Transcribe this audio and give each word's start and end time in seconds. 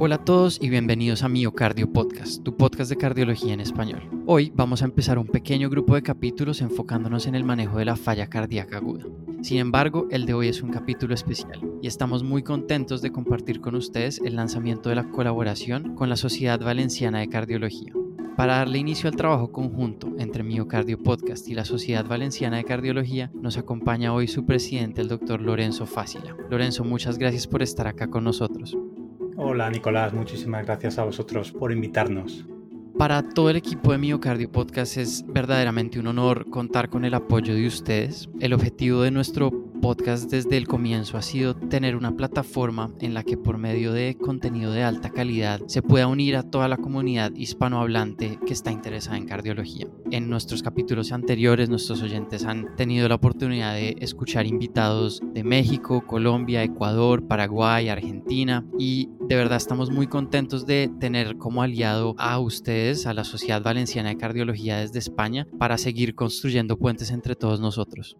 Hola 0.00 0.14
a 0.14 0.24
todos 0.24 0.62
y 0.62 0.68
bienvenidos 0.68 1.24
a 1.24 1.28
Miocardio 1.28 1.92
Podcast, 1.92 2.44
tu 2.44 2.56
podcast 2.56 2.88
de 2.88 2.96
cardiología 2.96 3.52
en 3.52 3.58
español. 3.58 4.08
Hoy 4.26 4.52
vamos 4.54 4.80
a 4.80 4.84
empezar 4.84 5.18
un 5.18 5.26
pequeño 5.26 5.68
grupo 5.68 5.96
de 5.96 6.02
capítulos 6.02 6.60
enfocándonos 6.60 7.26
en 7.26 7.34
el 7.34 7.42
manejo 7.42 7.78
de 7.78 7.84
la 7.84 7.96
falla 7.96 8.28
cardíaca 8.28 8.76
aguda. 8.76 9.06
Sin 9.42 9.58
embargo, 9.58 10.06
el 10.12 10.24
de 10.24 10.34
hoy 10.34 10.46
es 10.46 10.62
un 10.62 10.70
capítulo 10.70 11.14
especial 11.14 11.60
y 11.82 11.88
estamos 11.88 12.22
muy 12.22 12.44
contentos 12.44 13.02
de 13.02 13.10
compartir 13.10 13.60
con 13.60 13.74
ustedes 13.74 14.20
el 14.24 14.36
lanzamiento 14.36 14.88
de 14.88 14.94
la 14.94 15.10
colaboración 15.10 15.96
con 15.96 16.08
la 16.08 16.16
Sociedad 16.16 16.60
Valenciana 16.60 17.18
de 17.18 17.28
Cardiología. 17.28 17.92
Para 18.36 18.58
darle 18.58 18.78
inicio 18.78 19.10
al 19.10 19.16
trabajo 19.16 19.50
conjunto 19.50 20.14
entre 20.16 20.44
Miocardio 20.44 21.02
Podcast 21.02 21.48
y 21.48 21.54
la 21.54 21.64
Sociedad 21.64 22.06
Valenciana 22.06 22.58
de 22.58 22.64
Cardiología, 22.64 23.32
nos 23.34 23.58
acompaña 23.58 24.14
hoy 24.14 24.28
su 24.28 24.46
presidente, 24.46 25.00
el 25.00 25.08
doctor 25.08 25.40
Lorenzo 25.40 25.86
Fácila. 25.86 26.36
Lorenzo, 26.48 26.84
muchas 26.84 27.18
gracias 27.18 27.48
por 27.48 27.64
estar 27.64 27.88
acá 27.88 28.08
con 28.08 28.22
nosotros. 28.22 28.78
Hola 29.50 29.70
Nicolás, 29.70 30.12
muchísimas 30.12 30.66
gracias 30.66 30.98
a 30.98 31.04
vosotros 31.04 31.52
por 31.52 31.72
invitarnos. 31.72 32.44
Para 32.98 33.26
todo 33.30 33.48
el 33.48 33.56
equipo 33.56 33.92
de 33.92 33.96
Miocardio 33.96 34.52
Podcast 34.52 34.98
es 34.98 35.24
verdaderamente 35.26 35.98
un 35.98 36.06
honor 36.06 36.50
contar 36.50 36.90
con 36.90 37.06
el 37.06 37.14
apoyo 37.14 37.54
de 37.54 37.66
ustedes. 37.66 38.28
El 38.40 38.52
objetivo 38.52 39.00
de 39.00 39.10
nuestro 39.10 39.67
podcast 39.80 40.30
desde 40.30 40.56
el 40.56 40.66
comienzo 40.66 41.16
ha 41.16 41.22
sido 41.22 41.54
tener 41.54 41.96
una 41.96 42.16
plataforma 42.16 42.90
en 43.00 43.14
la 43.14 43.22
que 43.22 43.36
por 43.36 43.58
medio 43.58 43.92
de 43.92 44.16
contenido 44.16 44.72
de 44.72 44.82
alta 44.82 45.10
calidad 45.10 45.60
se 45.66 45.82
pueda 45.82 46.06
unir 46.06 46.36
a 46.36 46.42
toda 46.42 46.68
la 46.68 46.76
comunidad 46.76 47.32
hispanohablante 47.34 48.38
que 48.44 48.52
está 48.52 48.72
interesada 48.72 49.16
en 49.16 49.26
cardiología. 49.26 49.86
En 50.10 50.28
nuestros 50.28 50.62
capítulos 50.62 51.12
anteriores 51.12 51.68
nuestros 51.68 52.02
oyentes 52.02 52.44
han 52.44 52.76
tenido 52.76 53.08
la 53.08 53.16
oportunidad 53.16 53.74
de 53.74 53.96
escuchar 54.00 54.46
invitados 54.46 55.20
de 55.32 55.44
México, 55.44 56.04
Colombia, 56.06 56.62
Ecuador, 56.62 57.26
Paraguay, 57.26 57.88
Argentina 57.88 58.64
y 58.78 59.08
de 59.28 59.36
verdad 59.36 59.58
estamos 59.58 59.90
muy 59.90 60.06
contentos 60.06 60.66
de 60.66 60.90
tener 61.00 61.36
como 61.36 61.62
aliado 61.62 62.14
a 62.18 62.38
ustedes, 62.38 63.06
a 63.06 63.14
la 63.14 63.24
Sociedad 63.24 63.62
Valenciana 63.62 64.08
de 64.10 64.16
Cardiología 64.16 64.78
desde 64.78 64.98
España, 64.98 65.46
para 65.58 65.78
seguir 65.78 66.14
construyendo 66.14 66.78
puentes 66.78 67.10
entre 67.10 67.36
todos 67.36 67.60
nosotros. 67.60 68.16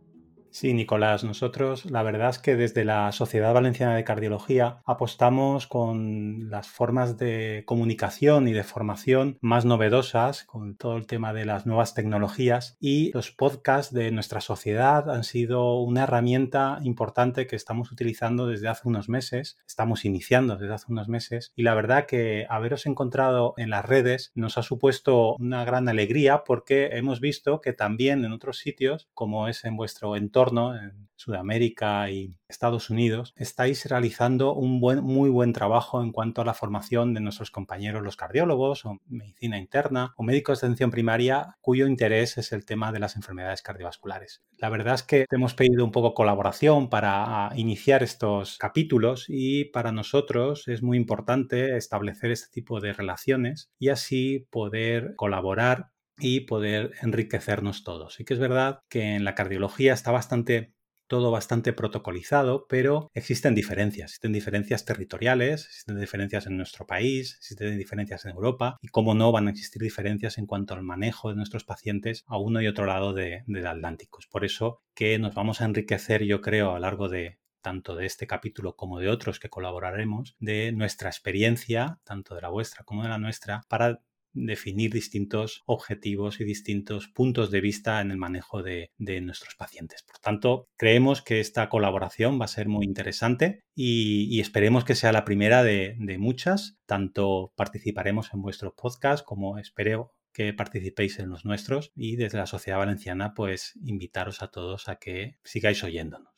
Sí, 0.59 0.75
Nicolás, 0.75 1.23
nosotros 1.23 1.89
la 1.89 2.03
verdad 2.03 2.31
es 2.31 2.41
que 2.41 2.56
desde 2.56 2.84
la 2.84 3.12
Sociedad 3.12 3.55
Valenciana 3.55 3.95
de 3.95 4.03
Cardiología 4.03 4.83
apostamos 4.84 5.69
con 5.69 6.51
las 6.51 6.67
formas 6.67 7.17
de 7.17 7.62
comunicación 7.64 8.48
y 8.48 8.53
de 8.53 8.64
formación 8.64 9.39
más 9.41 9.64
novedosas, 9.64 10.42
con 10.42 10.75
todo 10.75 10.97
el 10.97 11.06
tema 11.06 11.33
de 11.33 11.45
las 11.45 11.64
nuevas 11.64 11.95
tecnologías 11.95 12.77
y 12.81 13.12
los 13.12 13.31
podcasts 13.31 13.95
de 13.95 14.11
nuestra 14.11 14.41
sociedad 14.41 15.09
han 15.09 15.23
sido 15.23 15.81
una 15.81 16.03
herramienta 16.03 16.81
importante 16.83 17.47
que 17.47 17.55
estamos 17.55 17.92
utilizando 17.92 18.48
desde 18.48 18.67
hace 18.67 18.89
unos 18.89 19.09
meses, 19.09 19.61
estamos 19.64 20.05
iniciando 20.05 20.56
desde 20.56 20.75
hace 20.75 20.86
unos 20.89 21.09
meses 21.09 21.53
y 21.55 21.62
la 21.62 21.75
verdad 21.75 22.06
que 22.06 22.47
haberos 22.51 22.86
encontrado 22.86 23.55
en 23.59 23.70
las 23.70 23.84
redes 23.84 24.33
nos 24.34 24.59
ha 24.59 24.64
supuesto 24.64 25.36
una 25.36 25.64
gran 25.64 25.89
alegría 25.89 26.42
porque 26.42 26.89
hemos 26.95 27.20
visto 27.20 27.61
que 27.61 27.73
también 27.73 28.25
en 28.25 28.33
otros 28.33 28.59
sitios, 28.59 29.09
como 29.14 29.47
es 29.47 29.64
en 29.64 29.77
vuestro 29.77 30.17
entorno, 30.17 30.47
en 30.52 31.08
Sudamérica 31.18 32.10
y 32.10 32.36
Estados 32.48 32.91
Unidos, 32.91 33.34
estáis 33.36 33.84
realizando 33.86 34.55
un 34.55 34.80
muy 34.80 35.30
buen 35.30 35.52
trabajo 35.52 36.00
en 36.02 36.12
cuanto 36.12 36.40
a 36.40 36.44
la 36.44 36.55
formación 36.55 37.12
de 37.12 37.20
nuestros 37.20 37.50
compañeros 37.50 38.02
los 38.02 38.16
cardiólogos 38.16 38.86
o 38.86 38.98
medicina 39.06 39.58
interna 39.58 40.14
o 40.16 40.22
médicos 40.22 40.60
de 40.60 40.68
atención 40.68 40.90
primaria 40.90 41.56
cuyo 41.60 41.86
interés 41.86 42.38
es 42.38 42.52
el 42.52 42.64
tema 42.64 42.92
de 42.92 43.00
las 43.00 43.16
enfermedades 43.16 43.62
cardiovasculares. 43.62 44.42
La 44.58 44.70
verdad 44.70 44.94
es 44.94 45.02
que 45.02 45.27
hemos 45.30 45.55
pedido 45.55 45.84
un 45.84 45.92
poco 45.92 46.14
colaboración 46.14 46.88
para 46.88 47.50
iniciar 47.56 48.02
estos 48.02 48.56
capítulos 48.56 49.27
y 49.28 49.66
para 49.66 49.92
nosotros 49.92 50.68
es 50.68 50.83
muy 50.83 50.96
importante 50.96 51.77
establecer 51.77 52.30
este 52.30 52.48
tipo 52.52 52.80
de 52.80 52.92
relaciones 52.92 53.70
y 53.78 53.88
así 53.88 54.46
poder 54.50 55.14
colaborar 55.16 55.90
y 56.18 56.40
poder 56.40 56.92
enriquecernos 57.02 57.84
todos. 57.84 58.14
Sí 58.14 58.24
que 58.24 58.34
es 58.34 58.40
verdad 58.40 58.80
que 58.89 59.14
en 59.14 59.24
la 59.24 59.34
cardiología 59.34 59.92
está 59.92 60.11
bastante 60.11 60.74
todo 61.08 61.30
bastante 61.30 61.73
protocolizado, 61.73 62.67
pero 62.68 63.11
existen 63.14 63.55
diferencias, 63.55 64.11
existen 64.11 64.33
diferencias 64.33 64.84
territoriales, 64.84 65.64
existen 65.64 65.98
diferencias 65.98 66.46
en 66.46 66.56
nuestro 66.56 66.86
país, 66.86 67.36
existen 67.39 67.79
diferencias 67.79 68.27
en 68.27 68.33
Europa 68.33 68.77
y 68.83 68.89
cómo 68.89 69.14
no 69.14 69.33
van 69.33 69.48
a 69.48 69.51
existir 69.51 69.83
diferencias 69.83 70.39
en 70.39 70.46
cuanto 70.46 70.74
al 70.74 70.83
manejo 70.83 71.30
de 71.30 71.36
nuestros 71.36 71.64
pacientes 71.64 72.24
a 72.29 72.39
uno 72.39 72.61
y 72.61 72.68
otro 72.68 72.85
lado 72.85 73.14
del 73.14 73.67
Atlántico. 73.67 74.18
Es 74.20 74.27
por 74.27 74.45
eso 74.45 74.83
que 74.95 75.18
nos 75.18 75.35
vamos 75.35 75.61
a 75.61 75.64
enriquecer, 75.64 76.24
yo 76.24 76.40
creo, 76.42 76.70
a 76.70 76.74
lo 76.74 76.80
largo 76.80 77.08
de 77.08 77.39
tanto 77.62 77.96
de 77.96 78.06
este 78.06 78.27
capítulo 78.27 78.77
como 78.77 79.00
de 79.00 79.08
otros 79.08 79.40
que 79.40 79.48
colaboraremos, 79.48 80.36
de 80.39 80.73
nuestra 80.73 81.08
experiencia, 81.08 81.98
tanto 82.05 82.35
de 82.35 82.42
la 82.42 82.48
vuestra 82.50 82.85
como 82.85 83.02
de 83.02 83.08
la 83.08 83.18
nuestra, 83.18 83.62
para 83.68 84.00
definir 84.46 84.92
distintos 84.92 85.62
objetivos 85.66 86.40
y 86.40 86.44
distintos 86.44 87.08
puntos 87.08 87.50
de 87.50 87.60
vista 87.60 88.00
en 88.00 88.10
el 88.10 88.16
manejo 88.16 88.62
de, 88.62 88.90
nuestros 88.98 89.54
pacientes. 89.56 90.02
Por 90.02 90.18
tanto, 90.18 90.68
creemos 90.76 91.22
que 91.22 91.40
esta 91.40 91.68
colaboración 91.68 92.40
va 92.40 92.44
a 92.44 92.48
ser 92.48 92.68
muy 92.68 92.84
interesante 92.84 93.62
y, 93.74 94.40
esperemos 94.40 94.84
que 94.84 94.94
sea 94.94 95.12
la 95.12 95.24
primera 95.24 95.62
de, 95.62 95.96
de, 95.98 96.18
muchas. 96.18 96.78
Tanto 96.86 97.52
participaremos 97.56 98.32
en 98.32 98.42
vuestros 98.42 98.74
podcasts 98.74 99.24
como 99.26 99.58
espero 99.58 100.12
que 100.32 100.52
participéis 100.52 101.18
en 101.18 101.30
los 101.30 101.44
nuestros 101.44 101.90
y 101.96 102.16
desde 102.16 102.38
la 102.38 102.46
Sociedad 102.46 102.78
Valenciana 102.78 103.34
pues 103.34 103.72
invitaros 103.82 104.42
a 104.42 104.48
todos 104.48 104.88
a 104.88 104.96
que 104.96 105.38
sigáis 105.42 105.82
oyéndonos. 105.82 106.37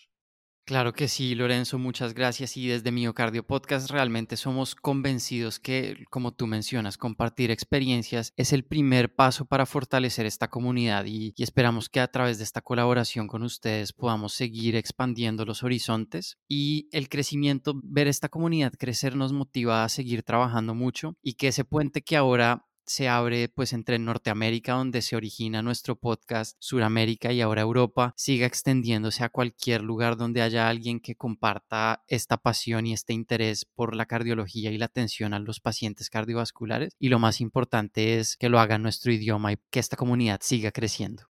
Claro 0.65 0.93
que 0.93 1.09
sí, 1.09 1.34
Lorenzo, 1.34 1.78
muchas 1.78 2.15
gracias. 2.15 2.56
Y 2.56 2.69
desde 2.69 2.93
Miocardio 2.93 3.44
Podcast 3.44 3.91
realmente 3.91 4.37
somos 4.37 4.76
convencidos 4.76 5.59
que, 5.59 6.04
como 6.10 6.32
tú 6.32 6.47
mencionas, 6.47 6.97
compartir 6.97 7.50
experiencias 7.50 8.32
es 8.37 8.53
el 8.53 8.65
primer 8.65 9.12
paso 9.12 9.47
para 9.47 9.66
fortalecer 9.66 10.26
esta 10.26 10.48
comunidad 10.48 11.06
y, 11.06 11.34
esperamos 11.38 11.88
que 11.88 11.98
a 11.98 12.06
través 12.06 12.38
de 12.38 12.44
esta 12.44 12.60
colaboración 12.60 13.26
con 13.26 13.43
ustedes 13.43 13.93
podamos 13.93 14.32
seguir 14.34 14.76
expandiendo 14.76 15.44
los 15.44 15.65
horizontes 15.65 16.38
y 16.48 16.88
el 16.92 17.09
crecimiento, 17.09 17.81
ver 17.82 18.06
esta 18.06 18.28
comunidad 18.28 18.72
crecer 18.78 19.16
nos 19.16 19.32
motiva 19.32 19.82
a 19.82 19.88
seguir 19.88 20.22
trabajando 20.22 20.75
mucho 20.75 21.16
y 21.22 21.34
que 21.34 21.48
ese 21.48 21.65
puente 21.65 22.03
que 22.03 22.16
ahora 22.16 22.69
se 22.90 23.08
abre 23.08 23.48
pues 23.48 23.72
entre 23.72 24.00
Norteamérica, 24.00 24.72
donde 24.72 25.00
se 25.00 25.14
origina 25.14 25.62
nuestro 25.62 25.94
podcast, 25.94 26.56
Suramérica 26.58 27.32
y 27.32 27.40
ahora 27.40 27.62
Europa, 27.62 28.12
siga 28.16 28.48
extendiéndose 28.48 29.22
a 29.22 29.28
cualquier 29.28 29.82
lugar 29.82 30.16
donde 30.16 30.42
haya 30.42 30.68
alguien 30.68 30.98
que 30.98 31.14
comparta 31.14 32.02
esta 32.08 32.38
pasión 32.38 32.88
y 32.88 32.92
este 32.92 33.12
interés 33.12 33.64
por 33.64 33.94
la 33.94 34.06
cardiología 34.06 34.72
y 34.72 34.78
la 34.78 34.86
atención 34.86 35.34
a 35.34 35.38
los 35.38 35.60
pacientes 35.60 36.10
cardiovasculares. 36.10 36.96
Y 36.98 37.10
lo 37.10 37.20
más 37.20 37.40
importante 37.40 38.18
es 38.18 38.36
que 38.36 38.48
lo 38.48 38.58
haga 38.58 38.74
en 38.74 38.82
nuestro 38.82 39.12
idioma 39.12 39.52
y 39.52 39.58
que 39.70 39.78
esta 39.78 39.96
comunidad 39.96 40.40
siga 40.42 40.72
creciendo. 40.72 41.30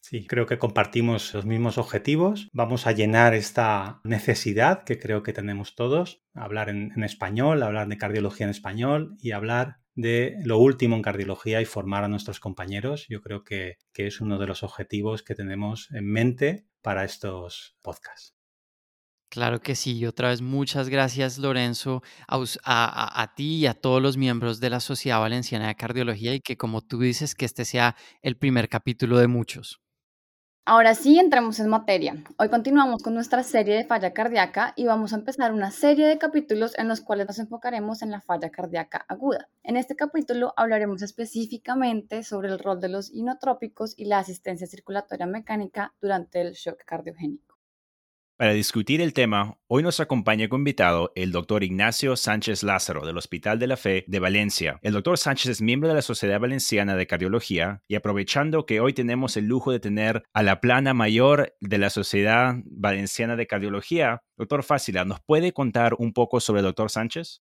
Sí, 0.00 0.26
creo 0.26 0.46
que 0.46 0.56
compartimos 0.56 1.34
los 1.34 1.44
mismos 1.44 1.76
objetivos. 1.76 2.48
Vamos 2.54 2.86
a 2.86 2.92
llenar 2.92 3.34
esta 3.34 4.00
necesidad 4.04 4.84
que 4.84 4.98
creo 4.98 5.22
que 5.22 5.34
tenemos 5.34 5.74
todos, 5.74 6.22
hablar 6.32 6.70
en, 6.70 6.92
en 6.96 7.04
español, 7.04 7.62
hablar 7.62 7.86
de 7.88 7.98
cardiología 7.98 8.46
en 8.46 8.50
español 8.50 9.16
y 9.20 9.32
hablar 9.32 9.80
de 9.96 10.36
lo 10.44 10.58
último 10.58 10.94
en 10.94 11.02
cardiología 11.02 11.60
y 11.60 11.64
formar 11.64 12.04
a 12.04 12.08
nuestros 12.08 12.38
compañeros. 12.38 13.06
Yo 13.08 13.20
creo 13.22 13.42
que, 13.42 13.78
es 13.94 14.20
uno 14.20 14.38
de 14.38 14.46
los 14.46 14.62
objetivos 14.62 15.22
que 15.22 15.34
tenemos 15.34 15.90
en 15.90 16.06
mente 16.06 16.66
para 16.82 17.04
estos 17.04 17.76
podcasts. 17.82 18.34
Claro 19.28 19.60
que 19.60 19.74
sí. 19.74 20.06
Otra 20.06 20.28
vez, 20.28 20.40
muchas 20.40 20.88
gracias, 20.88 21.38
Lorenzo, 21.38 22.02
a, 22.28 23.22
a, 23.22 23.34
ti 23.34 23.56
y 23.56 23.66
a 23.66 23.74
todos 23.74 24.00
los 24.00 24.16
miembros 24.16 24.60
de 24.60 24.70
la 24.70 24.80
Sociedad 24.80 25.18
Valenciana 25.18 25.68
de 25.68 25.74
Cardiología 25.74 26.34
y 26.34 26.40
que, 26.40 26.56
como 26.56 26.82
tú 26.82 27.00
dices, 27.00 27.34
que 27.34 27.44
este 27.44 27.64
sea 27.64 27.96
el 28.22 28.36
primer 28.36 28.68
capítulo 28.68 29.18
de 29.18 29.26
muchos. 29.26 29.85
Ahora 30.68 30.96
sí, 30.96 31.16
entramos 31.20 31.60
en 31.60 31.68
materia. 31.68 32.24
Hoy 32.38 32.48
continuamos 32.48 33.00
con 33.00 33.14
nuestra 33.14 33.44
serie 33.44 33.76
de 33.76 33.84
falla 33.84 34.12
cardíaca 34.12 34.72
y 34.74 34.84
vamos 34.84 35.12
a 35.12 35.16
empezar 35.16 35.52
una 35.52 35.70
serie 35.70 36.08
de 36.08 36.18
capítulos 36.18 36.76
en 36.76 36.88
los 36.88 37.00
cuales 37.00 37.28
nos 37.28 37.38
enfocaremos 37.38 38.02
en 38.02 38.10
la 38.10 38.20
falla 38.20 38.50
cardíaca 38.50 39.04
aguda. 39.06 39.48
En 39.62 39.76
este 39.76 39.94
capítulo 39.94 40.54
hablaremos 40.56 41.02
específicamente 41.02 42.24
sobre 42.24 42.48
el 42.48 42.58
rol 42.58 42.80
de 42.80 42.88
los 42.88 43.14
inotrópicos 43.14 43.94
y 43.96 44.06
la 44.06 44.18
asistencia 44.18 44.66
circulatoria 44.66 45.26
mecánica 45.26 45.94
durante 46.00 46.40
el 46.40 46.54
shock 46.54 46.84
cardiogénico. 46.84 47.45
Para 48.38 48.52
discutir 48.52 49.00
el 49.00 49.14
tema, 49.14 49.56
hoy 49.66 49.82
nos 49.82 49.98
acompaña 49.98 50.46
como 50.50 50.60
invitado 50.60 51.10
el 51.14 51.32
doctor 51.32 51.64
Ignacio 51.64 52.16
Sánchez 52.16 52.64
Lázaro 52.64 53.06
del 53.06 53.16
Hospital 53.16 53.58
de 53.58 53.66
la 53.66 53.78
Fe 53.78 54.04
de 54.08 54.18
Valencia. 54.18 54.78
El 54.82 54.92
doctor 54.92 55.16
Sánchez 55.16 55.52
es 55.52 55.62
miembro 55.62 55.88
de 55.88 55.94
la 55.94 56.02
Sociedad 56.02 56.38
Valenciana 56.38 56.96
de 56.96 57.06
Cardiología 57.06 57.82
y 57.88 57.94
aprovechando 57.94 58.66
que 58.66 58.80
hoy 58.80 58.92
tenemos 58.92 59.38
el 59.38 59.46
lujo 59.46 59.72
de 59.72 59.80
tener 59.80 60.22
a 60.34 60.42
la 60.42 60.60
plana 60.60 60.92
mayor 60.92 61.56
de 61.62 61.78
la 61.78 61.88
Sociedad 61.88 62.56
Valenciana 62.66 63.36
de 63.36 63.46
Cardiología, 63.46 64.22
doctor 64.36 64.64
Fácila, 64.64 65.06
¿nos 65.06 65.20
puede 65.22 65.54
contar 65.54 65.94
un 65.98 66.12
poco 66.12 66.38
sobre 66.40 66.60
el 66.60 66.66
doctor 66.66 66.90
Sánchez? 66.90 67.40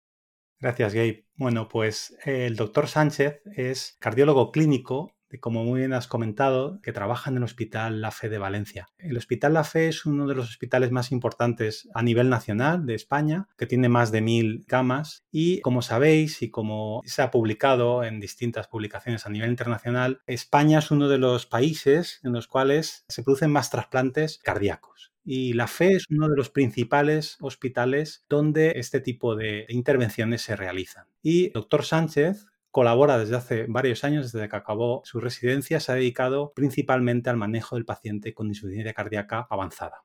Gracias, 0.61 0.93
Gabe. 0.93 1.25
Bueno, 1.37 1.69
pues 1.69 2.15
el 2.27 2.55
doctor 2.55 2.87
Sánchez 2.87 3.41
es 3.57 3.97
cardiólogo 3.99 4.53
clínico 4.53 5.15
como 5.39 5.65
muy 5.65 5.81
bien 5.81 5.93
has 5.93 6.07
comentado, 6.07 6.81
que 6.83 6.93
trabaja 6.93 7.31
en 7.31 7.37
el 7.37 7.43
Hospital 7.43 8.01
La 8.01 8.11
Fe 8.11 8.29
de 8.29 8.39
Valencia. 8.39 8.89
El 8.99 9.17
Hospital 9.17 9.55
La 9.55 9.65
Fe 9.65 9.89
es 9.89 10.07
uno 10.07 10.27
de 10.27 10.35
los 10.35 10.49
hospitales 10.49 10.91
más 10.91 11.13
importantes 11.13 11.89
a 11.95 12.03
nivel 12.03 12.29
nacional 12.29 12.87
de 12.87 12.95
España, 12.95 13.49
que 13.57 13.67
tiene 13.67 13.89
más 13.89 14.13
de 14.13 14.21
mil 14.21 14.65
camas 14.67 15.25
y 15.31 15.61
como 15.61 15.83
sabéis 15.83 16.43
y 16.43 16.51
como 16.51 17.03
se 17.05 17.23
ha 17.23 17.31
publicado 17.31 18.05
en 18.05 18.21
distintas 18.21 18.69
publicaciones 18.69 19.27
a 19.27 19.31
nivel 19.31 19.51
internacional, 19.51 20.21
España 20.27 20.79
es 20.79 20.91
uno 20.91 21.09
de 21.09 21.19
los 21.19 21.47
países 21.47 22.21
en 22.23 22.33
los 22.33 22.47
cuales 22.47 23.05
se 23.09 23.23
producen 23.23 23.51
más 23.51 23.71
trasplantes 23.71 24.39
cardíacos. 24.39 25.13
Y 25.25 25.53
la 25.53 25.69
FE 25.69 25.93
es 25.93 26.07
uno 26.11 26.29
de 26.29 26.37
los 26.37 26.51
principales 26.51 27.37
hospitales 27.41 28.25
donde 28.29 28.73
este 28.77 29.01
tipo 29.01 29.37
de 29.37 29.67
intervenciones 29.69 30.43
se 30.43 30.57
realizan. 30.57 31.07
Y 31.23 31.51
doctor 31.51 31.85
Sánchez 31.85 32.47
colabora 32.73 33.19
desde 33.19 33.37
hace 33.37 33.67
varios 33.69 34.03
años, 34.03 34.33
desde 34.33 34.49
que 34.49 34.57
acabó 34.57 35.03
su 35.05 35.21
residencia, 35.21 35.79
se 35.79 35.93
ha 35.93 35.95
dedicado 35.95 36.53
principalmente 36.55 37.31
al 37.31 37.37
manejo 37.37 37.77
del 37.77 37.85
paciente 37.85 38.35
con 38.35 38.49
insuficiencia 38.49 38.95
cardíaca 38.95 39.47
avanzada. 39.49 40.03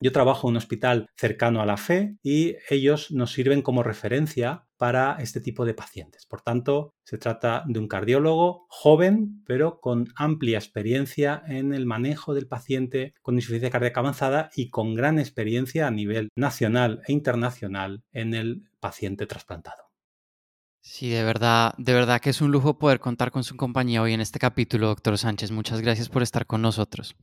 Yo 0.00 0.12
trabajo 0.12 0.46
en 0.46 0.52
un 0.52 0.58
hospital 0.58 1.10
cercano 1.16 1.60
a 1.60 1.66
la 1.66 1.76
fe 1.76 2.18
y 2.22 2.54
ellos 2.70 3.10
nos 3.10 3.32
sirven 3.32 3.62
como 3.62 3.82
referencia 3.82 4.68
para 4.76 5.16
este 5.18 5.40
tipo 5.40 5.64
de 5.64 5.74
pacientes. 5.74 6.24
Por 6.24 6.40
tanto, 6.40 6.94
se 7.02 7.18
trata 7.18 7.64
de 7.66 7.80
un 7.80 7.88
cardiólogo 7.88 8.66
joven, 8.68 9.42
pero 9.44 9.80
con 9.80 10.06
amplia 10.14 10.58
experiencia 10.58 11.42
en 11.48 11.74
el 11.74 11.84
manejo 11.84 12.32
del 12.32 12.46
paciente 12.46 13.14
con 13.22 13.34
insuficiencia 13.34 13.70
cardíaca 13.70 13.98
avanzada 13.98 14.50
y 14.54 14.70
con 14.70 14.94
gran 14.94 15.18
experiencia 15.18 15.88
a 15.88 15.90
nivel 15.90 16.28
nacional 16.36 17.02
e 17.08 17.12
internacional 17.12 18.04
en 18.12 18.34
el 18.34 18.70
paciente 18.78 19.26
trasplantado. 19.26 19.87
Sí, 20.90 21.10
de 21.10 21.22
verdad, 21.22 21.74
de 21.76 21.92
verdad 21.92 22.18
que 22.18 22.30
es 22.30 22.40
un 22.40 22.50
lujo 22.50 22.78
poder 22.78 22.98
contar 22.98 23.30
con 23.30 23.44
su 23.44 23.56
compañía 23.56 24.00
hoy 24.00 24.14
en 24.14 24.22
este 24.22 24.38
capítulo, 24.38 24.86
doctor 24.86 25.18
Sánchez. 25.18 25.50
Muchas 25.50 25.82
gracias 25.82 26.08
por 26.08 26.22
estar 26.22 26.46
con 26.46 26.62
nosotros. 26.62 27.14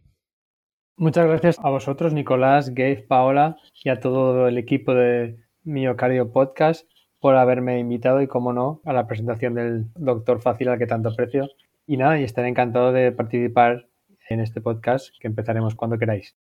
Muchas 0.98 1.26
gracias 1.26 1.58
a 1.60 1.72
vosotros, 1.72 2.14
Nicolás, 2.14 2.70
Gabe, 2.70 3.04
Paola 3.08 3.58
y 3.84 3.90
a 3.90 4.00
todo 4.00 4.48
el 4.48 4.60
equipo 4.60 4.94
de 4.94 5.44
Miocardio 5.64 6.32
Podcast 6.32 6.88
por 7.20 7.36
haberme 7.36 7.80
invitado 7.80 8.22
y, 8.22 8.28
como 8.28 8.54
no, 8.54 8.82
a 8.86 8.94
la 8.94 9.08
presentación 9.08 9.56
del 9.56 9.92
doctor 9.96 10.42
Fácil 10.42 10.70
al 10.70 10.78
que 10.78 10.86
tanto 10.86 11.10
aprecio. 11.10 11.50
Y 11.88 11.98
nada, 11.98 12.20
y 12.20 12.24
estaré 12.24 12.50
encantado 12.50 12.92
de 12.92 13.12
participar 13.12 13.88
en 14.30 14.42
este 14.42 14.62
podcast 14.62 15.10
que 15.20 15.28
empezaremos 15.28 15.74
cuando 15.74 15.98
queráis. 15.98 16.36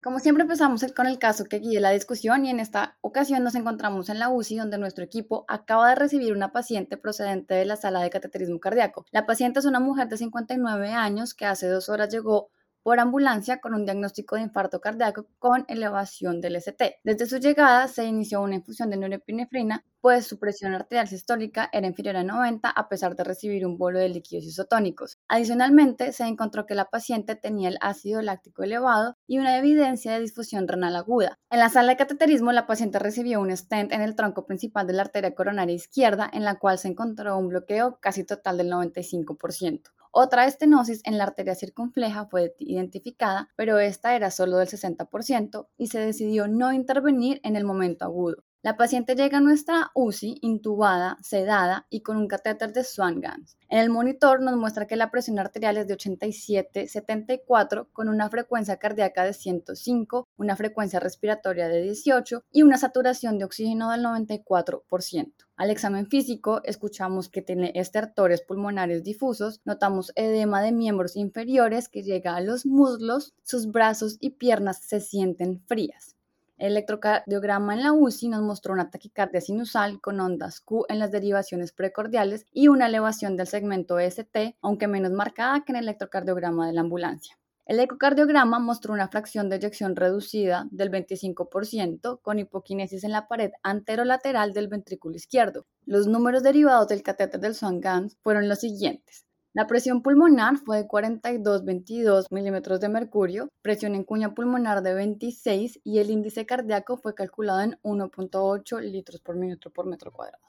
Como 0.00 0.20
siempre 0.20 0.42
empezamos 0.42 0.86
con 0.94 1.08
el 1.08 1.18
caso 1.18 1.46
que 1.46 1.58
guíe 1.58 1.80
la 1.80 1.90
discusión 1.90 2.44
y 2.44 2.50
en 2.50 2.60
esta 2.60 2.96
ocasión 3.00 3.42
nos 3.42 3.56
encontramos 3.56 4.08
en 4.08 4.20
la 4.20 4.28
UCI 4.28 4.58
donde 4.58 4.78
nuestro 4.78 5.02
equipo 5.02 5.44
acaba 5.48 5.88
de 5.88 5.96
recibir 5.96 6.32
una 6.32 6.52
paciente 6.52 6.96
procedente 6.96 7.54
de 7.54 7.64
la 7.64 7.74
sala 7.74 8.00
de 8.00 8.08
cateterismo 8.08 8.60
cardíaco. 8.60 9.06
La 9.10 9.26
paciente 9.26 9.58
es 9.58 9.64
una 9.64 9.80
mujer 9.80 10.06
de 10.06 10.16
59 10.16 10.92
años 10.92 11.34
que 11.34 11.46
hace 11.46 11.66
dos 11.66 11.88
horas 11.88 12.10
llegó 12.10 12.52
por 12.88 13.00
ambulancia 13.00 13.60
con 13.60 13.74
un 13.74 13.84
diagnóstico 13.84 14.36
de 14.36 14.40
infarto 14.40 14.80
cardíaco 14.80 15.26
con 15.38 15.66
elevación 15.68 16.40
del 16.40 16.56
ST. 16.56 17.00
Desde 17.04 17.26
su 17.26 17.36
llegada 17.36 17.86
se 17.86 18.06
inició 18.06 18.40
una 18.40 18.54
infusión 18.54 18.88
de 18.88 18.96
norepinefrina, 18.96 19.84
pues 20.00 20.26
su 20.26 20.38
presión 20.38 20.72
arterial 20.72 21.06
sistólica 21.06 21.68
era 21.70 21.86
inferior 21.86 22.16
a 22.16 22.24
90 22.24 22.70
a 22.70 22.88
pesar 22.88 23.14
de 23.14 23.24
recibir 23.24 23.66
un 23.66 23.76
bolo 23.76 23.98
de 23.98 24.08
líquidos 24.08 24.46
isotónicos. 24.46 25.18
Adicionalmente, 25.28 26.12
se 26.14 26.24
encontró 26.24 26.64
que 26.64 26.74
la 26.74 26.86
paciente 26.86 27.36
tenía 27.36 27.68
el 27.68 27.76
ácido 27.82 28.22
láctico 28.22 28.62
elevado 28.62 29.18
y 29.26 29.38
una 29.38 29.58
evidencia 29.58 30.14
de 30.14 30.20
disfusión 30.20 30.66
renal 30.66 30.96
aguda. 30.96 31.38
En 31.50 31.58
la 31.58 31.68
sala 31.68 31.92
de 31.92 31.98
cateterismo, 31.98 32.52
la 32.52 32.66
paciente 32.66 32.98
recibió 32.98 33.42
un 33.42 33.54
stent 33.54 33.92
en 33.92 34.00
el 34.00 34.16
tronco 34.16 34.46
principal 34.46 34.86
de 34.86 34.94
la 34.94 35.02
arteria 35.02 35.34
coronaria 35.34 35.74
izquierda, 35.74 36.30
en 36.32 36.42
la 36.42 36.58
cual 36.58 36.78
se 36.78 36.88
encontró 36.88 37.36
un 37.36 37.48
bloqueo 37.48 37.98
casi 38.00 38.24
total 38.24 38.56
del 38.56 38.70
95%. 38.72 39.90
Otra 40.20 40.46
estenosis 40.46 41.00
en 41.04 41.16
la 41.16 41.22
arteria 41.22 41.54
circunfleja 41.54 42.26
fue 42.26 42.52
identificada, 42.58 43.50
pero 43.54 43.78
esta 43.78 44.16
era 44.16 44.32
solo 44.32 44.56
del 44.56 44.66
60% 44.66 45.68
y 45.76 45.86
se 45.86 46.00
decidió 46.00 46.48
no 46.48 46.72
intervenir 46.72 47.40
en 47.44 47.54
el 47.54 47.64
momento 47.64 48.04
agudo. 48.04 48.42
La 48.60 48.76
paciente 48.76 49.14
llega 49.14 49.38
a 49.38 49.40
nuestra 49.40 49.92
UCI 49.94 50.40
intubada, 50.42 51.16
sedada 51.22 51.86
y 51.90 52.00
con 52.00 52.16
un 52.16 52.26
catéter 52.26 52.72
de 52.72 52.82
Swan-Ganz. 52.82 53.56
En 53.68 53.78
el 53.78 53.88
monitor 53.88 54.42
nos 54.42 54.56
muestra 54.56 54.88
que 54.88 54.96
la 54.96 55.12
presión 55.12 55.38
arterial 55.38 55.76
es 55.76 55.86
de 55.86 55.96
87-74 55.96 57.86
con 57.92 58.08
una 58.08 58.28
frecuencia 58.28 58.76
cardíaca 58.78 59.22
de 59.24 59.32
105, 59.32 60.26
una 60.36 60.56
frecuencia 60.56 60.98
respiratoria 60.98 61.68
de 61.68 61.82
18 61.82 62.42
y 62.50 62.62
una 62.62 62.78
saturación 62.78 63.38
de 63.38 63.44
oxígeno 63.44 63.92
del 63.92 64.04
94%. 64.04 65.32
Al 65.54 65.70
examen 65.70 66.08
físico 66.08 66.60
escuchamos 66.64 67.28
que 67.28 67.42
tiene 67.42 67.70
estertores 67.76 68.42
pulmonares 68.42 69.04
difusos, 69.04 69.60
notamos 69.64 70.10
edema 70.16 70.62
de 70.62 70.72
miembros 70.72 71.14
inferiores 71.14 71.88
que 71.88 72.02
llega 72.02 72.34
a 72.34 72.40
los 72.40 72.66
muslos, 72.66 73.34
sus 73.44 73.70
brazos 73.70 74.16
y 74.18 74.30
piernas 74.30 74.80
se 74.80 75.00
sienten 75.00 75.60
frías. 75.60 76.17
El 76.58 76.72
electrocardiograma 76.72 77.74
en 77.74 77.84
la 77.84 77.92
UCI 77.92 78.30
nos 78.30 78.42
mostró 78.42 78.72
una 78.72 78.90
taquicardia 78.90 79.40
sinusal 79.40 80.00
con 80.00 80.18
ondas 80.18 80.60
Q 80.60 80.86
en 80.88 80.98
las 80.98 81.12
derivaciones 81.12 81.70
precordiales 81.70 82.46
y 82.52 82.66
una 82.66 82.86
elevación 82.86 83.36
del 83.36 83.46
segmento 83.46 84.00
ST, 84.00 84.56
aunque 84.60 84.88
menos 84.88 85.12
marcada 85.12 85.64
que 85.64 85.70
en 85.70 85.76
el 85.76 85.84
electrocardiograma 85.84 86.66
de 86.66 86.72
la 86.72 86.80
ambulancia. 86.80 87.38
El 87.64 87.78
ecocardiograma 87.78 88.58
mostró 88.58 88.92
una 88.92 89.06
fracción 89.06 89.48
de 89.48 89.56
eyección 89.56 89.94
reducida 89.94 90.66
del 90.72 90.90
25% 90.90 92.20
con 92.22 92.40
hipoquinesis 92.40 93.04
en 93.04 93.12
la 93.12 93.28
pared 93.28 93.52
anterolateral 93.62 94.52
del 94.52 94.66
ventrículo 94.66 95.14
izquierdo. 95.14 95.64
Los 95.84 96.08
números 96.08 96.42
derivados 96.42 96.88
del 96.88 97.04
catéter 97.04 97.38
del 97.40 97.54
Swan-Ganz 97.54 98.16
fueron 98.24 98.48
los 98.48 98.58
siguientes. 98.58 99.27
La 99.58 99.66
presión 99.66 100.02
pulmonar 100.02 100.56
fue 100.58 100.76
de 100.76 100.86
42,22 100.86 102.26
milímetros 102.30 102.78
de 102.78 102.88
mercurio, 102.88 103.48
presión 103.60 103.96
en 103.96 104.04
cuña 104.04 104.32
pulmonar 104.32 104.84
de 104.84 104.94
26 104.94 105.80
y 105.82 105.98
el 105.98 106.10
índice 106.10 106.46
cardíaco 106.46 106.96
fue 106.96 107.16
calculado 107.16 107.62
en 107.62 107.72
1.8 107.82 108.80
litros 108.82 109.20
por 109.20 109.34
minuto 109.34 109.72
por 109.72 109.84
metro 109.86 110.12
cuadrado. 110.12 110.44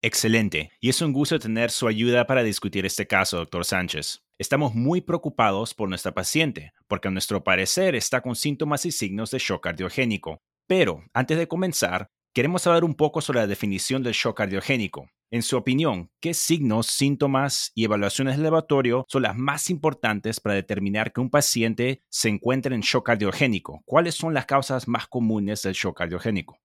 Excelente, 0.00 0.70
y 0.80 0.90
es 0.90 1.02
un 1.02 1.12
gusto 1.12 1.40
tener 1.40 1.72
su 1.72 1.88
ayuda 1.88 2.28
para 2.28 2.44
discutir 2.44 2.86
este 2.86 3.08
caso, 3.08 3.38
doctor 3.38 3.64
Sánchez. 3.64 4.22
Estamos 4.38 4.76
muy 4.76 5.00
preocupados 5.00 5.74
por 5.74 5.88
nuestra 5.88 6.14
paciente, 6.14 6.72
porque 6.86 7.08
a 7.08 7.10
nuestro 7.10 7.42
parecer 7.42 7.96
está 7.96 8.20
con 8.20 8.36
síntomas 8.36 8.86
y 8.86 8.92
signos 8.92 9.32
de 9.32 9.40
shock 9.40 9.64
cardiogénico. 9.64 10.38
Pero, 10.68 11.02
antes 11.14 11.36
de 11.36 11.48
comenzar, 11.48 12.06
queremos 12.32 12.62
saber 12.62 12.84
un 12.84 12.94
poco 12.94 13.22
sobre 13.22 13.40
la 13.40 13.48
definición 13.48 14.04
del 14.04 14.12
shock 14.12 14.36
cardiogénico. 14.36 15.08
En 15.32 15.42
su 15.42 15.56
opinión, 15.56 16.10
¿qué 16.20 16.34
signos, 16.34 16.88
síntomas 16.88 17.70
y 17.76 17.84
evaluaciones 17.84 18.34
del 18.34 18.42
laboratorio 18.42 19.04
son 19.06 19.22
las 19.22 19.36
más 19.36 19.70
importantes 19.70 20.40
para 20.40 20.56
determinar 20.56 21.12
que 21.12 21.20
un 21.20 21.30
paciente 21.30 22.02
se 22.08 22.28
encuentra 22.28 22.74
en 22.74 22.80
shock 22.80 23.06
cardiogénico? 23.06 23.80
¿Cuáles 23.84 24.16
son 24.16 24.34
las 24.34 24.46
causas 24.46 24.88
más 24.88 25.06
comunes 25.06 25.62
del 25.62 25.74
shock 25.74 25.98
cardiogénico? 25.98 26.58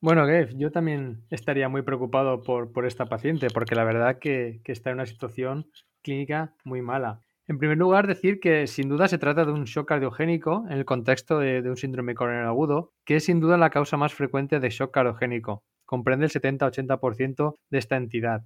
Bueno, 0.00 0.22
Gabe, 0.22 0.48
yo 0.56 0.70
también 0.72 1.26
estaría 1.28 1.68
muy 1.68 1.82
preocupado 1.82 2.42
por, 2.42 2.86
esta 2.86 3.04
paciente, 3.04 3.48
porque 3.52 3.74
la 3.74 3.84
verdad 3.84 4.18
que, 4.18 4.62
está 4.64 4.88
en 4.88 4.96
una 4.96 5.06
situación 5.06 5.70
clínica 6.00 6.54
muy 6.64 6.80
mala. 6.80 7.20
En 7.46 7.58
primer 7.58 7.76
lugar, 7.76 8.06
decir 8.06 8.40
que 8.40 8.66
sin 8.68 8.88
duda 8.88 9.08
se 9.08 9.18
trata 9.18 9.44
de 9.44 9.52
un 9.52 9.64
shock 9.64 9.86
cardiogénico 9.86 10.64
en 10.70 10.78
el 10.78 10.86
contexto 10.86 11.40
de, 11.40 11.60
de 11.60 11.68
un 11.68 11.76
síndrome 11.76 12.14
coronariano 12.14 12.48
agudo, 12.48 12.94
que 13.04 13.16
es 13.16 13.26
sin 13.26 13.38
duda 13.38 13.58
la 13.58 13.68
causa 13.68 13.98
más 13.98 14.14
frecuente 14.14 14.60
de 14.60 14.70
shock 14.70 14.94
cardiogénico 14.94 15.62
comprende 15.88 16.26
el 16.26 16.30
70-80% 16.30 17.56
de 17.70 17.78
esta 17.78 17.96
entidad. 17.96 18.44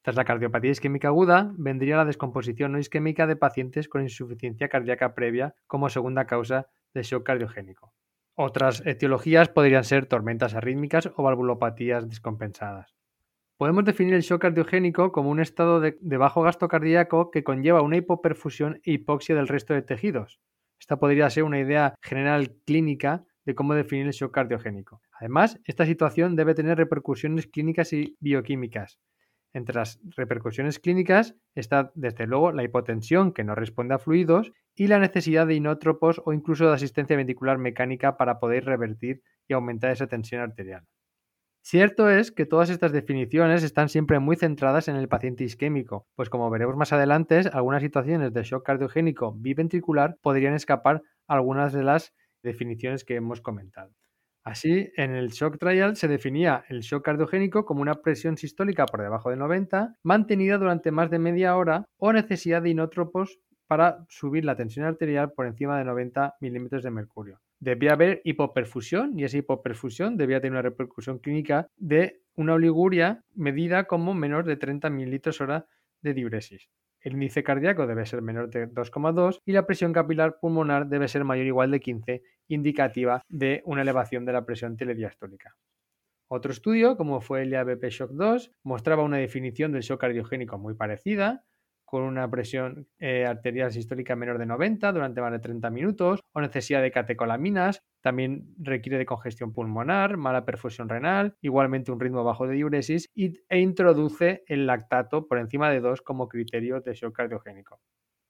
Tras 0.00 0.16
la 0.16 0.24
cardiopatía 0.24 0.70
isquémica 0.70 1.08
aguda, 1.08 1.52
vendría 1.58 1.98
la 1.98 2.06
descomposición 2.06 2.72
no 2.72 2.78
isquémica 2.78 3.26
de 3.26 3.36
pacientes 3.36 3.90
con 3.90 4.00
insuficiencia 4.00 4.70
cardíaca 4.70 5.14
previa 5.14 5.54
como 5.66 5.90
segunda 5.90 6.26
causa 6.26 6.70
de 6.94 7.02
shock 7.02 7.26
cardiogénico. 7.26 7.92
Otras 8.34 8.82
etiologías 8.86 9.50
podrían 9.50 9.84
ser 9.84 10.06
tormentas 10.06 10.54
arrítmicas 10.54 11.10
o 11.14 11.22
valvulopatías 11.22 12.08
descompensadas. 12.08 12.94
Podemos 13.58 13.84
definir 13.84 14.14
el 14.14 14.22
shock 14.22 14.40
cardiogénico 14.40 15.12
como 15.12 15.28
un 15.28 15.40
estado 15.40 15.80
de, 15.80 15.98
bajo 16.00 16.40
gasto 16.40 16.68
cardíaco 16.68 17.30
que 17.30 17.44
conlleva 17.44 17.82
una 17.82 17.98
hipoperfusión 17.98 18.80
e 18.82 18.92
hipoxia 18.92 19.34
del 19.34 19.48
resto 19.48 19.74
de 19.74 19.82
tejidos. 19.82 20.40
Esta 20.80 20.98
podría 20.98 21.28
ser 21.28 21.42
una 21.42 21.60
idea 21.60 21.94
general 22.00 22.56
clínica 22.64 23.26
de 23.48 23.54
cómo 23.54 23.72
definir 23.72 24.04
el 24.04 24.12
shock 24.12 24.34
cardiogénico. 24.34 25.00
Además, 25.10 25.58
esta 25.64 25.86
situación 25.86 26.36
debe 26.36 26.54
tener 26.54 26.76
repercusiones 26.76 27.46
clínicas 27.46 27.94
y 27.94 28.14
bioquímicas. 28.20 28.98
Entre 29.54 29.74
las 29.74 29.98
repercusiones 30.18 30.78
clínicas 30.78 31.34
está, 31.54 31.90
desde 31.94 32.26
luego, 32.26 32.52
la 32.52 32.62
hipotensión, 32.62 33.32
que 33.32 33.44
no 33.44 33.54
responde 33.54 33.94
a 33.94 33.98
fluidos, 33.98 34.52
y 34.74 34.88
la 34.88 34.98
necesidad 34.98 35.46
de 35.46 35.54
inótropos 35.54 36.20
o 36.26 36.34
incluso 36.34 36.66
de 36.66 36.74
asistencia 36.74 37.16
ventricular 37.16 37.56
mecánica 37.56 38.18
para 38.18 38.38
poder 38.38 38.66
revertir 38.66 39.22
y 39.48 39.54
aumentar 39.54 39.92
esa 39.92 40.08
tensión 40.08 40.42
arterial. 40.42 40.84
Cierto 41.62 42.10
es 42.10 42.30
que 42.30 42.44
todas 42.44 42.68
estas 42.68 42.92
definiciones 42.92 43.62
están 43.62 43.88
siempre 43.88 44.18
muy 44.18 44.36
centradas 44.36 44.88
en 44.88 44.96
el 44.96 45.08
paciente 45.08 45.44
isquémico, 45.44 46.06
pues 46.16 46.28
como 46.28 46.50
veremos 46.50 46.76
más 46.76 46.92
adelante, 46.92 47.40
algunas 47.50 47.80
situaciones 47.80 48.34
de 48.34 48.42
shock 48.42 48.66
cardiogénico 48.66 49.32
biventricular 49.32 50.18
podrían 50.20 50.52
escapar 50.52 51.00
algunas 51.26 51.72
de 51.72 51.82
las 51.82 52.12
definiciones 52.48 53.04
que 53.04 53.14
hemos 53.14 53.40
comentado. 53.40 53.94
Así, 54.44 54.90
en 54.96 55.14
el 55.14 55.28
shock 55.28 55.58
trial 55.58 55.96
se 55.96 56.08
definía 56.08 56.64
el 56.68 56.80
shock 56.80 57.04
cardiogénico 57.04 57.66
como 57.66 57.82
una 57.82 58.00
presión 58.00 58.38
sistólica 58.38 58.86
por 58.86 59.02
debajo 59.02 59.28
de 59.28 59.36
90, 59.36 59.96
mantenida 60.02 60.56
durante 60.56 60.90
más 60.90 61.10
de 61.10 61.18
media 61.18 61.54
hora 61.54 61.84
o 61.98 62.12
necesidad 62.12 62.62
de 62.62 62.70
inótropos 62.70 63.38
para 63.66 64.06
subir 64.08 64.46
la 64.46 64.56
tensión 64.56 64.86
arterial 64.86 65.32
por 65.32 65.46
encima 65.46 65.78
de 65.78 65.84
90 65.84 66.36
milímetros 66.40 66.82
de 66.82 66.90
mercurio. 66.90 67.40
Debía 67.60 67.92
haber 67.92 68.22
hipoperfusión 68.24 69.18
y 69.18 69.24
esa 69.24 69.36
hipoperfusión 69.36 70.16
debía 70.16 70.40
tener 70.40 70.52
una 70.52 70.62
repercusión 70.62 71.18
clínica 71.18 71.68
de 71.76 72.22
una 72.34 72.54
oliguria 72.54 73.22
medida 73.34 73.84
como 73.84 74.14
menor 74.14 74.46
de 74.46 74.56
30 74.56 74.88
mililitros 74.88 75.42
hora 75.42 75.66
de 76.00 76.14
diuresis. 76.14 76.70
El 77.00 77.14
índice 77.14 77.44
cardíaco 77.44 77.86
debe 77.86 78.06
ser 78.06 78.22
menor 78.22 78.50
de 78.50 78.68
2,2 78.68 79.40
y 79.44 79.52
la 79.52 79.66
presión 79.66 79.92
capilar 79.92 80.38
pulmonar 80.40 80.88
debe 80.88 81.08
ser 81.08 81.24
mayor 81.24 81.44
o 81.44 81.48
igual 81.48 81.70
de 81.70 81.80
15, 81.80 82.22
indicativa 82.48 83.22
de 83.28 83.62
una 83.64 83.82
elevación 83.82 84.24
de 84.24 84.32
la 84.32 84.44
presión 84.44 84.76
telediastólica. 84.76 85.56
Otro 86.30 86.52
estudio, 86.52 86.96
como 86.96 87.20
fue 87.20 87.42
el 87.42 87.50
IABP 87.50 87.84
Shock 87.88 88.10
2, 88.12 88.52
mostraba 88.64 89.02
una 89.02 89.16
definición 89.16 89.72
del 89.72 89.82
shock 89.82 90.00
cardiogénico 90.00 90.58
muy 90.58 90.74
parecida, 90.74 91.44
con 91.88 92.02
una 92.02 92.30
presión 92.30 92.86
eh, 92.98 93.24
arterial 93.24 93.72
sistólica 93.72 94.14
menor 94.14 94.36
de 94.36 94.44
90 94.44 94.92
durante 94.92 95.22
más 95.22 95.32
de 95.32 95.38
30 95.38 95.70
minutos, 95.70 96.20
o 96.34 96.40
necesidad 96.42 96.82
de 96.82 96.90
catecolaminas, 96.90 97.80
también 98.02 98.54
requiere 98.58 98.98
de 98.98 99.06
congestión 99.06 99.54
pulmonar, 99.54 100.18
mala 100.18 100.44
perfusión 100.44 100.90
renal, 100.90 101.34
igualmente 101.40 101.90
un 101.90 101.98
ritmo 101.98 102.24
bajo 102.24 102.46
de 102.46 102.56
diuresis 102.56 103.08
e 103.14 103.58
introduce 103.58 104.44
el 104.48 104.66
lactato 104.66 105.26
por 105.26 105.38
encima 105.38 105.70
de 105.70 105.80
2 105.80 106.02
como 106.02 106.28
criterio 106.28 106.82
de 106.82 106.92
shock 106.92 107.16
cardiogénico. 107.16 107.80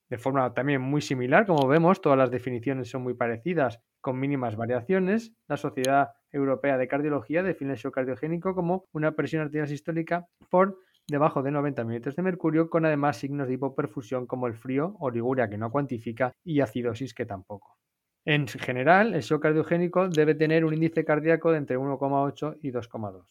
De 0.09 0.19
forma 0.19 0.55
también 0.55 0.81
muy 0.81 1.01
similar, 1.01 1.45
como 1.45 1.67
vemos, 1.67 2.01
todas 2.01 2.17
las 2.17 2.31
definiciones 2.31 2.89
son 2.89 3.03
muy 3.03 3.15
parecidas, 3.15 3.81
con 4.01 4.21
mínimas 4.21 4.55
variaciones. 4.55 5.35
La 5.49 5.57
Sociedad 5.57 6.11
Europea 6.31 6.79
de 6.79 6.87
Cardiología 6.87 7.43
define 7.43 7.73
el 7.73 7.79
shock 7.79 7.95
cardiogénico 7.95 8.55
como 8.55 8.85
una 8.93 9.17
presión 9.17 9.43
arterial 9.43 9.67
sistólica 9.67 10.29
por 10.49 10.79
debajo 11.09 11.43
de 11.43 11.51
90 11.51 11.85
mililitros 11.85 12.17
de 12.17 12.23
mercurio, 12.23 12.69
con 12.69 12.85
además 12.85 13.17
signos 13.17 13.49
de 13.49 13.55
hipoperfusión 13.55 14.27
como 14.27 14.47
el 14.47 14.55
frío, 14.55 14.95
oliguria 15.01 15.49
que 15.49 15.59
no 15.59 15.71
cuantifica 15.71 16.33
y 16.45 16.61
acidosis 16.61 17.15
que 17.15 17.27
tampoco. 17.27 17.79
En 18.25 18.47
general, 18.47 19.15
el 19.15 19.23
shock 19.23 19.43
cardiogénico 19.43 20.09
debe 20.09 20.35
tener 20.35 20.65
un 20.65 20.75
índice 20.75 21.05
cardíaco 21.05 21.51
de 21.51 21.59
entre 21.59 21.79
1,8 21.79 22.59
y 22.61 22.71
2,2. 22.71 23.25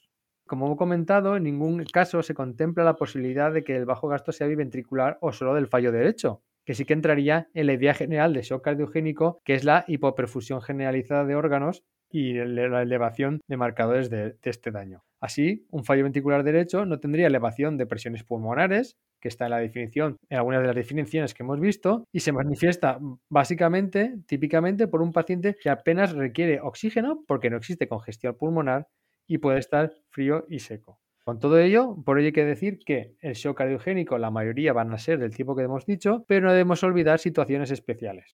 Como 0.48 0.74
he 0.74 0.78
comentado, 0.78 1.36
en 1.36 1.44
ningún 1.44 1.84
caso 1.86 2.24
se 2.24 2.34
contempla 2.34 2.84
la 2.84 2.96
posibilidad 2.96 3.52
de 3.54 3.64
que 3.64 3.76
el 3.76 3.86
bajo 3.86 4.08
gasto 4.08 4.32
sea 4.32 4.48
biventricular 4.48 5.18
o 5.22 5.32
solo 5.32 5.54
del 5.54 5.68
fallo 5.68 5.92
derecho, 5.92 6.42
que 6.66 6.74
sí 6.74 6.86
que 6.86 6.94
entraría 6.94 7.50
en 7.54 7.68
la 7.68 7.74
idea 7.74 7.94
general 7.94 8.34
de 8.34 8.42
shock 8.42 8.64
cardiogénico, 8.64 9.40
que 9.44 9.54
es 9.54 9.64
la 9.64 9.86
hipoperfusión 9.88 10.62
generalizada 10.62 11.26
de 11.26 11.36
órganos 11.36 11.84
y 12.10 12.34
la 12.34 12.82
elevación 12.82 13.42
de 13.48 13.58
marcadores 13.58 14.10
de, 14.10 14.36
este 14.44 14.72
daño. 14.72 15.04
Así, 15.20 15.66
un 15.72 15.84
fallo 15.84 16.04
ventricular 16.04 16.44
derecho 16.44 16.86
no 16.86 17.00
tendría 17.00 17.28
elevación 17.28 17.78
de 17.78 17.88
presiones 17.88 18.24
pulmonares, 18.24 18.98
que 19.20 19.30
está 19.30 19.46
en 19.46 19.52
la 19.52 19.58
definición, 19.58 20.18
en 20.30 20.38
algunas 20.38 20.62
de 20.62 20.68
las 20.68 20.76
definiciones 20.76 21.34
que 21.34 21.44
hemos 21.44 21.60
visto, 21.60 22.04
y 22.12 22.20
se 22.20 22.32
manifiesta 22.32 23.00
básicamente, 23.30 24.16
típicamente, 24.28 24.88
por 24.88 25.02
un 25.02 25.12
paciente 25.12 25.56
que 25.60 25.70
apenas 25.70 26.14
requiere 26.14 26.62
oxígeno 26.62 27.24
porque 27.28 27.50
no 27.50 27.58
existe 27.58 27.88
congestión 27.88 28.38
pulmonar 28.38 28.88
y 29.28 29.40
puede 29.40 29.60
estar 29.60 29.92
frío 30.10 30.46
y 30.50 30.60
seco. 30.60 31.00
Con 31.28 31.40
todo 31.40 31.60
ello, 31.60 31.98
por 32.06 32.20
ello 32.20 32.28
hay 32.28 32.32
que 32.32 32.46
decir 32.46 32.80
que 32.86 33.16
el 33.20 33.34
shock 33.34 33.58
cardiogénico, 33.58 34.18
la 34.18 34.32
mayoría 34.32 34.72
van 34.72 34.94
a 34.94 34.98
ser 34.98 35.20
del 35.20 35.36
tipo 35.36 35.58
que 35.58 35.64
hemos 35.64 35.86
dicho, 35.86 36.24
pero 36.26 36.46
no 36.46 36.52
debemos 36.54 36.84
olvidar 36.84 37.20
situaciones 37.20 37.70
especiales. 37.70 38.38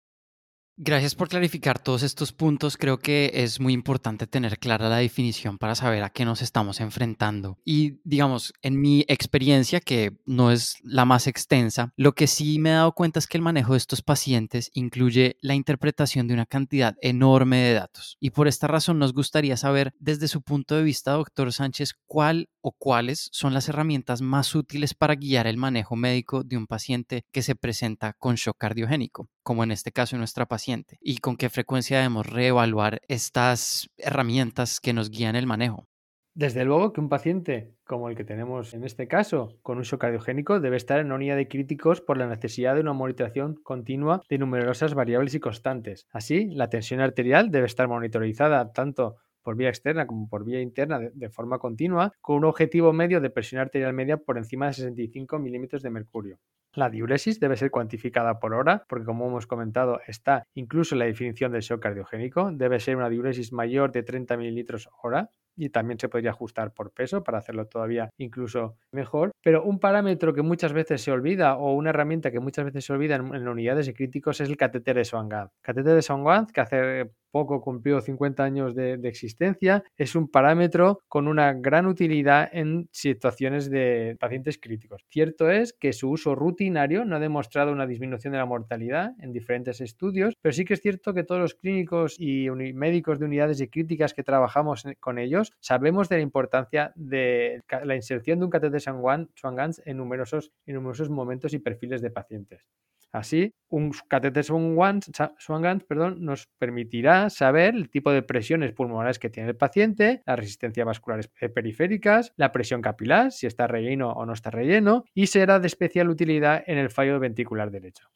Gracias 0.81 1.17
por 1.17 1.29
clarificar 1.29 1.81
todos 1.81 2.05
estos 2.05 2.33
puntos. 2.33 2.77
Creo 2.77 2.99
que 2.99 3.33
es 3.35 3.59
muy 3.59 3.73
importante 3.73 4.29
tener 4.29 4.61
clara 4.61 4.89
la 4.89 4.99
definición 4.99 5.59
para 5.59 5.75
saber 5.75 6.05
a 6.05 6.11
qué 6.11 6.25
nos 6.25 6.41
estamos 6.41 6.79
enfrentando. 6.79 7.59
Y 7.65 7.99
digamos, 8.05 8.53
en 8.63 8.81
mi 8.81 9.05
experiencia, 9.09 9.81
que 9.81 10.13
no 10.25 10.53
es 10.53 10.77
la 10.85 11.05
más 11.05 11.27
extensa, 11.27 11.93
lo 11.97 12.13
que 12.13 12.29
sí 12.29 12.61
me 12.61 12.71
he 12.71 12.75
dado 12.75 12.93
cuenta 12.93 13.19
es 13.19 13.27
que 13.27 13.37
el 13.37 13.43
manejo 13.43 13.73
de 13.73 13.79
estos 13.79 14.03
pacientes 14.03 14.71
incluye 14.73 15.37
la 15.41 15.57
interpretación 15.57 16.29
de 16.29 16.35
una 16.35 16.47
cantidad 16.47 16.95
enorme 17.03 17.57
de 17.57 17.75
datos. 17.75 18.17
Y 18.21 18.31
por 18.31 18.47
esta 18.47 18.69
razón 18.69 19.01
nos 19.01 19.13
gustaría 19.13 19.57
saber, 19.57 19.95
desde 19.99 20.29
su 20.29 20.43
punto 20.43 20.77
de 20.77 20.85
vista, 20.85 21.11
doctor 21.11 21.53
Sánchez, 21.53 21.95
cuál 22.07 22.51
o 22.61 22.71
cuáles 22.71 23.31
son 23.33 23.53
las 23.53 23.69
herramientas 23.69 24.21
más 24.21 24.55
útiles 24.55 24.95
para 24.95 25.17
guiar 25.17 25.49
el 25.49 25.57
manejo 25.57 25.97
médico 25.97 26.45
de 26.45 26.57
un 26.57 26.69
paciente 26.69 27.25
que 27.33 27.43
se 27.43 27.57
presenta 27.57 28.13
con 28.13 28.37
shock 28.37 28.59
cardiogénico, 28.59 29.29
como 29.49 29.65
en 29.65 29.71
este 29.71 29.93
caso 29.93 30.19
nuestra 30.19 30.45
paciente 30.45 30.99
y 31.01 31.21
con 31.21 31.39
qué 31.39 31.49
frecuencia 31.49 31.97
debemos 31.97 32.27
reevaluar 32.27 33.01
estas 33.09 33.89
herramientas 33.97 34.79
que 34.79 34.93
nos 34.93 35.09
guían 35.09 35.37
el 35.37 35.47
manejo. 35.47 35.89
Desde 36.35 36.67
luego 36.67 36.93
que 36.93 37.01
un 37.01 37.09
paciente 37.09 37.73
como 37.85 38.11
el 38.11 38.15
que 38.15 38.25
tenemos 38.25 38.75
en 38.75 38.85
este 38.85 39.09
caso, 39.09 39.57
con 39.63 39.81
shock 39.81 40.03
cardiogénico, 40.03 40.61
debe 40.61 40.77
estar 40.77 41.01
en 41.01 41.07
una 41.07 41.15
unidad 41.15 41.37
de 41.37 41.49
críticos 41.49 42.03
por 42.03 42.19
la 42.19 42.27
necesidad 42.27 42.75
de 42.75 42.83
una 42.83 42.93
monitoración 42.93 43.55
continua 43.63 44.21
de 44.29 44.37
numerosas 44.37 44.93
variables 44.93 45.35
y 45.35 45.41
constantes. 45.41 46.07
Así, 46.13 46.51
la 46.51 46.69
tensión 46.69 47.01
arterial 47.01 47.51
debe 47.51 47.65
estar 47.65 47.89
monitorizada 47.89 48.71
tanto 48.73 49.17
por 49.49 49.57
vía 49.57 49.71
externa 49.71 50.07
como 50.07 50.29
por 50.29 50.45
vía 50.45 50.61
interna 50.61 50.99
de, 51.01 51.31
forma 51.31 51.59
continua, 51.59 52.13
con 52.21 52.37
un 52.37 52.45
objetivo 52.45 52.93
medio 52.93 53.19
de 53.19 53.31
presión 53.31 53.63
arterial 53.63 53.95
media 53.95 54.19
por 54.19 54.37
encima 54.37 54.67
de 54.67 54.75
65 54.75 55.39
milímetros 55.39 55.81
de 55.81 55.89
mercurio. 55.89 56.39
La 56.75 56.91
diuresis 56.91 57.41
debe 57.41 57.57
ser 57.57 57.71
cuantificada 57.71 58.41
por 58.41 58.53
hora, 58.53 58.85
porque 58.87 59.07
como 59.07 59.27
hemos 59.27 59.47
comentado, 59.47 60.01
está 60.07 60.45
incluso 60.53 60.95
en 60.95 60.99
la 60.99 61.07
definición 61.07 61.51
del 61.51 61.63
shock 61.63 61.81
cardiogénico. 61.81 62.53
Debe 62.53 62.79
ser 62.79 62.97
una 62.97 63.09
diuresis 63.09 63.51
mayor 63.51 63.91
de 63.91 64.03
30 64.03 64.37
mililitros 64.37 64.91
hora 65.03 65.31
y 65.57 65.71
también 65.71 65.99
se 65.99 66.09
podría 66.09 66.31
ajustar 66.31 66.73
por 66.73 66.93
peso 66.93 67.25
para 67.25 67.39
hacerlo 67.39 67.67
todavía 67.67 68.11
incluso 68.17 68.77
mejor. 68.93 69.33
Pero 69.43 69.65
un 69.65 69.81
parámetro 69.81 70.33
que 70.35 70.43
muchas 70.43 70.73
veces 70.73 71.03
se 71.03 71.11
olvida 71.11 71.57
o 71.57 71.73
una 71.73 71.91
herramienta 71.91 72.31
que 72.31 72.39
muchas 72.39 72.67
veces 72.67 72.85
se 72.85 72.93
olvida 72.93 73.17
en, 73.17 73.49
unidades 73.49 73.87
de 73.87 73.95
críticos 73.95 74.41
es 74.41 74.49
el 74.49 74.57
catéter 74.57 74.97
de 74.97 75.05
Swan-Ganz. 75.05 75.51
Catéter 75.63 75.95
de 75.95 76.03
Swan-Ganz 76.03 76.53
que 76.53 76.61
hace 76.61 77.11
poco 77.31 77.61
cumplió 77.61 78.01
50 78.01 78.43
años 78.43 78.75
de, 78.75 78.99
existencia, 79.05 79.85
es 79.97 80.15
un 80.15 80.29
parámetro 80.29 81.01
con 81.09 81.29
una 81.29 81.53
gran 81.55 81.87
utilidad 81.87 82.49
en 82.53 82.89
situaciones 82.93 83.71
de 83.71 84.17
pacientes 84.19 84.59
críticos. 84.59 85.05
Cierto 85.09 85.51
es 85.51 85.73
que 85.73 85.93
su 85.93 86.11
uso 86.11 86.35
rutinario 86.35 87.05
no 87.05 87.17
ha 87.17 87.21
demostrado 87.21 87.73
una 87.73 87.87
disminución 87.87 88.33
de 88.33 88.39
la 88.39 88.47
mortalidad 88.47 89.13
en 89.21 89.33
diferentes 89.33 89.81
estudios, 89.81 90.35
pero 90.41 90.53
sí 90.53 90.65
que 90.65 90.75
es 90.75 90.81
cierto 90.81 91.15
que 91.15 91.25
todos 91.25 91.41
los 91.41 91.55
clínicos 91.55 92.17
y 92.19 92.51
médicos 92.51 93.19
de 93.19 93.27
unidades 93.27 93.59
de 93.59 93.71
críticas 93.71 94.15
que 94.15 94.23
trabajamos 94.23 94.85
con 95.01 95.19
ellos 95.19 95.53
sabemos 95.61 96.09
de 96.09 96.17
la 96.17 96.23
importancia 96.23 96.93
de 96.95 97.63
la 97.85 97.95
inserción 97.95 98.39
de 98.39 98.45
un 98.45 98.51
catéter 98.51 98.81
Swan-Ganz 98.81 99.81
en 99.85 99.97
numerosos, 99.97 100.53
en 100.67 100.75
numerosos 100.75 101.11
momentos 101.11 101.53
y 101.55 101.59
perfiles 101.59 102.03
de 102.03 102.11
pacientes. 102.11 102.67
Así, 103.13 103.55
un 103.69 103.93
catéter 104.09 104.45
Swan-Ganz 104.45 105.85
perdón, 105.85 106.25
nos 106.25 106.47
permitirá 106.59 107.31
saber 107.31 107.75
el 107.75 107.89
tipo 107.91 108.11
de 108.13 108.23
presiones 108.23 108.73
pulmonares 108.73 109.19
que 109.19 109.31
tiene 109.31 109.49
el 109.49 109.57
paciente, 109.57 110.23
las 110.27 110.39
resistencias 110.39 110.87
vasculares 110.87 111.31
periféricas, 111.55 112.33
la 112.37 112.53
presión 112.53 112.83
capilar, 112.83 113.33
si 113.33 113.47
está 113.47 113.67
relleno 113.67 114.13
o 114.13 114.27
no 114.27 114.33
está 114.33 114.51
relleno, 114.51 115.05
y 115.15 115.29
será 115.29 115.59
de 115.59 115.67
especial 115.67 116.11
utilidad 116.11 116.63
en 116.67 116.79
el 116.79 116.91
fallo 116.91 117.19
ventricular 117.19 117.71
derecho. 117.71 118.09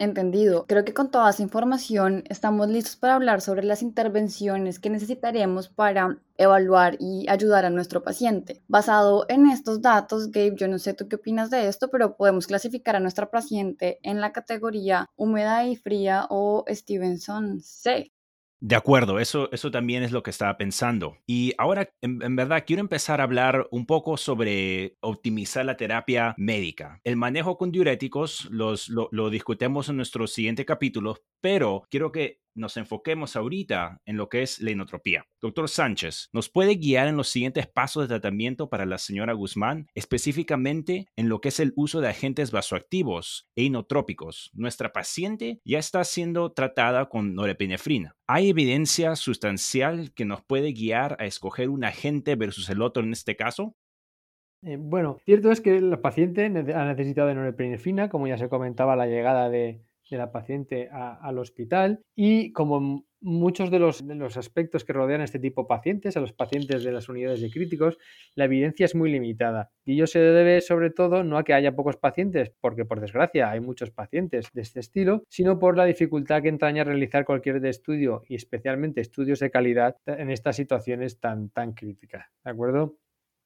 Entendido. 0.00 0.64
Creo 0.66 0.82
que 0.86 0.94
con 0.94 1.10
toda 1.10 1.28
esa 1.28 1.42
información 1.42 2.24
estamos 2.30 2.70
listos 2.70 2.96
para 2.96 3.16
hablar 3.16 3.42
sobre 3.42 3.64
las 3.64 3.82
intervenciones 3.82 4.78
que 4.78 4.88
necesitaremos 4.88 5.68
para 5.68 6.16
evaluar 6.38 6.96
y 6.98 7.28
ayudar 7.28 7.66
a 7.66 7.70
nuestro 7.70 8.02
paciente. 8.02 8.62
Basado 8.66 9.26
en 9.28 9.50
estos 9.50 9.82
datos, 9.82 10.30
Gabe, 10.30 10.56
yo 10.56 10.68
no 10.68 10.78
sé 10.78 10.94
tú 10.94 11.06
qué 11.06 11.16
opinas 11.16 11.50
de 11.50 11.68
esto, 11.68 11.90
pero 11.90 12.16
podemos 12.16 12.46
clasificar 12.46 12.96
a 12.96 13.00
nuestra 13.00 13.30
paciente 13.30 13.98
en 14.02 14.22
la 14.22 14.32
categoría 14.32 15.06
húmeda 15.16 15.66
y 15.66 15.76
fría 15.76 16.26
o 16.30 16.64
Stevenson 16.66 17.60
C. 17.60 18.10
De 18.60 18.76
acuerdo, 18.76 19.18
eso, 19.18 19.50
eso 19.52 19.70
también 19.70 20.02
es 20.02 20.12
lo 20.12 20.22
que 20.22 20.30
estaba 20.30 20.58
pensando. 20.58 21.16
Y 21.26 21.54
ahora, 21.56 21.90
en, 22.02 22.36
verdad, 22.36 22.64
quiero 22.66 22.80
empezar 22.80 23.20
a 23.20 23.24
hablar 23.24 23.66
un 23.70 23.86
poco 23.86 24.18
sobre 24.18 24.96
optimizar 25.00 25.64
la 25.64 25.78
terapia 25.78 26.34
médica. 26.36 27.00
El 27.02 27.16
manejo 27.16 27.56
con 27.56 27.72
diuréticos 27.72 28.48
los, 28.50 28.90
lo, 28.90 29.08
lo 29.12 29.30
discutemos 29.30 29.88
en 29.88 29.96
nuestro 29.96 30.26
siguiente 30.26 30.66
capítulo, 30.66 31.16
pero 31.40 31.86
quiero 31.90 32.12
que 32.12 32.40
nos 32.54 32.76
enfoquemos 32.76 33.36
ahorita 33.36 34.00
en 34.04 34.16
lo 34.16 34.28
que 34.28 34.42
es 34.42 34.60
la 34.60 34.70
inotropía. 34.70 35.26
Doctor 35.40 35.68
Sánchez, 35.68 36.28
¿nos 36.32 36.48
puede 36.48 36.76
guiar 36.76 37.08
en 37.08 37.16
los 37.16 37.28
siguientes 37.28 37.66
pasos 37.66 38.02
de 38.02 38.08
tratamiento 38.08 38.68
para 38.68 38.86
la 38.86 38.98
señora 38.98 39.32
Guzmán, 39.32 39.88
específicamente 39.94 41.06
en 41.16 41.28
lo 41.28 41.40
que 41.40 41.48
es 41.48 41.60
el 41.60 41.72
uso 41.76 42.00
de 42.00 42.08
agentes 42.08 42.50
vasoactivos 42.50 43.48
e 43.56 43.64
inotrópicos? 43.64 44.50
Nuestra 44.52 44.92
paciente 44.92 45.60
ya 45.64 45.78
está 45.78 46.04
siendo 46.04 46.52
tratada 46.52 47.08
con 47.08 47.34
norepinefrina. 47.34 48.16
¿Hay 48.26 48.50
evidencia 48.50 49.16
sustancial 49.16 50.12
que 50.14 50.24
nos 50.24 50.42
puede 50.42 50.72
guiar 50.72 51.16
a 51.18 51.26
escoger 51.26 51.68
un 51.68 51.84
agente 51.84 52.36
versus 52.36 52.68
el 52.70 52.82
otro 52.82 53.02
en 53.02 53.12
este 53.12 53.36
caso? 53.36 53.74
Eh, 54.62 54.76
bueno, 54.78 55.18
cierto 55.24 55.50
es 55.50 55.60
que 55.60 55.80
la 55.80 56.02
paciente 56.02 56.44
ha 56.44 56.84
necesitado 56.84 57.28
de 57.28 57.34
norepinefrina, 57.34 58.10
como 58.10 58.26
ya 58.26 58.36
se 58.36 58.50
comentaba, 58.50 58.94
la 58.94 59.06
llegada 59.06 59.48
de, 59.48 59.80
de 60.10 60.18
la 60.18 60.32
paciente 60.32 60.88
al 60.90 61.38
hospital 61.38 62.02
y 62.14 62.52
como 62.52 63.06
muchos 63.20 63.70
de 63.70 63.78
los, 63.78 64.06
de 64.06 64.14
los, 64.14 64.36
aspectos 64.36 64.84
que 64.84 64.92
rodean 64.92 65.20
a 65.20 65.24
este 65.24 65.38
tipo 65.38 65.62
de 65.62 65.68
pacientes, 65.68 66.16
a 66.16 66.20
los 66.20 66.32
pacientes 66.32 66.82
de 66.82 66.92
las 66.92 67.08
unidades 67.08 67.40
de 67.40 67.50
críticos, 67.50 67.98
la 68.34 68.46
evidencia 68.46 68.86
es 68.86 68.94
muy 68.94 69.10
limitada. 69.10 69.70
Y 69.84 69.94
ello 69.94 70.06
se 70.06 70.18
debe 70.18 70.60
sobre 70.60 70.90
todo 70.90 71.22
no 71.22 71.36
a 71.36 71.44
que 71.44 71.54
haya 71.54 71.76
pocos 71.76 71.96
pacientes, 71.96 72.52
porque 72.60 72.84
por 72.84 73.00
desgracia 73.00 73.50
hay 73.50 73.60
muchos 73.60 73.90
pacientes 73.90 74.48
de 74.52 74.62
este 74.62 74.80
estilo, 74.80 75.22
sino 75.28 75.58
por 75.58 75.76
la 75.76 75.84
dificultad 75.84 76.42
que 76.42 76.48
entraña 76.48 76.84
realizar 76.84 77.24
cualquier 77.24 77.64
estudio 77.66 78.22
y 78.28 78.34
especialmente 78.34 79.00
estudios 79.00 79.40
de 79.40 79.50
calidad 79.50 79.96
en 80.06 80.30
estas 80.30 80.56
situaciones 80.56 81.20
tan, 81.20 81.50
tan 81.50 81.74
críticas. 81.74 82.26
¿De 82.44 82.50
acuerdo? 82.50 82.96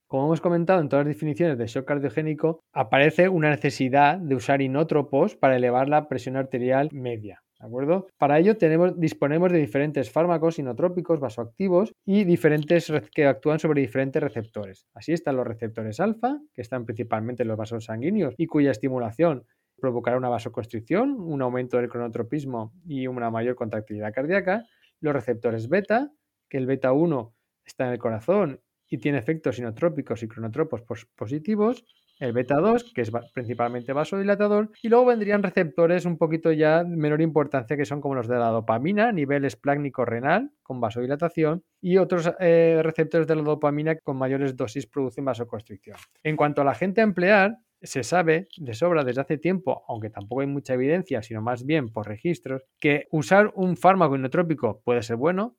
Como 0.07 0.27
hemos 0.27 0.41
comentado 0.41 0.81
en 0.81 0.89
todas 0.89 1.07
las 1.07 1.15
definiciones 1.15 1.59
de 1.59 1.67
shock 1.67 1.87
cardiogénico, 1.87 2.61
aparece 2.73 3.29
una 3.29 3.51
necesidad 3.51 4.19
de 4.19 4.35
usar 4.35 4.61
inótropos 4.61 5.35
para 5.35 5.57
elevar 5.57 5.89
la 5.89 6.09
presión 6.09 6.37
arterial 6.37 6.91
media. 6.93 7.43
¿De 7.59 7.67
acuerdo? 7.67 8.09
Para 8.19 8.39
ello 8.39 8.59
tenemos, 8.59 9.01
disponemos 9.01 9.51
de 9.51 9.59
diferentes 9.59 10.11
fármacos 10.11 10.59
inotrópicos 10.59 11.19
vasoactivos 11.19 11.95
y 12.05 12.25
diferentes 12.25 12.93
que 13.15 13.27
actúan 13.27 13.59
sobre 13.59 13.81
diferentes 13.81 14.23
receptores. 14.23 14.87
Así 14.93 15.13
están 15.13 15.37
los 15.37 15.47
receptores 15.47 15.99
alfa, 15.99 16.39
que 16.53 16.61
están 16.61 16.85
principalmente 16.85 17.43
en 17.43 17.49
los 17.49 17.57
vasos 17.57 17.87
sanguíneos 17.87 18.35
y 18.37 18.47
cuya 18.47 18.71
estimulación 18.71 19.47
provocará 19.81 20.19
una 20.19 20.29
vasoconstricción, 20.29 21.19
un 21.19 21.41
aumento 21.41 21.79
del 21.79 21.89
cronotropismo 21.89 22.75
y 22.87 23.07
una 23.07 23.31
mayor 23.31 23.55
contractilidad 23.55 24.13
cardíaca. 24.13 24.65
Los 25.01 25.15
receptores 25.15 25.69
beta, 25.69 26.11
que 26.51 26.59
el 26.59 26.67
beta 26.67 26.93
1 26.93 27.35
está 27.65 27.87
en 27.87 27.93
el 27.93 27.99
corazón 27.99 28.61
y 28.89 28.99
tiene 28.99 29.19
efectos 29.19 29.59
inotrópicos 29.59 30.23
y 30.23 30.29
cronotropos 30.29 30.83
positivos, 31.17 31.85
el 32.21 32.33
beta 32.33 32.57
2, 32.57 32.93
que 32.95 33.03
es 33.03 33.11
principalmente 33.33 33.93
vasodilatador, 33.93 34.71
y 34.83 34.89
luego 34.89 35.07
vendrían 35.07 35.43
receptores 35.43 36.05
un 36.05 36.17
poquito 36.17 36.53
ya 36.53 36.85
de 36.85 36.97
menor 36.97 37.21
importancia, 37.21 37.77
que 37.77 37.85
son 37.85 38.01
como 38.01 38.15
los 38.15 38.29
de 38.29 38.37
la 38.37 38.49
dopamina, 38.49 39.11
nivel 39.11 39.45
esplácnico-renal, 39.45 40.53
con 40.63 40.81
vasodilatación, 40.81 41.65
y 41.81 41.99
otros 41.99 42.31
eh, 42.39 42.81
receptores 42.83 43.27
de 43.27 43.37
la 43.37 43.43
dopamina 43.43 43.97
con 43.97 44.17
mayores 44.17 44.57
dosis 44.57 44.87
producen 44.87 45.25
vasoconstricción. 45.25 45.97
En 46.23 46.37
cuanto 46.37 46.63
a 46.63 46.65
la 46.65 46.75
gente 46.75 47.01
a 47.01 47.05
emplear, 47.05 47.59
se 47.83 48.03
sabe 48.03 48.49
de 48.57 48.75
sobra 48.75 49.05
desde 49.05 49.21
hace 49.21 49.37
tiempo, 49.37 49.85
aunque 49.89 50.09
tampoco 50.09 50.41
hay 50.41 50.47
mucha 50.47 50.75
evidencia, 50.75 51.23
sino 51.23 51.43
más 51.43 51.67
bien 51.67 51.91
por 51.91 52.07
registros, 52.09 52.63
que 52.81 53.07
usar 53.11 53.53
un 53.55 53.77
fármaco 53.77 54.17
inotrópico 54.17 54.81
puede 54.85 55.03
ser 55.03 55.17
bueno, 55.17 55.57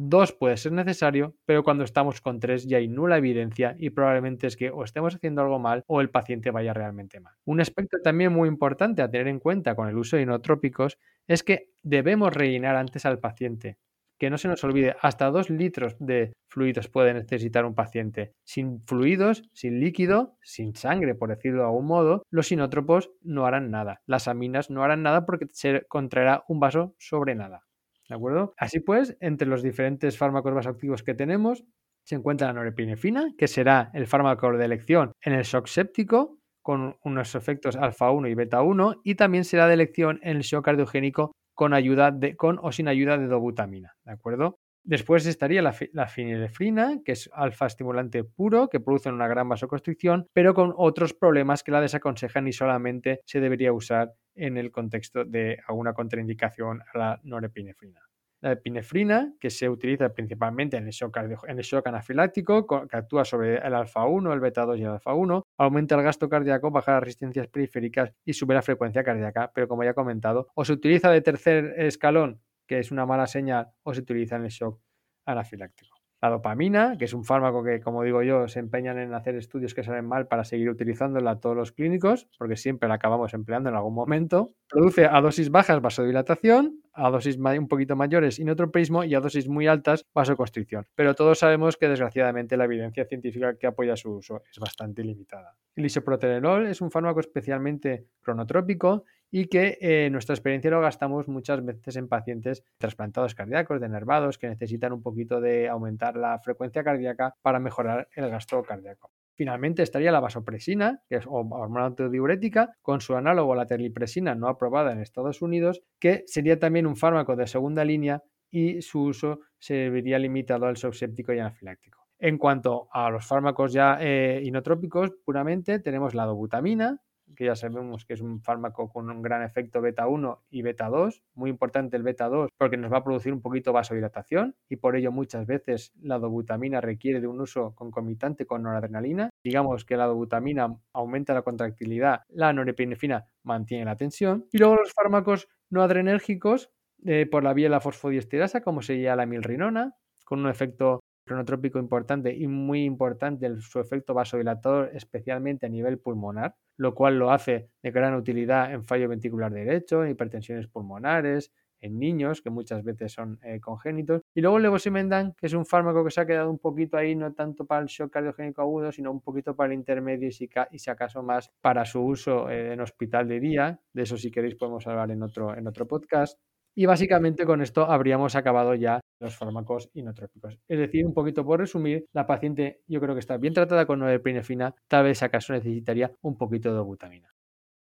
Dos 0.00 0.32
puede 0.32 0.56
ser 0.56 0.70
necesario, 0.70 1.34
pero 1.44 1.64
cuando 1.64 1.82
estamos 1.82 2.20
con 2.20 2.38
tres 2.38 2.68
ya 2.68 2.76
hay 2.76 2.86
nula 2.86 3.16
evidencia 3.16 3.74
y 3.76 3.90
probablemente 3.90 4.46
es 4.46 4.56
que 4.56 4.70
o 4.70 4.84
estemos 4.84 5.16
haciendo 5.16 5.42
algo 5.42 5.58
mal 5.58 5.82
o 5.88 6.00
el 6.00 6.08
paciente 6.08 6.52
vaya 6.52 6.72
realmente 6.72 7.18
mal. 7.18 7.34
Un 7.44 7.60
aspecto 7.60 7.96
también 8.00 8.32
muy 8.32 8.48
importante 8.48 9.02
a 9.02 9.10
tener 9.10 9.26
en 9.26 9.40
cuenta 9.40 9.74
con 9.74 9.88
el 9.88 9.98
uso 9.98 10.14
de 10.14 10.22
inotrópicos 10.22 11.00
es 11.26 11.42
que 11.42 11.70
debemos 11.82 12.32
rellenar 12.32 12.76
antes 12.76 13.06
al 13.06 13.18
paciente. 13.18 13.76
Que 14.20 14.30
no 14.30 14.38
se 14.38 14.46
nos 14.46 14.62
olvide, 14.62 14.94
hasta 15.00 15.32
dos 15.32 15.50
litros 15.50 15.96
de 15.98 16.32
fluidos 16.46 16.88
puede 16.88 17.12
necesitar 17.12 17.64
un 17.64 17.74
paciente. 17.74 18.34
Sin 18.44 18.80
fluidos, 18.86 19.50
sin 19.52 19.80
líquido, 19.80 20.36
sin 20.42 20.76
sangre, 20.76 21.16
por 21.16 21.30
decirlo 21.30 21.62
de 21.62 21.66
algún 21.66 21.86
modo, 21.86 22.22
los 22.30 22.52
inótropos 22.52 23.10
no 23.20 23.46
harán 23.46 23.72
nada. 23.72 24.00
Las 24.06 24.28
aminas 24.28 24.70
no 24.70 24.84
harán 24.84 25.02
nada 25.02 25.26
porque 25.26 25.46
se 25.50 25.84
contraerá 25.88 26.44
un 26.46 26.60
vaso 26.60 26.94
sobre 26.98 27.34
nada. 27.34 27.67
¿De 28.08 28.14
acuerdo? 28.14 28.54
Así 28.56 28.80
pues, 28.80 29.16
entre 29.20 29.48
los 29.48 29.62
diferentes 29.62 30.16
fármacos 30.16 30.54
vasoactivos 30.54 31.02
que 31.02 31.14
tenemos, 31.14 31.64
se 32.04 32.14
encuentra 32.14 32.46
la 32.46 32.54
norepinefrina, 32.54 33.34
que 33.36 33.48
será 33.48 33.90
el 33.92 34.06
fármaco 34.06 34.50
de 34.56 34.64
elección 34.64 35.12
en 35.20 35.34
el 35.34 35.44
shock 35.44 35.66
séptico, 35.66 36.38
con 36.62 36.96
unos 37.04 37.34
efectos 37.34 37.76
alfa 37.76 38.10
1 38.10 38.28
y 38.28 38.34
beta 38.34 38.62
1, 38.62 39.02
y 39.04 39.14
también 39.14 39.44
será 39.44 39.66
de 39.66 39.74
elección 39.74 40.18
en 40.22 40.38
el 40.38 40.42
shock 40.42 40.64
cardiogénico 40.64 41.32
con, 41.54 41.74
ayuda 41.74 42.10
de, 42.10 42.36
con 42.36 42.58
o 42.62 42.72
sin 42.72 42.88
ayuda 42.88 43.18
de 43.18 43.26
dobutamina. 43.26 43.94
¿De 44.04 44.12
acuerdo? 44.12 44.58
Después 44.84 45.26
estaría 45.26 45.60
la, 45.60 45.74
la, 45.92 46.06
finelefrina, 46.06 47.00
que 47.04 47.12
es 47.12 47.28
alfa 47.34 47.66
estimulante 47.66 48.24
puro, 48.24 48.68
que 48.68 48.80
produce 48.80 49.10
una 49.10 49.28
gran 49.28 49.48
vasoconstricción, 49.48 50.26
pero 50.32 50.54
con 50.54 50.72
otros 50.76 51.12
problemas 51.12 51.62
que 51.62 51.72
la 51.72 51.82
desaconsejan 51.82 52.48
y 52.48 52.52
solamente 52.52 53.20
se 53.26 53.40
debería 53.40 53.72
usar 53.72 54.12
en 54.38 54.56
el 54.56 54.70
contexto 54.70 55.24
de 55.24 55.58
alguna 55.66 55.92
contraindicación 55.92 56.80
a 56.94 56.98
la 56.98 57.20
norepinefrina. 57.24 58.00
La 58.40 58.52
epinefrina, 58.52 59.34
que 59.40 59.50
se 59.50 59.68
utiliza 59.68 60.14
principalmente 60.14 60.76
en 60.76 60.86
el 60.86 60.92
shock, 60.92 61.16
en 61.16 61.58
el 61.58 61.64
shock 61.64 61.88
anafiláctico, 61.88 62.66
que 62.86 62.96
actúa 62.96 63.24
sobre 63.24 63.56
el 63.56 63.74
alfa-1, 63.74 64.32
el 64.32 64.40
beta-2 64.40 64.78
y 64.78 64.82
el 64.84 64.90
alfa-1, 64.90 65.42
aumenta 65.58 65.96
el 65.96 66.02
gasto 66.02 66.28
cardíaco, 66.28 66.70
baja 66.70 66.92
las 66.92 67.02
resistencias 67.02 67.48
periféricas 67.48 68.12
y 68.24 68.32
sube 68.32 68.54
la 68.54 68.62
frecuencia 68.62 69.02
cardíaca, 69.02 69.50
pero 69.52 69.66
como 69.66 69.82
ya 69.82 69.90
he 69.90 69.94
comentado, 69.94 70.46
o 70.54 70.64
se 70.64 70.72
utiliza 70.72 71.10
de 71.10 71.20
tercer 71.20 71.74
escalón, 71.78 72.40
que 72.68 72.78
es 72.78 72.92
una 72.92 73.06
mala 73.06 73.26
señal, 73.26 73.72
o 73.82 73.92
se 73.92 74.02
utiliza 74.02 74.36
en 74.36 74.44
el 74.44 74.50
shock 74.50 74.80
anafiláctico. 75.26 75.97
La 76.20 76.30
dopamina, 76.30 76.96
que 76.98 77.04
es 77.04 77.14
un 77.14 77.24
fármaco 77.24 77.62
que, 77.62 77.80
como 77.80 78.02
digo 78.02 78.22
yo, 78.22 78.48
se 78.48 78.58
empeñan 78.58 78.98
en 78.98 79.14
hacer 79.14 79.36
estudios 79.36 79.72
que 79.72 79.84
salen 79.84 80.04
mal 80.04 80.26
para 80.26 80.44
seguir 80.44 80.68
utilizándola 80.68 81.32
a 81.32 81.40
todos 81.40 81.56
los 81.56 81.70
clínicos, 81.70 82.28
porque 82.38 82.56
siempre 82.56 82.88
la 82.88 82.96
acabamos 82.96 83.34
empleando 83.34 83.68
en 83.68 83.76
algún 83.76 83.94
momento. 83.94 84.52
Produce 84.68 85.06
a 85.06 85.20
dosis 85.20 85.50
bajas 85.50 85.80
vasodilatación, 85.80 86.82
a 86.92 87.10
dosis 87.10 87.36
un 87.36 87.68
poquito 87.68 87.94
mayores 87.94 88.40
inotropismo 88.40 89.04
y 89.04 89.14
a 89.14 89.20
dosis 89.20 89.48
muy 89.48 89.68
altas 89.68 90.04
vasoconstricción. 90.12 90.86
Pero 90.96 91.14
todos 91.14 91.38
sabemos 91.38 91.76
que 91.76 91.88
desgraciadamente 91.88 92.56
la 92.56 92.64
evidencia 92.64 93.04
científica 93.04 93.56
que 93.56 93.68
apoya 93.68 93.96
su 93.96 94.14
uso 94.14 94.42
es 94.50 94.58
bastante 94.58 95.04
limitada. 95.04 95.56
El 95.76 95.86
isoproterenol 95.86 96.66
es 96.66 96.80
un 96.80 96.90
fármaco 96.90 97.20
especialmente 97.20 98.06
cronotrópico 98.20 99.04
y 99.30 99.46
que 99.46 99.78
en 99.80 100.06
eh, 100.06 100.10
nuestra 100.10 100.34
experiencia 100.34 100.70
lo 100.70 100.80
gastamos 100.80 101.28
muchas 101.28 101.64
veces 101.64 101.96
en 101.96 102.08
pacientes 102.08 102.64
trasplantados 102.78 103.34
cardíacos, 103.34 103.80
denervados, 103.80 104.38
que 104.38 104.48
necesitan 104.48 104.92
un 104.92 105.02
poquito 105.02 105.40
de 105.40 105.68
aumentar 105.68 106.16
la 106.16 106.38
frecuencia 106.38 106.82
cardíaca 106.82 107.34
para 107.42 107.58
mejorar 107.58 108.08
el 108.14 108.30
gasto 108.30 108.62
cardíaco. 108.62 109.10
Finalmente 109.34 109.84
estaría 109.84 110.10
la 110.10 110.18
vasopresina, 110.18 111.02
que 111.08 111.16
es 111.16 111.24
hormona 111.28 111.86
antidiurética, 111.86 112.76
con 112.82 113.00
su 113.00 113.14
análogo 113.14 113.54
la 113.54 113.66
terlipresina 113.66 114.34
no 114.34 114.48
aprobada 114.48 114.90
en 114.92 115.00
Estados 115.00 115.42
Unidos, 115.42 115.82
que 116.00 116.24
sería 116.26 116.58
también 116.58 116.88
un 116.88 116.96
fármaco 116.96 117.36
de 117.36 117.46
segunda 117.46 117.84
línea 117.84 118.22
y 118.50 118.82
su 118.82 119.02
uso 119.02 119.40
se 119.58 119.90
vería 119.90 120.18
limitado 120.18 120.66
al 120.66 120.76
subséptico 120.76 121.32
y 121.32 121.38
anafiláctico. 121.38 122.08
En 122.18 122.36
cuanto 122.36 122.88
a 122.90 123.10
los 123.10 123.24
fármacos 123.24 123.72
ya 123.72 123.98
eh, 124.00 124.40
inotrópicos, 124.42 125.12
puramente 125.24 125.78
tenemos 125.78 126.14
la 126.14 126.24
dobutamina, 126.24 127.00
que 127.36 127.46
ya 127.46 127.56
sabemos 127.56 128.04
que 128.04 128.14
es 128.14 128.20
un 128.20 128.40
fármaco 128.40 128.88
con 128.88 129.10
un 129.10 129.22
gran 129.22 129.42
efecto 129.42 129.80
beta 129.80 130.06
1 130.06 130.44
y 130.50 130.62
beta 130.62 130.88
2. 130.88 131.22
Muy 131.34 131.50
importante 131.50 131.96
el 131.96 132.02
beta 132.02 132.28
2 132.28 132.50
porque 132.56 132.76
nos 132.76 132.92
va 132.92 132.98
a 132.98 133.04
producir 133.04 133.32
un 133.32 133.40
poquito 133.40 133.72
vasodilatación 133.72 134.56
y 134.68 134.76
por 134.76 134.96
ello 134.96 135.12
muchas 135.12 135.46
veces 135.46 135.92
la 136.00 136.18
dobutamina 136.18 136.80
requiere 136.80 137.20
de 137.20 137.26
un 137.26 137.40
uso 137.40 137.74
concomitante 137.74 138.46
con 138.46 138.62
noradrenalina. 138.62 139.30
Digamos 139.42 139.84
que 139.84 139.96
la 139.96 140.06
dobutamina 140.06 140.76
aumenta 140.92 141.34
la 141.34 141.42
contractilidad, 141.42 142.22
la 142.28 142.52
norepinefrina 142.52 143.26
mantiene 143.42 143.84
la 143.84 143.96
tensión. 143.96 144.46
Y 144.52 144.58
luego 144.58 144.76
los 144.76 144.92
fármacos 144.92 145.48
no 145.70 145.82
adrenérgicos 145.82 146.70
eh, 147.04 147.26
por 147.26 147.44
la 147.44 147.54
vía 147.54 147.66
de 147.66 147.70
la 147.70 147.80
fosfodiesterasa, 147.80 148.62
como 148.62 148.82
sería 148.82 149.14
la 149.16 149.26
milrinona, 149.26 149.96
con 150.24 150.40
un 150.40 150.48
efecto 150.48 151.00
cronotrópico 151.28 151.78
importante 151.78 152.34
y 152.34 152.48
muy 152.48 152.82
importante 152.84 153.48
su 153.60 153.78
efecto 153.78 154.14
vasodilatador, 154.14 154.90
especialmente 154.94 155.66
a 155.66 155.68
nivel 155.68 155.98
pulmonar, 155.98 156.56
lo 156.76 156.94
cual 156.94 157.18
lo 157.18 157.30
hace 157.30 157.70
de 157.82 157.90
gran 157.92 158.14
utilidad 158.14 158.72
en 158.72 158.84
fallo 158.84 159.08
ventricular 159.08 159.52
derecho, 159.52 160.04
en 160.04 160.10
hipertensiones 160.10 160.66
pulmonares, 160.66 161.52
en 161.80 161.98
niños, 161.98 162.42
que 162.42 162.50
muchas 162.50 162.82
veces 162.82 163.12
son 163.12 163.38
eh, 163.42 163.60
congénitos. 163.60 164.22
Y 164.34 164.40
luego 164.40 164.56
el 164.56 164.64
levosimendan, 164.64 165.34
que 165.34 165.46
es 165.46 165.52
un 165.52 165.64
fármaco 165.64 166.04
que 166.04 166.10
se 166.10 166.20
ha 166.20 166.26
quedado 166.26 166.50
un 166.50 166.58
poquito 166.58 166.96
ahí, 166.96 167.14
no 167.14 167.32
tanto 167.34 167.66
para 167.66 167.82
el 167.82 167.88
shock 167.88 168.12
cardiogénico 168.12 168.62
agudo, 168.62 168.92
sino 168.92 169.10
un 169.10 169.20
poquito 169.20 169.54
para 169.54 169.72
el 169.72 169.78
intermedio 169.78 170.28
y 170.28 170.32
si, 170.32 170.90
acaso 170.90 171.22
más 171.22 171.50
para 171.60 171.84
su 171.84 172.02
uso 172.02 172.50
eh, 172.50 172.72
en 172.72 172.80
hospital 172.80 173.28
de 173.28 173.40
día. 173.40 173.80
De 173.92 174.02
eso 174.02 174.16
si 174.16 174.30
queréis 174.30 174.56
podemos 174.56 174.86
hablar 174.86 175.10
en 175.10 175.22
otro, 175.22 175.56
en 175.56 175.66
otro 175.66 175.86
podcast. 175.86 176.38
Y 176.78 176.86
básicamente 176.86 177.44
con 177.44 177.60
esto 177.60 177.90
habríamos 177.90 178.36
acabado 178.36 178.72
ya 178.72 179.00
los 179.18 179.34
fármacos 179.34 179.90
inotrópicos. 179.94 180.60
Es 180.68 180.78
decir, 180.78 181.04
un 181.04 181.12
poquito 181.12 181.44
por 181.44 181.58
resumir, 181.58 182.06
la 182.12 182.24
paciente 182.24 182.82
yo 182.86 183.00
creo 183.00 183.14
que 183.14 183.18
está 183.18 183.36
bien 183.36 183.52
tratada 183.52 183.84
con 183.84 183.98
norepinefrina, 183.98 184.76
tal 184.86 185.02
vez 185.02 185.20
acaso 185.24 185.54
necesitaría 185.54 186.12
un 186.22 186.38
poquito 186.38 186.72
de 186.72 186.80
butamina. 186.80 187.34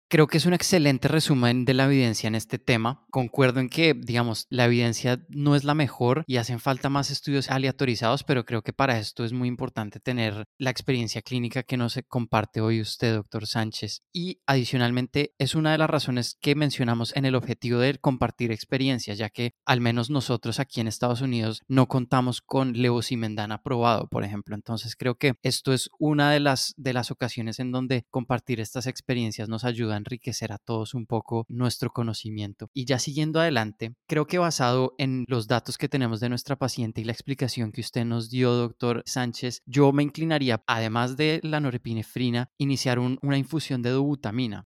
Creo 0.08 0.26
que 0.26 0.36
es 0.36 0.46
un 0.46 0.54
excelente 0.54 1.08
resumen 1.08 1.64
de 1.64 1.74
la 1.74 1.86
evidencia 1.86 2.28
en 2.28 2.34
este 2.34 2.58
tema. 2.58 3.04
Concuerdo 3.10 3.60
en 3.60 3.68
que, 3.68 3.94
digamos, 3.94 4.46
la 4.50 4.66
evidencia 4.66 5.24
no 5.28 5.56
es 5.56 5.64
la 5.64 5.74
mejor 5.74 6.24
y 6.26 6.36
hacen 6.36 6.60
falta 6.60 6.88
más 6.88 7.10
estudios 7.10 7.50
aleatorizados, 7.50 8.22
pero 8.22 8.44
creo 8.44 8.62
que 8.62 8.72
para 8.72 8.98
esto 8.98 9.24
es 9.24 9.32
muy 9.32 9.48
importante 9.48 10.00
tener 10.00 10.44
la 10.58 10.70
experiencia 10.70 11.22
clínica 11.22 11.62
que 11.62 11.76
nos 11.76 11.98
comparte 12.08 12.60
hoy 12.60 12.80
usted, 12.80 13.14
doctor 13.14 13.46
Sánchez. 13.46 14.02
Y 14.12 14.40
adicionalmente, 14.46 15.34
es 15.38 15.54
una 15.54 15.72
de 15.72 15.78
las 15.78 15.90
razones 15.90 16.36
que 16.40 16.54
mencionamos 16.54 17.16
en 17.16 17.24
el 17.24 17.34
objetivo 17.34 17.78
de 17.80 17.98
compartir 17.98 18.52
experiencias, 18.52 19.18
ya 19.18 19.30
que 19.30 19.52
al 19.64 19.80
menos 19.80 20.10
nosotros 20.10 20.60
aquí 20.60 20.80
en 20.80 20.88
Estados 20.88 21.22
Unidos 21.22 21.62
no 21.66 21.88
contamos 21.88 22.40
con 22.42 22.74
levosimendan 22.74 23.52
aprobado, 23.52 24.06
por 24.08 24.22
ejemplo. 24.22 24.54
Entonces, 24.54 24.96
creo 24.96 25.16
que 25.16 25.34
esto 25.42 25.72
es 25.72 25.88
una 25.98 26.30
de 26.30 26.40
las, 26.40 26.74
de 26.76 26.92
las 26.92 27.10
ocasiones 27.10 27.58
en 27.58 27.72
donde 27.72 28.04
compartir 28.10 28.60
estas 28.60 28.86
experiencias 28.86 29.48
nos 29.48 29.64
ayuda 29.64 29.93
enriquecer 29.96 30.52
a 30.52 30.58
todos 30.58 30.94
un 30.94 31.06
poco 31.06 31.44
nuestro 31.48 31.90
conocimiento. 31.90 32.68
Y 32.72 32.84
ya 32.84 32.98
siguiendo 32.98 33.40
adelante, 33.40 33.94
creo 34.08 34.26
que 34.26 34.38
basado 34.38 34.94
en 34.98 35.24
los 35.28 35.46
datos 35.46 35.78
que 35.78 35.88
tenemos 35.88 36.20
de 36.20 36.28
nuestra 36.28 36.56
paciente 36.56 37.00
y 37.00 37.04
la 37.04 37.12
explicación 37.12 37.72
que 37.72 37.80
usted 37.80 38.04
nos 38.04 38.30
dio, 38.30 38.52
doctor 38.52 39.02
Sánchez, 39.06 39.62
yo 39.66 39.92
me 39.92 40.02
inclinaría, 40.02 40.62
además 40.66 41.16
de 41.16 41.40
la 41.42 41.60
norepinefrina, 41.60 42.50
iniciar 42.58 42.98
una 42.98 43.38
infusión 43.38 43.82
de 43.82 43.90
dobutamina. 43.90 44.66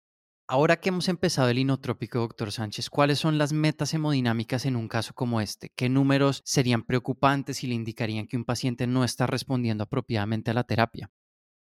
Ahora 0.48 0.76
que 0.76 0.90
hemos 0.90 1.08
empezado 1.08 1.48
el 1.48 1.58
inotrópico, 1.58 2.20
doctor 2.20 2.52
Sánchez, 2.52 2.88
¿cuáles 2.88 3.18
son 3.18 3.36
las 3.36 3.52
metas 3.52 3.92
hemodinámicas 3.94 4.64
en 4.64 4.76
un 4.76 4.86
caso 4.86 5.12
como 5.12 5.40
este? 5.40 5.72
¿Qué 5.74 5.88
números 5.88 6.40
serían 6.44 6.84
preocupantes 6.84 7.64
y 7.64 7.66
le 7.66 7.74
indicarían 7.74 8.28
que 8.28 8.36
un 8.36 8.44
paciente 8.44 8.86
no 8.86 9.02
está 9.02 9.26
respondiendo 9.26 9.82
apropiadamente 9.82 10.52
a 10.52 10.54
la 10.54 10.62
terapia? 10.62 11.10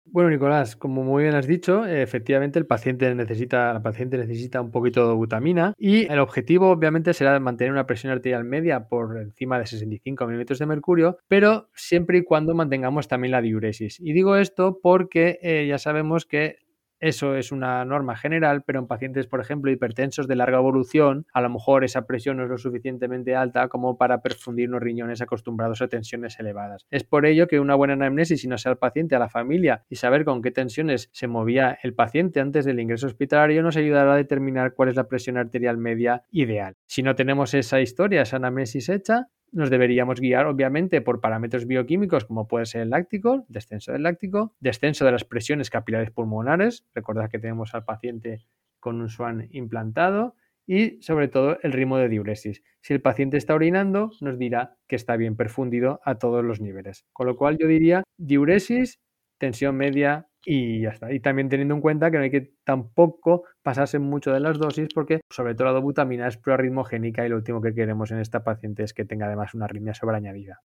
Bueno, 0.08 0.30
Nicolás, 0.30 0.76
como 0.76 1.02
muy 1.02 1.24
bien 1.24 1.34
has 1.34 1.46
dicho, 1.46 1.84
efectivamente 1.84 2.58
el 2.58 2.66
paciente 2.66 3.12
necesita, 3.14 3.72
la 3.74 3.82
paciente 3.82 4.16
necesita 4.16 4.60
un 4.60 4.70
poquito 4.70 5.06
de 5.08 5.14
butamina 5.14 5.74
y 5.76 6.10
el 6.10 6.20
objetivo 6.20 6.70
obviamente 6.70 7.12
será 7.12 7.38
mantener 7.40 7.72
una 7.72 7.86
presión 7.86 8.12
arterial 8.12 8.44
media 8.44 8.88
por 8.88 9.18
encima 9.18 9.58
de 9.58 9.66
65 9.66 10.26
milímetros 10.26 10.58
de 10.60 10.66
mercurio, 10.66 11.18
pero 11.28 11.68
siempre 11.74 12.18
y 12.18 12.24
cuando 12.24 12.54
mantengamos 12.54 13.08
también 13.08 13.32
la 13.32 13.42
diuresis. 13.42 13.98
Y 14.00 14.12
digo 14.12 14.36
esto 14.36 14.78
porque 14.80 15.38
eh, 15.42 15.66
ya 15.68 15.78
sabemos 15.78 16.24
que 16.24 16.65
eso 17.06 17.36
es 17.36 17.52
una 17.52 17.84
norma 17.84 18.16
general, 18.16 18.62
pero 18.66 18.78
en 18.78 18.86
pacientes, 18.86 19.26
por 19.26 19.40
ejemplo, 19.40 19.70
hipertensos 19.70 20.26
de 20.26 20.36
larga 20.36 20.58
evolución, 20.58 21.26
a 21.32 21.40
lo 21.40 21.50
mejor 21.50 21.84
esa 21.84 22.06
presión 22.06 22.36
no 22.36 22.44
es 22.44 22.50
lo 22.50 22.58
suficientemente 22.58 23.36
alta 23.36 23.68
como 23.68 23.96
para 23.96 24.22
perfundir 24.22 24.68
unos 24.68 24.82
riñones 24.82 25.20
acostumbrados 25.20 25.82
a 25.82 25.88
tensiones 25.88 26.38
elevadas. 26.38 26.86
Es 26.90 27.04
por 27.04 27.26
ello 27.26 27.46
que 27.46 27.60
una 27.60 27.74
buena 27.74 27.94
anamnesis, 27.94 28.40
si 28.40 28.48
no 28.48 28.58
sea 28.58 28.72
al 28.72 28.78
paciente, 28.78 29.16
a 29.16 29.18
la 29.18 29.28
familia 29.28 29.84
y 29.88 29.96
saber 29.96 30.24
con 30.24 30.42
qué 30.42 30.50
tensiones 30.50 31.08
se 31.12 31.28
movía 31.28 31.78
el 31.82 31.94
paciente 31.94 32.40
antes 32.40 32.64
del 32.64 32.80
ingreso 32.80 33.06
hospitalario 33.06 33.62
nos 33.62 33.76
ayudará 33.76 34.14
a 34.14 34.16
determinar 34.16 34.74
cuál 34.74 34.88
es 34.88 34.96
la 34.96 35.08
presión 35.08 35.36
arterial 35.36 35.78
media 35.78 36.22
ideal. 36.30 36.74
Si 36.86 37.02
no 37.02 37.14
tenemos 37.14 37.54
esa 37.54 37.80
historia, 37.80 38.22
esa 38.22 38.36
anamnesis 38.36 38.88
hecha, 38.88 39.28
nos 39.52 39.70
deberíamos 39.70 40.20
guiar 40.20 40.46
obviamente 40.46 41.00
por 41.00 41.20
parámetros 41.20 41.66
bioquímicos 41.66 42.24
como 42.24 42.48
puede 42.48 42.66
ser 42.66 42.82
el 42.82 42.90
láctico, 42.90 43.44
descenso 43.48 43.92
del 43.92 44.02
láctico, 44.02 44.54
descenso 44.60 45.04
de 45.04 45.12
las 45.12 45.24
presiones 45.24 45.70
capilares 45.70 46.10
pulmonares, 46.10 46.84
recordad 46.94 47.30
que 47.30 47.38
tenemos 47.38 47.74
al 47.74 47.84
paciente 47.84 48.46
con 48.80 49.00
un 49.00 49.08
SWAN 49.08 49.48
implantado 49.50 50.34
y 50.66 51.00
sobre 51.00 51.28
todo 51.28 51.58
el 51.62 51.72
ritmo 51.72 51.96
de 51.96 52.08
diuresis. 52.08 52.62
Si 52.80 52.92
el 52.92 53.00
paciente 53.00 53.36
está 53.36 53.54
orinando, 53.54 54.10
nos 54.20 54.38
dirá 54.38 54.76
que 54.88 54.96
está 54.96 55.16
bien 55.16 55.36
perfundido 55.36 56.00
a 56.04 56.16
todos 56.16 56.44
los 56.44 56.60
niveles. 56.60 57.06
Con 57.12 57.26
lo 57.26 57.36
cual 57.36 57.56
yo 57.58 57.68
diría 57.68 58.02
diuresis, 58.16 59.00
tensión 59.38 59.76
media 59.76 60.28
y 60.46 60.82
ya 60.82 60.90
está. 60.90 61.12
Y 61.12 61.18
también 61.18 61.48
teniendo 61.48 61.74
en 61.74 61.80
cuenta 61.80 62.10
que 62.10 62.18
no 62.18 62.22
hay 62.22 62.30
que 62.30 62.54
tampoco 62.64 63.42
pasarse 63.62 63.98
mucho 63.98 64.32
de 64.32 64.38
las 64.38 64.58
dosis 64.58 64.88
porque 64.94 65.20
sobre 65.28 65.56
todo 65.56 65.66
la 65.66 65.72
dobutamina 65.74 66.28
es 66.28 66.36
proarritmogénica 66.36 67.26
y 67.26 67.28
lo 67.28 67.36
último 67.36 67.60
que 67.60 67.74
queremos 67.74 68.12
en 68.12 68.20
esta 68.20 68.44
paciente 68.44 68.84
es 68.84 68.94
que 68.94 69.04
tenga 69.04 69.26
además 69.26 69.54
una 69.54 69.64
arritmia 69.64 69.92
sobreañadida. 69.92 70.62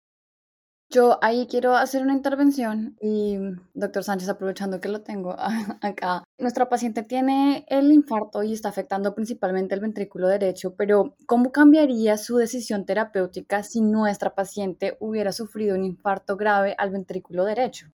Yo 0.89 1.19
ahí 1.21 1.47
quiero 1.49 1.75
hacer 1.75 2.03
una 2.03 2.13
intervención 2.13 2.95
y 3.01 3.37
doctor 3.73 4.03
Sánchez, 4.03 4.29
aprovechando 4.29 4.79
que 4.79 4.87
lo 4.87 5.01
tengo 5.01 5.35
acá, 5.81 6.23
nuestra 6.37 6.69
paciente 6.69 7.03
tiene 7.03 7.65
el 7.67 7.91
infarto 7.91 8.43
y 8.43 8.53
está 8.53 8.69
afectando 8.69 9.13
principalmente 9.13 9.75
el 9.75 9.81
ventrículo 9.81 10.29
derecho, 10.29 10.75
pero 10.75 11.15
¿cómo 11.25 11.51
cambiaría 11.51 12.17
su 12.17 12.37
decisión 12.37 12.85
terapéutica 12.85 13.63
si 13.63 13.81
nuestra 13.81 14.35
paciente 14.35 14.95
hubiera 15.01 15.33
sufrido 15.33 15.75
un 15.75 15.83
infarto 15.83 16.37
grave 16.37 16.75
al 16.77 16.91
ventrículo 16.91 17.43
derecho? 17.43 17.87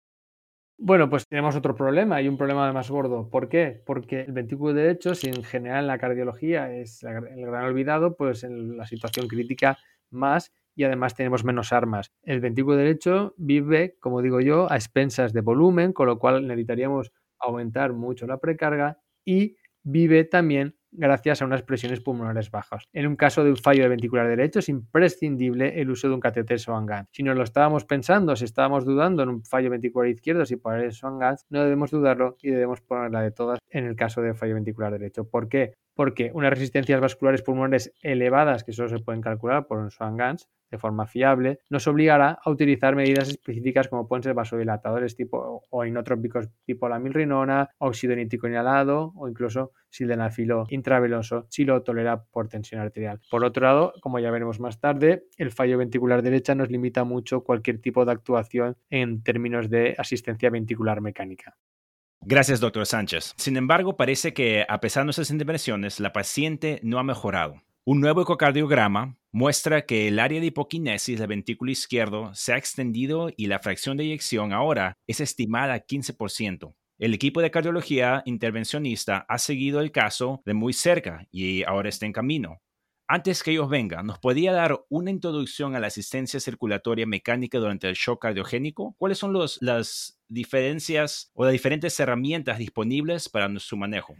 Bueno, 0.83 1.09
pues 1.11 1.27
tenemos 1.27 1.55
otro 1.55 1.75
problema 1.75 2.23
y 2.23 2.27
un 2.27 2.37
problema 2.37 2.73
más 2.73 2.89
gordo. 2.89 3.29
¿Por 3.29 3.49
qué? 3.49 3.83
Porque 3.85 4.21
el 4.21 4.31
ventrículo 4.31 4.73
derecho, 4.73 5.13
si 5.13 5.27
en 5.27 5.43
general 5.43 5.81
en 5.81 5.87
la 5.87 5.99
cardiología 5.99 6.73
es 6.73 7.03
el 7.03 7.45
gran 7.45 7.65
olvidado, 7.65 8.15
pues 8.17 8.43
en 8.43 8.77
la 8.77 8.87
situación 8.87 9.27
crítica 9.27 9.77
más 10.09 10.51
y 10.75 10.83
además 10.83 11.13
tenemos 11.13 11.43
menos 11.43 11.71
armas. 11.71 12.11
El 12.23 12.39
ventrículo 12.39 12.77
derecho 12.77 13.35
vive, 13.37 13.95
como 13.99 14.23
digo 14.23 14.41
yo, 14.41 14.71
a 14.71 14.75
expensas 14.75 15.33
de 15.33 15.41
volumen, 15.41 15.93
con 15.93 16.07
lo 16.07 16.17
cual 16.17 16.47
necesitaríamos 16.47 17.11
aumentar 17.37 17.93
mucho 17.93 18.25
la 18.25 18.39
precarga 18.39 18.97
y 19.23 19.57
vive 19.83 20.23
también 20.23 20.75
gracias 20.91 21.41
a 21.41 21.45
unas 21.45 21.63
presiones 21.63 22.01
pulmonares 22.01 22.51
bajas. 22.51 22.87
En 22.93 23.07
un 23.07 23.15
caso 23.15 23.43
de 23.43 23.51
un 23.51 23.57
fallo 23.57 23.83
de 23.83 23.89
ventricular 23.89 24.27
derecho 24.27 24.59
es 24.59 24.69
imprescindible 24.69 25.81
el 25.81 25.89
uso 25.89 26.07
de 26.07 26.13
un 26.13 26.19
catéter 26.19 26.59
Swan-Ganz. 26.59 27.09
Si 27.11 27.23
no 27.23 27.33
lo 27.33 27.43
estábamos 27.43 27.85
pensando, 27.85 28.35
si 28.35 28.45
estábamos 28.45 28.85
dudando 28.85 29.23
en 29.23 29.29
un 29.29 29.43
fallo 29.43 29.69
ventricular 29.69 30.09
izquierdo, 30.09 30.45
si 30.45 30.57
poner 30.57 30.85
el 30.85 30.91
Swan-Ganz, 30.91 31.45
no 31.49 31.63
debemos 31.63 31.91
dudarlo 31.91 32.37
y 32.41 32.51
debemos 32.51 32.81
ponerla 32.81 33.21
de 33.21 33.31
todas 33.31 33.59
en 33.69 33.85
el 33.85 33.95
caso 33.95 34.21
de 34.21 34.33
fallo 34.33 34.55
ventricular 34.55 34.91
derecho. 34.91 35.27
¿Por 35.27 35.47
qué? 35.47 35.73
Porque 35.93 36.31
unas 36.33 36.51
resistencias 36.51 36.99
vasculares 36.99 37.41
pulmonares 37.41 37.93
elevadas, 38.01 38.63
que 38.63 38.73
solo 38.73 38.89
se 38.89 38.99
pueden 38.99 39.21
calcular 39.21 39.67
por 39.67 39.79
un 39.79 39.91
Swan-Ganz, 39.91 40.47
de 40.71 40.77
forma 40.77 41.05
fiable, 41.05 41.59
nos 41.69 41.85
obligará 41.87 42.39
a 42.43 42.49
utilizar 42.49 42.95
medidas 42.95 43.29
específicas 43.29 43.89
como 43.89 44.07
pueden 44.07 44.23
ser 44.23 44.33
vasodilatadores 44.33 45.15
tipo 45.15 45.61
o 45.69 45.85
inotrópicos 45.85 46.49
tipo 46.65 46.87
la 46.87 46.97
milrinona, 46.97 47.69
óxido 47.77 48.13
inhalado 48.13 49.11
o 49.15 49.27
incluso 49.27 49.73
sildenafilo 49.89 50.65
intravenoso 50.69 51.45
si 51.49 51.65
lo 51.65 51.83
tolera 51.83 52.23
por 52.23 52.47
tensión 52.47 52.79
arterial. 52.79 53.19
Por 53.29 53.43
otro 53.43 53.65
lado, 53.65 53.93
como 54.01 54.19
ya 54.19 54.31
veremos 54.31 54.59
más 54.59 54.79
tarde, 54.79 55.25
el 55.37 55.51
fallo 55.51 55.77
ventricular 55.77 56.21
derecha 56.21 56.55
nos 56.55 56.71
limita 56.71 57.03
mucho 57.03 57.43
cualquier 57.43 57.79
tipo 57.79 58.05
de 58.05 58.13
actuación 58.13 58.77
en 58.89 59.21
términos 59.23 59.69
de 59.69 59.95
asistencia 59.97 60.49
ventricular 60.49 61.01
mecánica. 61.01 61.57
Gracias, 62.23 62.59
doctor 62.59 62.85
Sánchez. 62.85 63.33
Sin 63.37 63.57
embargo, 63.57 63.97
parece 63.97 64.31
que 64.31 64.63
a 64.69 64.79
pesar 64.79 65.01
de 65.01 65.05
nuestras 65.05 65.31
intervenciones, 65.31 65.99
la 65.99 66.13
paciente 66.13 66.79
no 66.83 66.99
ha 66.99 67.03
mejorado. 67.03 67.63
Un 67.83 67.99
nuevo 67.99 68.21
ecocardiograma 68.21 69.17
muestra 69.31 69.87
que 69.87 70.07
el 70.07 70.19
área 70.19 70.39
de 70.39 70.45
hipoquinesis 70.45 71.17
del 71.17 71.27
ventrículo 71.27 71.71
izquierdo 71.71 72.31
se 72.35 72.53
ha 72.53 72.57
extendido 72.57 73.31
y 73.35 73.47
la 73.47 73.57
fracción 73.57 73.97
de 73.97 74.03
eyección 74.03 74.53
ahora 74.53 74.99
es 75.07 75.19
estimada 75.19 75.73
a 75.73 75.79
15%. 75.83 76.75
El 76.99 77.15
equipo 77.15 77.41
de 77.41 77.49
cardiología 77.49 78.21
intervencionista 78.25 79.25
ha 79.27 79.39
seguido 79.39 79.79
el 79.79 79.91
caso 79.91 80.43
de 80.45 80.53
muy 80.53 80.73
cerca 80.73 81.25
y 81.31 81.63
ahora 81.63 81.89
está 81.89 82.05
en 82.05 82.13
camino. 82.13 82.61
Antes 83.13 83.43
que 83.43 83.51
ellos 83.51 83.69
vengan, 83.69 84.05
¿nos 84.05 84.19
podría 84.19 84.53
dar 84.53 84.85
una 84.87 85.11
introducción 85.11 85.75
a 85.75 85.81
la 85.81 85.87
asistencia 85.87 86.39
circulatoria 86.39 87.05
mecánica 87.05 87.57
durante 87.57 87.89
el 87.89 87.95
shock 87.95 88.21
cardiogénico? 88.21 88.95
¿Cuáles 88.97 89.17
son 89.17 89.33
las 89.33 90.17
diferencias 90.29 91.29
o 91.33 91.43
las 91.43 91.51
diferentes 91.51 91.99
herramientas 91.99 92.57
disponibles 92.57 93.27
para 93.27 93.49
su 93.59 93.75
manejo? 93.75 94.15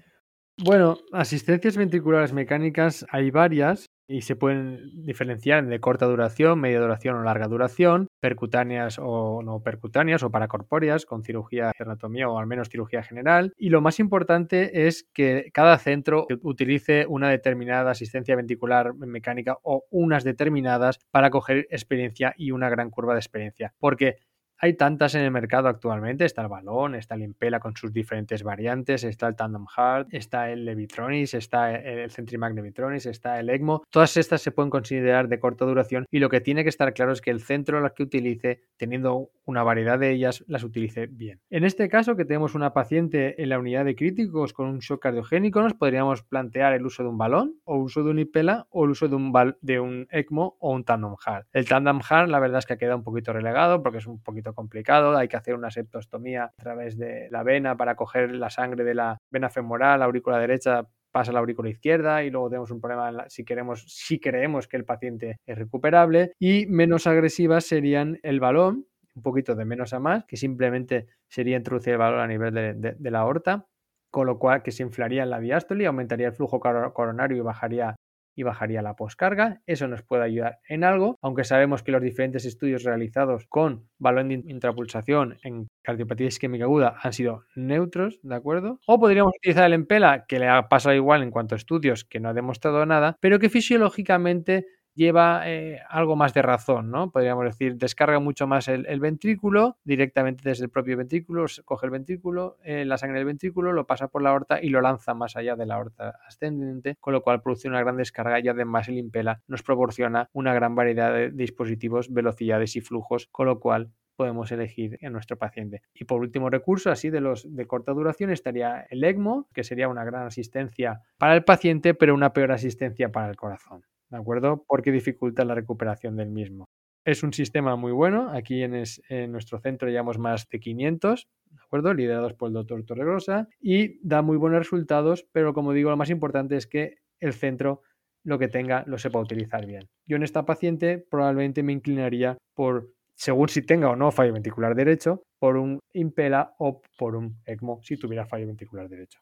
Bueno, 0.57 0.97
asistencias 1.13 1.77
ventriculares 1.77 2.33
mecánicas 2.33 3.05
hay 3.09 3.31
varias 3.31 3.85
y 4.11 4.21
se 4.21 4.35
pueden 4.35 5.05
diferenciar 5.05 5.65
de 5.65 5.79
corta 5.79 6.05
duración, 6.05 6.59
media 6.59 6.79
duración 6.79 7.15
o 7.15 7.23
larga 7.23 7.47
duración, 7.47 8.07
percutáneas 8.19 8.99
o 8.99 9.41
no 9.43 9.61
percutáneas 9.63 10.23
o 10.23 10.29
paracorpóreas 10.29 11.05
con 11.05 11.23
cirugía 11.23 11.67
de 11.67 11.83
anatomía 11.83 12.29
o 12.29 12.37
al 12.37 12.47
menos 12.47 12.69
cirugía 12.69 13.03
general. 13.03 13.53
Y 13.57 13.69
lo 13.69 13.81
más 13.81 13.99
importante 13.99 14.87
es 14.87 15.07
que 15.13 15.49
cada 15.53 15.77
centro 15.77 16.27
utilice 16.41 17.05
una 17.07 17.29
determinada 17.29 17.91
asistencia 17.91 18.35
ventricular 18.35 18.93
mecánica 18.95 19.57
o 19.63 19.85
unas 19.89 20.23
determinadas 20.23 20.99
para 21.11 21.29
coger 21.29 21.67
experiencia 21.69 22.33
y 22.37 22.51
una 22.51 22.69
gran 22.69 22.89
curva 22.89 23.13
de 23.13 23.19
experiencia. 23.19 23.73
Porque 23.79 24.17
hay 24.61 24.75
tantas 24.75 25.15
en 25.15 25.23
el 25.23 25.31
mercado 25.31 25.67
actualmente. 25.67 26.23
Está 26.23 26.43
el 26.43 26.47
balón, 26.47 26.93
está 26.93 27.15
el 27.15 27.23
Impela 27.23 27.59
con 27.59 27.75
sus 27.75 27.91
diferentes 27.91 28.43
variantes, 28.43 29.03
está 29.03 29.27
el 29.27 29.35
Tandem 29.35 29.65
Heart, 29.65 30.09
está 30.11 30.51
el 30.51 30.65
Levitronis, 30.65 31.33
está 31.33 31.73
el 31.73 32.11
Centrimac 32.11 32.53
Levitronis, 32.53 33.07
está 33.07 33.39
el 33.39 33.49
ECMO. 33.49 33.81
Todas 33.89 34.15
estas 34.17 34.41
se 34.41 34.51
pueden 34.51 34.69
considerar 34.69 35.27
de 35.29 35.39
corta 35.39 35.65
duración 35.65 36.05
y 36.11 36.19
lo 36.19 36.29
que 36.29 36.41
tiene 36.41 36.61
que 36.61 36.69
estar 36.69 36.93
claro 36.93 37.11
es 37.11 37.21
que 37.21 37.31
el 37.31 37.41
centro 37.41 37.79
a 37.79 37.81
las 37.81 37.93
que 37.93 38.03
utilice, 38.03 38.61
teniendo 38.77 39.31
una 39.45 39.63
variedad 39.63 39.97
de 39.97 40.11
ellas, 40.11 40.43
las 40.47 40.63
utilice 40.63 41.07
bien. 41.07 41.39
En 41.49 41.63
este 41.63 41.89
caso, 41.89 42.15
que 42.15 42.25
tenemos 42.25 42.53
una 42.53 42.71
paciente 42.71 43.41
en 43.41 43.49
la 43.49 43.57
unidad 43.57 43.83
de 43.83 43.95
críticos 43.95 44.53
con 44.53 44.67
un 44.67 44.77
shock 44.77 45.01
cardiogénico, 45.01 45.63
nos 45.63 45.73
podríamos 45.73 46.21
plantear 46.21 46.73
el 46.73 46.85
uso 46.85 47.01
de 47.01 47.09
un 47.09 47.17
balón 47.17 47.55
o 47.63 47.77
uso 47.77 48.03
de 48.03 48.11
un 48.11 48.19
Impela 48.19 48.67
o 48.69 48.85
el 48.85 48.91
uso 48.91 49.07
de 49.07 49.15
un, 49.15 49.33
de 49.61 49.79
un 49.79 50.07
ECMO 50.11 50.57
o 50.59 50.71
un 50.71 50.83
Tandem 50.83 51.15
Heart. 51.25 51.47
El 51.51 51.67
Tandem 51.67 51.99
Heart, 51.99 52.29
la 52.29 52.39
verdad 52.39 52.59
es 52.59 52.67
que 52.67 52.73
ha 52.73 52.77
quedado 52.77 52.97
un 52.97 53.03
poquito 53.03 53.33
relegado 53.33 53.81
porque 53.81 53.97
es 53.97 54.05
un 54.05 54.21
poquito 54.21 54.50
complicado, 54.53 55.17
hay 55.17 55.27
que 55.27 55.37
hacer 55.37 55.55
una 55.55 55.71
septostomía 55.71 56.45
a 56.45 56.61
través 56.61 56.97
de 56.97 57.27
la 57.31 57.43
vena 57.43 57.77
para 57.77 57.95
coger 57.95 58.31
la 58.31 58.49
sangre 58.49 58.83
de 58.83 58.95
la 58.95 59.17
vena 59.29 59.49
femoral, 59.49 59.99
la 59.99 60.05
aurícula 60.05 60.39
derecha 60.39 60.87
pasa 61.11 61.31
a 61.31 61.33
la 61.33 61.39
aurícula 61.39 61.69
izquierda 61.69 62.23
y 62.23 62.29
luego 62.29 62.49
tenemos 62.49 62.71
un 62.71 62.79
problema 62.79 63.25
si 63.27 63.43
queremos 63.43 63.83
si 63.87 64.19
creemos 64.19 64.67
que 64.67 64.77
el 64.77 64.85
paciente 64.85 65.39
es 65.45 65.57
recuperable. 65.57 66.33
Y 66.39 66.65
menos 66.67 67.05
agresivas 67.05 67.65
serían 67.65 68.19
el 68.23 68.39
balón 68.39 68.87
un 69.13 69.21
poquito 69.21 69.55
de 69.55 69.65
menos 69.65 69.93
a 69.93 69.99
más 69.99 70.23
que 70.23 70.37
simplemente 70.37 71.07
sería 71.27 71.57
introducir 71.57 71.93
el 71.93 71.99
balón 71.99 72.21
a 72.21 72.27
nivel 72.27 72.53
de, 72.53 72.95
de 72.97 73.11
la 73.11 73.19
aorta 73.19 73.67
con 74.11 74.27
lo 74.27 74.37
cual 74.37 74.61
que 74.61 74.71
se 74.71 74.83
inflaría 74.83 75.23
en 75.23 75.29
la 75.29 75.39
diástole 75.39 75.87
aumentaría 75.87 76.27
el 76.27 76.33
flujo 76.33 76.59
coronario 76.59 77.37
y 77.37 77.41
bajaría 77.41 77.95
y 78.35 78.43
bajaría 78.43 78.81
la 78.81 78.95
poscarga. 78.95 79.61
Eso 79.65 79.87
nos 79.87 80.03
puede 80.03 80.23
ayudar 80.23 80.59
en 80.67 80.83
algo, 80.83 81.17
aunque 81.21 81.43
sabemos 81.43 81.83
que 81.83 81.91
los 81.91 82.01
diferentes 82.01 82.45
estudios 82.45 82.83
realizados 82.83 83.45
con 83.47 83.87
balón 83.97 84.29
de 84.29 84.43
intrapulsación 84.47 85.37
en 85.43 85.67
cardiopatía 85.81 86.27
isquémica 86.27 86.65
aguda 86.65 86.95
han 87.01 87.13
sido 87.13 87.43
neutros, 87.55 88.19
¿de 88.23 88.35
acuerdo? 88.35 88.79
O 88.87 88.99
podríamos 88.99 89.33
utilizar 89.37 89.65
el 89.65 89.73
Empela, 89.73 90.25
que 90.27 90.39
le 90.39 90.47
ha 90.47 90.69
pasado 90.69 90.95
igual 90.95 91.23
en 91.23 91.31
cuanto 91.31 91.55
a 91.55 91.57
estudios, 91.57 92.05
que 92.05 92.19
no 92.19 92.29
ha 92.29 92.33
demostrado 92.33 92.85
nada, 92.85 93.17
pero 93.19 93.39
que 93.39 93.49
fisiológicamente 93.49 94.65
lleva 94.95 95.49
eh, 95.49 95.79
algo 95.89 96.15
más 96.15 96.33
de 96.33 96.41
razón, 96.41 96.91
¿no? 96.91 97.11
Podríamos 97.11 97.45
decir, 97.45 97.75
descarga 97.75 98.19
mucho 98.19 98.47
más 98.47 98.67
el, 98.67 98.99
ventrículo 98.99 99.77
directamente 99.83 100.43
desde 100.43 100.65
el 100.65 100.69
propio 100.69 100.97
ventrículo, 100.97 101.45
coge 101.65 101.85
el 101.85 101.91
ventrículo, 101.91 102.57
eh, 102.63 102.85
la 102.85 102.97
sangre 102.97 103.19
del 103.19 103.25
ventrículo, 103.25 103.73
lo 103.73 103.87
pasa 103.87 104.07
por 104.07 104.21
la 104.21 104.29
aorta 104.29 104.61
y 104.61 104.69
lo 104.69 104.81
lanza 104.81 105.13
más 105.13 105.35
allá 105.35 105.55
de 105.55 105.65
la 105.65 105.75
aorta 105.75 106.19
ascendente, 106.27 106.97
con 106.99 107.13
lo 107.13 107.21
cual 107.21 107.41
produce 107.41 107.67
una 107.67 107.79
gran 107.79 107.97
descarga 107.97 108.39
y 108.39 108.47
además 108.47 108.87
el 108.89 108.97
Impela 108.97 109.41
nos 109.47 109.63
proporciona 109.63 110.29
una 110.33 110.53
gran 110.53 110.75
variedad 110.75 111.13
de 111.13 111.31
dispositivos, 111.31 112.13
velocidades 112.13 112.75
y 112.75 112.81
flujos, 112.81 113.27
con 113.31 113.47
lo 113.47 113.59
cual 113.59 113.91
podemos 114.15 114.51
elegir 114.51 114.99
en 115.01 115.13
nuestro 115.13 115.37
paciente. 115.37 115.81
Y 115.95 116.05
por 116.05 116.21
último 116.21 116.49
recurso, 116.49 116.91
así 116.91 117.09
de 117.09 117.21
los 117.21 117.55
de 117.55 117.65
corta 117.65 117.91
duración, 117.91 118.29
estaría 118.29 118.85
el 118.89 119.03
ECMO, 119.03 119.47
que 119.53 119.63
sería 119.63 119.87
una 119.87 120.03
gran 120.03 120.27
asistencia 120.27 121.01
para 121.17 121.33
el 121.33 121.43
paciente, 121.43 121.95
pero 121.95 122.13
una 122.13 122.31
peor 122.31 122.51
asistencia 122.51 123.11
para 123.11 123.29
el 123.29 123.35
corazón. 123.35 123.83
¿De 124.11 124.17
acuerdo? 124.17 124.63
Porque 124.67 124.91
dificulta 124.91 125.45
la 125.45 125.55
recuperación 125.55 126.15
del 126.15 126.29
mismo. 126.29 126.65
Es 127.03 127.23
un 127.23 127.33
sistema 127.33 127.75
muy 127.75 127.91
bueno. 127.91 128.29
Aquí 128.31 128.61
en, 128.61 128.83
nuestro 129.31 129.59
centro 129.59 129.89
llevamos 129.89 130.19
más 130.19 130.47
de 130.49 130.59
500, 130.59 131.27
¿de 131.49 131.61
acuerdo? 131.63 131.93
Liderados 131.93 132.33
por 132.33 132.49
el 132.49 132.53
doctor 132.53 132.83
Torregrosa 132.83 133.47
y 133.59 133.99
da 134.07 134.21
muy 134.21 134.37
buenos 134.37 134.59
resultados, 134.59 135.25
pero 135.31 135.53
como 135.53 135.73
digo, 135.73 135.89
lo 135.89 135.97
más 135.97 136.11
importante 136.11 136.57
es 136.57 136.67
que 136.67 136.97
el 137.19 137.33
centro 137.33 137.81
lo 138.23 138.37
que 138.37 138.47
tenga 138.47 138.83
lo 138.85 138.99
sepa 138.99 139.19
utilizar 139.19 139.65
bien. 139.65 139.87
Yo 140.05 140.17
en 140.17 140.23
esta 140.23 140.45
paciente 140.45 140.99
probablemente 140.99 141.63
me 141.63 141.73
inclinaría 141.73 142.37
por, 142.53 142.93
según 143.15 143.49
si 143.49 143.65
tenga 143.65 143.89
o 143.89 143.95
no 143.95 144.11
fallo 144.11 144.33
ventricular 144.33 144.75
derecho, 144.75 145.23
por 145.39 145.57
un 145.57 145.79
Impela 145.93 146.53
o 146.59 146.81
por 146.99 147.15
un 147.15 147.41
ECMO 147.45 147.79
si 147.81 147.97
tuviera 147.97 148.27
fallo 148.27 148.45
ventricular 148.45 148.87
derecho. 148.87 149.19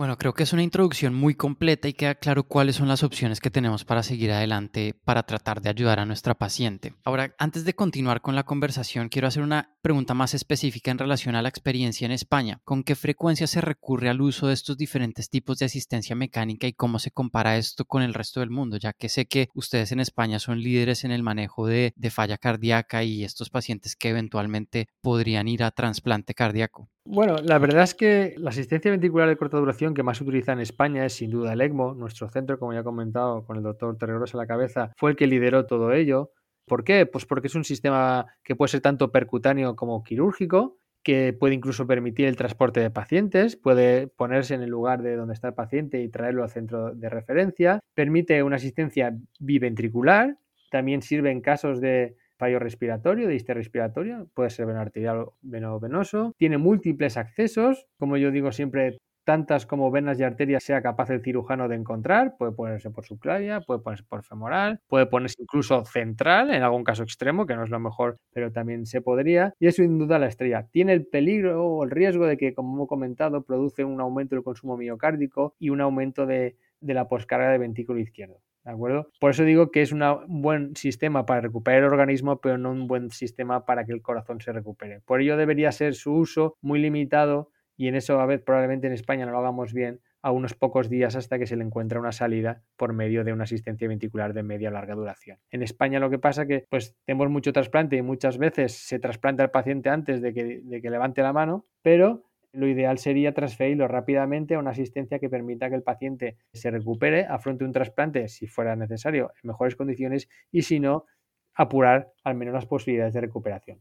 Bueno, 0.00 0.16
creo 0.16 0.32
que 0.32 0.44
es 0.44 0.54
una 0.54 0.62
introducción 0.62 1.12
muy 1.12 1.34
completa 1.34 1.86
y 1.86 1.92
queda 1.92 2.14
claro 2.14 2.44
cuáles 2.44 2.76
son 2.76 2.88
las 2.88 3.02
opciones 3.02 3.38
que 3.38 3.50
tenemos 3.50 3.84
para 3.84 4.02
seguir 4.02 4.32
adelante 4.32 4.94
para 5.04 5.24
tratar 5.24 5.60
de 5.60 5.68
ayudar 5.68 6.00
a 6.00 6.06
nuestra 6.06 6.32
paciente. 6.32 6.94
Ahora, 7.04 7.34
antes 7.36 7.66
de 7.66 7.74
continuar 7.74 8.22
con 8.22 8.34
la 8.34 8.44
conversación, 8.44 9.10
quiero 9.10 9.28
hacer 9.28 9.42
una 9.42 9.76
pregunta 9.82 10.14
más 10.14 10.32
específica 10.32 10.90
en 10.90 10.96
relación 10.96 11.34
a 11.34 11.42
la 11.42 11.50
experiencia 11.50 12.06
en 12.06 12.12
España. 12.12 12.62
¿Con 12.64 12.82
qué 12.82 12.94
frecuencia 12.94 13.46
se 13.46 13.60
recurre 13.60 14.08
al 14.08 14.22
uso 14.22 14.46
de 14.46 14.54
estos 14.54 14.78
diferentes 14.78 15.28
tipos 15.28 15.58
de 15.58 15.66
asistencia 15.66 16.16
mecánica 16.16 16.66
y 16.66 16.72
cómo 16.72 16.98
se 16.98 17.10
compara 17.10 17.58
esto 17.58 17.84
con 17.84 18.02
el 18.02 18.14
resto 18.14 18.40
del 18.40 18.48
mundo? 18.48 18.78
Ya 18.78 18.94
que 18.94 19.10
sé 19.10 19.26
que 19.26 19.50
ustedes 19.52 19.92
en 19.92 20.00
España 20.00 20.38
son 20.38 20.62
líderes 20.62 21.04
en 21.04 21.10
el 21.10 21.22
manejo 21.22 21.66
de, 21.66 21.92
falla 22.10 22.38
cardíaca 22.38 23.04
y 23.04 23.22
estos 23.22 23.50
pacientes 23.50 23.96
que 23.96 24.08
eventualmente 24.08 24.88
podrían 25.02 25.46
ir 25.46 25.62
a 25.62 25.70
trasplante 25.70 26.32
cardíaco. 26.32 26.88
Bueno, 27.04 27.36
la 27.42 27.58
verdad 27.58 27.82
es 27.82 27.94
que 27.94 28.34
la 28.36 28.50
asistencia 28.50 28.90
ventricular 28.90 29.28
de 29.28 29.36
corta 29.36 29.56
duración 29.56 29.89
que 29.94 30.02
más 30.02 30.18
se 30.18 30.24
utiliza 30.24 30.52
en 30.52 30.60
España 30.60 31.04
es 31.04 31.14
sin 31.14 31.30
duda 31.30 31.52
el 31.52 31.60
ECMO. 31.60 31.94
Nuestro 31.94 32.28
centro, 32.28 32.58
como 32.58 32.72
ya 32.72 32.80
he 32.80 32.84
comentado, 32.84 33.44
con 33.44 33.56
el 33.56 33.62
doctor 33.62 33.96
Terreros 33.96 34.34
a 34.34 34.38
la 34.38 34.46
cabeza, 34.46 34.92
fue 34.96 35.10
el 35.10 35.16
que 35.16 35.26
lideró 35.26 35.66
todo 35.66 35.92
ello. 35.92 36.32
¿Por 36.66 36.84
qué? 36.84 37.06
Pues 37.06 37.26
porque 37.26 37.48
es 37.48 37.54
un 37.54 37.64
sistema 37.64 38.26
que 38.44 38.54
puede 38.54 38.68
ser 38.68 38.80
tanto 38.80 39.10
percutáneo 39.10 39.74
como 39.76 40.02
quirúrgico, 40.02 40.78
que 41.02 41.32
puede 41.32 41.54
incluso 41.54 41.86
permitir 41.86 42.26
el 42.26 42.36
transporte 42.36 42.80
de 42.80 42.90
pacientes, 42.90 43.56
puede 43.56 44.06
ponerse 44.06 44.54
en 44.54 44.62
el 44.62 44.70
lugar 44.70 45.02
de 45.02 45.16
donde 45.16 45.34
está 45.34 45.48
el 45.48 45.54
paciente 45.54 46.02
y 46.02 46.08
traerlo 46.08 46.42
al 46.42 46.50
centro 46.50 46.94
de 46.94 47.08
referencia, 47.08 47.80
permite 47.94 48.42
una 48.42 48.56
asistencia 48.56 49.16
biventricular, 49.38 50.36
también 50.70 51.02
sirve 51.02 51.30
en 51.30 51.40
casos 51.40 51.80
de 51.80 52.16
fallo 52.36 52.58
respiratorio, 52.58 53.26
de 53.26 53.34
distia 53.34 53.54
respiratoria, 53.54 54.24
puede 54.34 54.50
ser 54.50 54.66
veno 54.66 54.80
arterial 54.80 55.18
o 55.18 55.36
veno 55.42 55.78
venoso, 55.78 56.34
tiene 56.38 56.56
múltiples 56.56 57.16
accesos, 57.16 57.86
como 57.98 58.16
yo 58.16 58.30
digo 58.30 58.52
siempre, 58.52 58.98
tantas 59.30 59.64
como 59.64 59.92
venas 59.92 60.18
y 60.18 60.24
arterias 60.24 60.64
sea 60.64 60.82
capaz 60.82 61.08
el 61.10 61.22
cirujano 61.22 61.68
de 61.68 61.76
encontrar, 61.76 62.34
puede 62.36 62.50
ponerse 62.50 62.90
por 62.90 63.06
subclavia, 63.06 63.60
puede 63.60 63.78
ponerse 63.78 64.02
por 64.02 64.24
femoral, 64.24 64.80
puede 64.88 65.06
ponerse 65.06 65.36
incluso 65.40 65.84
central, 65.84 66.52
en 66.52 66.64
algún 66.64 66.82
caso 66.82 67.04
extremo, 67.04 67.46
que 67.46 67.54
no 67.54 67.62
es 67.62 67.70
lo 67.70 67.78
mejor, 67.78 68.16
pero 68.32 68.50
también 68.50 68.86
se 68.86 69.00
podría, 69.00 69.54
y 69.60 69.68
es 69.68 69.76
sin 69.76 69.98
duda 69.98 70.18
la 70.18 70.26
estrella. 70.26 70.66
Tiene 70.72 70.94
el 70.94 71.06
peligro 71.06 71.64
o 71.64 71.84
el 71.84 71.92
riesgo 71.92 72.26
de 72.26 72.36
que, 72.36 72.54
como 72.54 72.74
hemos 72.74 72.88
comentado, 72.88 73.44
produce 73.44 73.84
un 73.84 74.00
aumento 74.00 74.34
del 74.34 74.42
consumo 74.42 74.76
miocárdico 74.76 75.54
y 75.60 75.70
un 75.70 75.80
aumento 75.80 76.26
de, 76.26 76.56
de 76.80 76.94
la 76.94 77.06
poscarga 77.06 77.52
de 77.52 77.58
ventrículo 77.58 78.00
izquierdo. 78.00 78.40
¿De 78.64 78.72
acuerdo? 78.72 79.12
Por 79.20 79.30
eso 79.30 79.44
digo 79.44 79.70
que 79.70 79.82
es 79.82 79.92
un 79.92 80.02
buen 80.42 80.74
sistema 80.74 81.24
para 81.24 81.40
recuperar 81.40 81.84
el 81.84 81.84
organismo, 81.84 82.40
pero 82.40 82.58
no 82.58 82.72
un 82.72 82.88
buen 82.88 83.12
sistema 83.12 83.64
para 83.64 83.84
que 83.84 83.92
el 83.92 84.02
corazón 84.02 84.40
se 84.40 84.52
recupere. 84.52 85.00
Por 85.02 85.20
ello 85.20 85.36
debería 85.36 85.70
ser 85.70 85.94
su 85.94 86.14
uso 86.14 86.56
muy 86.60 86.80
limitado 86.80 87.52
y 87.80 87.88
en 87.88 87.94
eso 87.94 88.20
a 88.20 88.26
ver 88.26 88.44
probablemente 88.44 88.88
en 88.88 88.92
España 88.92 89.24
no 89.24 89.32
lo 89.32 89.38
hagamos 89.38 89.72
bien 89.72 90.00
a 90.20 90.32
unos 90.32 90.52
pocos 90.52 90.90
días 90.90 91.16
hasta 91.16 91.38
que 91.38 91.46
se 91.46 91.56
le 91.56 91.64
encuentra 91.64 91.98
una 91.98 92.12
salida 92.12 92.62
por 92.76 92.92
medio 92.92 93.24
de 93.24 93.32
una 93.32 93.44
asistencia 93.44 93.88
ventricular 93.88 94.34
de 94.34 94.42
media 94.42 94.68
o 94.68 94.72
larga 94.72 94.94
duración. 94.94 95.38
En 95.50 95.62
España 95.62 95.98
lo 95.98 96.10
que 96.10 96.18
pasa 96.18 96.44
que 96.44 96.66
pues 96.68 96.94
tenemos 97.06 97.30
mucho 97.30 97.54
trasplante 97.54 97.96
y 97.96 98.02
muchas 98.02 98.36
veces 98.36 98.74
se 98.74 98.98
trasplanta 98.98 99.44
al 99.44 99.50
paciente 99.50 99.88
antes 99.88 100.20
de 100.20 100.34
que, 100.34 100.60
de 100.62 100.82
que 100.82 100.90
levante 100.90 101.22
la 101.22 101.32
mano, 101.32 101.64
pero 101.80 102.24
lo 102.52 102.68
ideal 102.68 102.98
sería 102.98 103.32
transferirlo 103.32 103.88
rápidamente 103.88 104.56
a 104.56 104.58
una 104.58 104.72
asistencia 104.72 105.18
que 105.18 105.30
permita 105.30 105.70
que 105.70 105.76
el 105.76 105.82
paciente 105.82 106.36
se 106.52 106.70
recupere, 106.70 107.24
afronte 107.24 107.64
un 107.64 107.72
trasplante 107.72 108.28
si 108.28 108.46
fuera 108.46 108.76
necesario 108.76 109.32
en 109.42 109.48
mejores 109.48 109.74
condiciones 109.74 110.28
y 110.52 110.62
si 110.62 110.80
no, 110.80 111.06
apurar 111.54 112.12
al 112.24 112.34
menos 112.34 112.52
las 112.52 112.66
posibilidades 112.66 113.14
de 113.14 113.22
recuperación. 113.22 113.80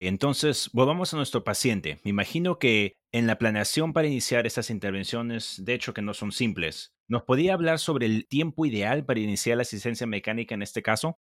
Entonces, 0.00 0.70
volvamos 0.72 1.12
a 1.12 1.16
nuestro 1.16 1.44
paciente. 1.44 1.98
Me 2.04 2.10
imagino 2.10 2.58
que 2.58 2.94
en 3.12 3.26
la 3.26 3.38
planeación 3.38 3.92
para 3.92 4.06
iniciar 4.06 4.46
estas 4.46 4.70
intervenciones, 4.70 5.62
de 5.64 5.74
hecho 5.74 5.94
que 5.94 6.02
no 6.02 6.14
son 6.14 6.30
simples, 6.30 6.94
¿nos 7.08 7.24
podría 7.24 7.54
hablar 7.54 7.78
sobre 7.78 8.06
el 8.06 8.26
tiempo 8.28 8.66
ideal 8.66 9.04
para 9.04 9.20
iniciar 9.20 9.56
la 9.56 9.62
asistencia 9.62 10.06
mecánica 10.06 10.54
en 10.54 10.62
este 10.62 10.82
caso? 10.82 11.18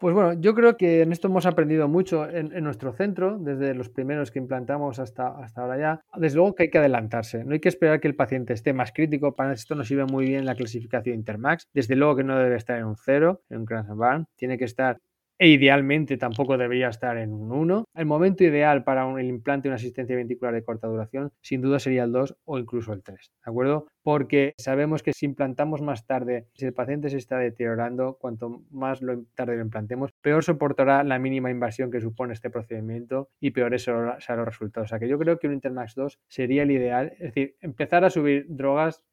Pues 0.00 0.14
bueno, 0.14 0.40
yo 0.40 0.54
creo 0.54 0.76
que 0.76 1.02
en 1.02 1.10
esto 1.10 1.26
hemos 1.26 1.44
aprendido 1.44 1.88
mucho 1.88 2.28
en, 2.30 2.62
nuestro 2.62 2.92
centro, 2.92 3.36
desde 3.36 3.74
los 3.74 3.88
primeros 3.88 4.30
que 4.30 4.38
implantamos 4.38 5.00
hasta, 5.00 5.26
hasta 5.26 5.60
ahora 5.60 5.76
ya. 5.76 6.00
Desde 6.16 6.36
luego 6.36 6.54
que 6.54 6.64
hay 6.64 6.70
que 6.70 6.78
adelantarse, 6.78 7.42
no 7.44 7.52
hay 7.52 7.58
que 7.58 7.68
esperar 7.68 7.98
que 7.98 8.06
el 8.06 8.14
paciente 8.14 8.52
esté 8.52 8.72
más 8.72 8.92
crítico, 8.92 9.34
para 9.34 9.54
esto 9.54 9.74
nos 9.74 9.88
sirve 9.88 10.04
muy 10.04 10.24
bien 10.24 10.46
la 10.46 10.54
clasificación 10.54 11.16
Intermax. 11.16 11.66
Desde 11.74 11.96
luego 11.96 12.14
que 12.14 12.22
no 12.22 12.38
debe 12.38 12.54
estar 12.54 12.78
en 12.78 12.84
un 12.84 12.94
0, 12.96 13.42
en 13.50 13.58
un 13.58 13.66
Cransban, 13.66 14.26
tiene 14.36 14.56
que 14.56 14.66
estar 14.66 14.98
e 15.38 15.48
idealmente 15.48 16.16
tampoco 16.16 16.58
debería 16.58 16.88
estar 16.88 17.16
en 17.16 17.32
un 17.32 17.52
1. 17.52 17.84
El 17.94 18.06
momento 18.06 18.44
ideal 18.44 18.82
para 18.82 19.08
el 19.18 19.26
implante 19.26 19.68
de 19.68 19.70
una 19.70 19.76
asistencia 19.76 20.16
ventricular 20.16 20.52
de 20.52 20.64
corta 20.64 20.88
duración 20.88 21.30
sin 21.40 21.62
duda 21.62 21.78
sería 21.78 22.04
el 22.04 22.12
2 22.12 22.36
o 22.44 22.58
incluso 22.58 22.92
el 22.92 23.02
3, 23.02 23.32
¿de 23.44 23.50
acuerdo? 23.50 23.86
Porque 24.02 24.54
sabemos 24.58 25.02
que 25.02 25.12
si 25.12 25.26
implantamos 25.26 25.80
más 25.80 26.06
tarde, 26.06 26.48
si 26.54 26.66
el 26.66 26.74
paciente 26.74 27.10
se 27.10 27.18
está 27.18 27.38
deteriorando, 27.38 28.18
cuanto 28.20 28.64
más 28.70 29.00
lo 29.02 29.24
tarde 29.34 29.56
lo 29.56 29.62
implantemos, 29.62 30.12
peor 30.20 30.42
soportará 30.42 31.04
la 31.04 31.18
mínima 31.18 31.50
inversión 31.50 31.90
que 31.90 32.00
supone 32.00 32.32
este 32.32 32.50
procedimiento 32.50 33.28
y 33.40 33.50
peores 33.50 33.82
serán 33.82 34.16
los 34.38 34.46
resultados. 34.46 34.88
O 34.88 34.90
sea 34.90 34.98
que 34.98 35.08
yo 35.08 35.18
creo 35.18 35.38
que 35.38 35.46
un 35.46 35.54
Intermax 35.54 35.94
2 35.94 36.18
sería 36.26 36.64
el 36.64 36.70
ideal, 36.70 37.12
es 37.12 37.34
decir, 37.34 37.56
empezar 37.60 38.04
a 38.04 38.10
subir 38.10 38.46
drogas, 38.48 39.04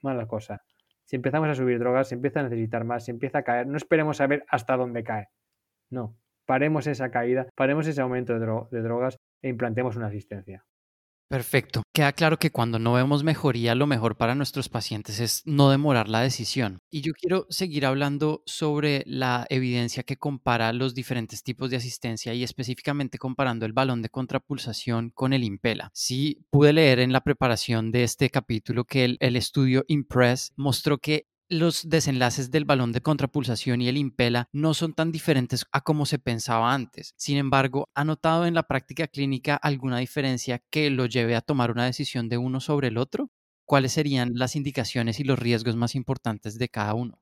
mala 0.00 0.26
cosa. 0.26 0.62
Si 1.04 1.16
empezamos 1.16 1.48
a 1.48 1.54
subir 1.54 1.78
drogas, 1.78 2.08
se 2.08 2.14
empieza 2.14 2.40
a 2.40 2.44
necesitar 2.44 2.84
más, 2.84 3.04
se 3.04 3.12
empieza 3.12 3.38
a 3.38 3.42
caer, 3.42 3.66
no 3.66 3.76
esperemos 3.76 4.20
a 4.20 4.26
ver 4.26 4.44
hasta 4.48 4.76
dónde 4.76 5.04
cae 5.04 5.28
no, 5.90 6.16
paremos 6.46 6.86
esa 6.86 7.10
caída, 7.10 7.48
paremos 7.54 7.86
ese 7.86 8.00
aumento 8.00 8.38
de, 8.38 8.82
drogas 8.82 9.16
e 9.42 9.48
implantemos 9.48 9.96
una 9.96 10.06
asistencia. 10.06 10.64
Perfecto. 11.28 11.82
Queda 11.92 12.12
claro 12.12 12.38
que 12.38 12.52
cuando 12.52 12.78
no 12.78 12.92
vemos 12.92 13.24
mejoría, 13.24 13.74
lo 13.74 13.88
mejor 13.88 14.16
para 14.16 14.36
nuestros 14.36 14.68
pacientes 14.68 15.18
es 15.18 15.42
no 15.44 15.70
demorar 15.70 16.08
la 16.08 16.20
decisión. 16.20 16.78
Y 16.88 17.00
yo 17.00 17.14
quiero 17.14 17.46
seguir 17.50 17.84
hablando 17.84 18.44
sobre 18.46 19.02
la 19.06 19.44
evidencia 19.50 20.04
que 20.04 20.18
compara 20.18 20.72
los 20.72 20.94
diferentes 20.94 21.42
tipos 21.42 21.68
de 21.68 21.78
asistencia 21.78 22.32
y 22.32 22.44
específicamente 22.44 23.18
comparando 23.18 23.66
el 23.66 23.72
balón 23.72 24.02
de 24.02 24.08
contrapulsación 24.08 25.10
con 25.10 25.32
el 25.32 25.42
Impela. 25.42 25.90
Sí, 25.94 26.46
pude 26.50 26.72
leer 26.72 27.00
en 27.00 27.12
la 27.12 27.22
preparación 27.22 27.90
de 27.90 28.04
este 28.04 28.30
capítulo 28.30 28.84
que 28.84 29.04
el, 29.04 29.16
el 29.18 29.34
estudio 29.34 29.84
Impress 29.88 30.52
mostró 30.54 30.98
que 30.98 31.26
los 31.48 31.88
desenlaces 31.88 32.50
del 32.50 32.64
balón 32.64 32.92
de 32.92 33.00
contrapulsación 33.00 33.80
y 33.80 33.88
el 33.88 33.96
impela 33.96 34.48
no 34.52 34.74
son 34.74 34.94
tan 34.94 35.12
diferentes 35.12 35.66
a 35.72 35.82
como 35.82 36.06
se 36.06 36.18
pensaba 36.18 36.74
antes. 36.74 37.14
Sin 37.16 37.36
embargo, 37.36 37.88
¿ha 37.94 38.04
notado 38.04 38.46
en 38.46 38.54
la 38.54 38.64
práctica 38.64 39.06
clínica 39.06 39.56
alguna 39.56 39.98
diferencia 39.98 40.62
que 40.70 40.90
lo 40.90 41.06
lleve 41.06 41.36
a 41.36 41.40
tomar 41.40 41.70
una 41.70 41.84
decisión 41.84 42.28
de 42.28 42.38
uno 42.38 42.60
sobre 42.60 42.88
el 42.88 42.98
otro? 42.98 43.30
¿Cuáles 43.64 43.92
serían 43.92 44.32
las 44.34 44.56
indicaciones 44.56 45.20
y 45.20 45.24
los 45.24 45.38
riesgos 45.38 45.76
más 45.76 45.94
importantes 45.94 46.58
de 46.58 46.68
cada 46.68 46.94
uno? 46.94 47.20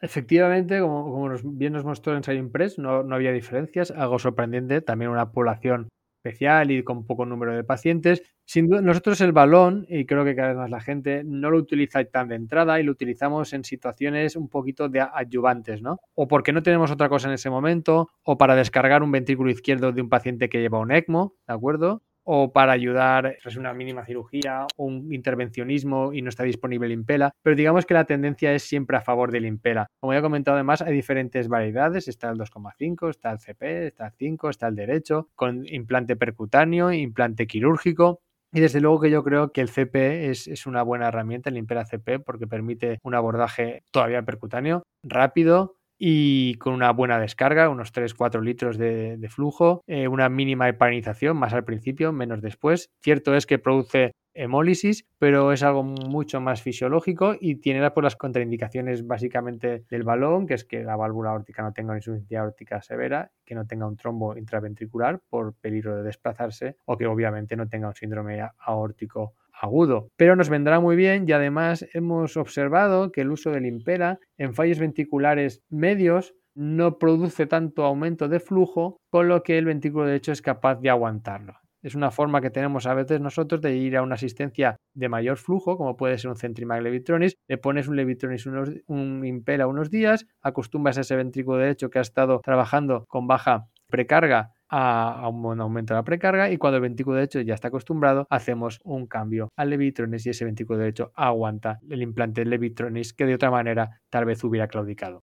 Efectivamente, 0.00 0.80
como, 0.80 1.36
bien 1.44 1.74
nos 1.74 1.84
mostró 1.84 2.16
en 2.16 2.36
Impress, 2.36 2.78
no, 2.78 3.02
no 3.02 3.14
había 3.14 3.32
diferencias. 3.32 3.90
Algo 3.90 4.18
sorprendente, 4.18 4.80
también 4.80 5.10
una 5.10 5.30
población 5.30 5.88
especial 6.20 6.70
y 6.70 6.82
con 6.84 7.04
poco 7.06 7.24
número 7.26 7.54
de 7.54 7.64
pacientes. 7.64 8.22
Sin 8.44 8.68
duda, 8.68 8.82
nosotros 8.82 9.20
el 9.20 9.32
balón, 9.32 9.86
y 9.88 10.04
creo 10.06 10.24
que 10.24 10.34
cada 10.34 10.48
vez 10.48 10.56
más 10.58 10.70
la 10.70 10.80
gente, 10.80 11.22
no 11.24 11.50
lo 11.50 11.58
utiliza 11.58 12.04
tan 12.04 12.28
de 12.28 12.34
entrada 12.36 12.78
y 12.80 12.82
lo 12.82 12.92
utilizamos 12.92 13.52
en 13.52 13.64
situaciones 13.64 14.36
un 14.36 14.48
poquito 14.48 14.88
de 14.88 15.00
adyuvantes, 15.00 15.82
¿no? 15.82 15.98
O 16.14 16.28
porque 16.28 16.52
no 16.52 16.62
tenemos 16.62 16.90
otra 16.90 17.08
cosa 17.08 17.28
en 17.28 17.34
ese 17.34 17.48
momento, 17.50 18.08
o 18.24 18.36
para 18.38 18.56
descargar 18.56 19.02
un 19.02 19.12
ventrículo 19.12 19.50
izquierdo 19.50 19.92
de 19.92 20.02
un 20.02 20.08
paciente 20.08 20.48
que 20.48 20.60
lleva 20.60 20.78
un 20.78 20.92
ECMO, 20.92 21.34
¿de 21.46 21.54
acuerdo? 21.54 22.02
O 22.32 22.52
para 22.52 22.70
ayudar 22.70 23.38
es 23.44 23.56
una 23.56 23.74
mínima 23.74 24.04
cirugía 24.04 24.64
un 24.76 25.12
intervencionismo 25.12 26.12
y 26.12 26.22
no 26.22 26.28
está 26.28 26.44
disponible 26.44 26.86
el 26.86 26.92
Impela, 26.92 27.32
pero 27.42 27.56
digamos 27.56 27.86
que 27.86 27.94
la 27.94 28.04
tendencia 28.04 28.54
es 28.54 28.62
siempre 28.62 28.96
a 28.96 29.00
favor 29.00 29.32
del 29.32 29.46
Impela. 29.46 29.88
Como 29.98 30.12
ya 30.12 30.20
he 30.20 30.22
comentado 30.22 30.54
además, 30.54 30.80
hay 30.80 30.94
diferentes 30.94 31.48
variedades, 31.48 32.06
está 32.06 32.30
el 32.30 32.38
2,5, 32.38 33.10
está 33.10 33.32
el 33.32 33.40
CP, 33.40 33.88
está 33.88 34.06
el 34.06 34.12
5, 34.16 34.48
está 34.48 34.68
el 34.68 34.76
derecho, 34.76 35.28
con 35.34 35.66
implante 35.66 36.14
percutáneo, 36.14 36.92
implante 36.92 37.48
quirúrgico. 37.48 38.20
Y 38.52 38.60
desde 38.60 38.80
luego 38.80 39.00
que 39.00 39.10
yo 39.10 39.24
creo 39.24 39.50
que 39.50 39.60
el 39.60 39.68
CP 39.68 40.30
es, 40.30 40.46
es, 40.46 40.66
una 40.66 40.84
buena 40.84 41.08
herramienta, 41.08 41.50
el 41.50 41.56
Impera 41.56 41.84
CP, 41.84 42.20
porque 42.20 42.46
permite 42.46 42.98
un 43.02 43.16
abordaje 43.16 43.82
todavía 43.90 44.22
percutáneo, 44.22 44.84
rápido, 45.02 45.79
y 46.02 46.54
con 46.54 46.72
una 46.72 46.90
buena 46.92 47.20
descarga, 47.20 47.68
unos 47.68 47.92
3-4 47.92 48.42
litros 48.42 48.78
de, 48.78 49.28
flujo, 49.28 49.82
eh, 49.86 50.08
una 50.08 50.30
mínima 50.30 50.66
heparización, 50.66 51.36
más 51.36 51.52
al 51.52 51.64
principio, 51.64 52.10
menos 52.10 52.40
después. 52.40 52.88
Cierto 53.02 53.34
es 53.36 53.44
que 53.44 53.58
produce 53.58 54.12
hemólisis, 54.32 55.06
pero 55.18 55.52
es 55.52 55.62
algo 55.62 55.82
mucho 55.82 56.40
más 56.40 56.62
fisiológico 56.62 57.36
y 57.38 57.56
tiene 57.56 57.90
pues, 57.90 58.02
las 58.02 58.16
contraindicaciones 58.16 59.06
básicamente 59.06 59.84
del 59.90 60.02
balón, 60.02 60.46
que 60.46 60.54
es 60.54 60.64
que 60.64 60.82
la 60.82 60.96
válvula 60.96 61.30
aórtica 61.30 61.62
no 61.62 61.74
tenga 61.74 61.90
una 61.90 61.98
insuficiencia 61.98 62.40
aórtica 62.40 62.80
severa, 62.80 63.30
que 63.44 63.54
no 63.54 63.66
tenga 63.66 63.86
un 63.86 63.96
trombo 63.96 64.38
intraventricular 64.38 65.20
por 65.28 65.54
peligro 65.54 65.96
de 65.96 66.02
desplazarse 66.02 66.76
o 66.86 66.96
que 66.96 67.06
obviamente 67.06 67.56
no 67.56 67.68
tenga 67.68 67.88
un 67.88 67.94
síndrome 67.94 68.40
aórtico 68.60 69.34
agudo, 69.60 70.08
pero 70.16 70.36
nos 70.36 70.48
vendrá 70.48 70.80
muy 70.80 70.96
bien 70.96 71.24
y 71.28 71.32
además 71.32 71.86
hemos 71.92 72.36
observado 72.36 73.12
que 73.12 73.20
el 73.20 73.30
uso 73.30 73.50
del 73.50 73.66
Impera 73.66 74.18
en 74.38 74.54
fallos 74.54 74.78
ventriculares 74.78 75.62
medios 75.68 76.34
no 76.54 76.98
produce 76.98 77.46
tanto 77.46 77.84
aumento 77.84 78.28
de 78.28 78.40
flujo, 78.40 78.98
con 79.10 79.28
lo 79.28 79.42
que 79.42 79.58
el 79.58 79.66
ventrículo 79.66 80.06
derecho 80.06 80.32
es 80.32 80.42
capaz 80.42 80.76
de 80.80 80.90
aguantarlo. 80.90 81.54
Es 81.82 81.94
una 81.94 82.10
forma 82.10 82.42
que 82.42 82.50
tenemos 82.50 82.86
a 82.86 82.92
veces 82.94 83.20
nosotros 83.20 83.62
de 83.62 83.74
ir 83.76 83.96
a 83.96 84.02
una 84.02 84.16
asistencia 84.16 84.76
de 84.94 85.08
mayor 85.08 85.38
flujo, 85.38 85.78
como 85.78 85.96
puede 85.96 86.18
ser 86.18 86.30
un 86.30 86.36
Centrimac 86.36 86.82
Levitronis, 86.82 87.34
le 87.48 87.56
pones 87.56 87.88
un 87.88 87.96
Levitronis, 87.96 88.46
un 88.46 89.24
Impera 89.24 89.66
unos 89.66 89.90
días, 89.90 90.26
acostumbras 90.42 90.98
a 90.98 91.02
ese 91.02 91.16
ventrículo 91.16 91.56
derecho 91.56 91.88
que 91.88 91.98
ha 91.98 92.02
estado 92.02 92.40
trabajando 92.44 93.06
con 93.08 93.26
baja 93.26 93.68
precarga 93.90 94.52
a, 94.70 95.28
un 95.28 95.60
aumento 95.60 95.94
de 95.94 95.98
la 95.98 96.04
precarga 96.04 96.50
y 96.50 96.56
cuando 96.56 96.76
el 96.76 96.82
ventrículo 96.82 97.16
derecho 97.16 97.40
ya 97.40 97.54
está 97.54 97.68
acostumbrado, 97.68 98.26
hacemos 98.30 98.80
un 98.84 99.06
cambio 99.06 99.50
al 99.56 99.70
Levitronis 99.70 100.26
y 100.26 100.30
ese 100.30 100.44
ventrículo 100.44 100.78
derecho 100.78 101.12
aguanta 101.14 101.80
el 101.88 102.02
implante 102.02 102.44
Levitronis 102.44 103.12
que 103.12 103.26
de 103.26 103.34
otra 103.34 103.50
manera 103.50 104.00
tal 104.08 104.24
vez 104.24 104.42
hubiera 104.44 104.68
claudicado. 104.68 105.24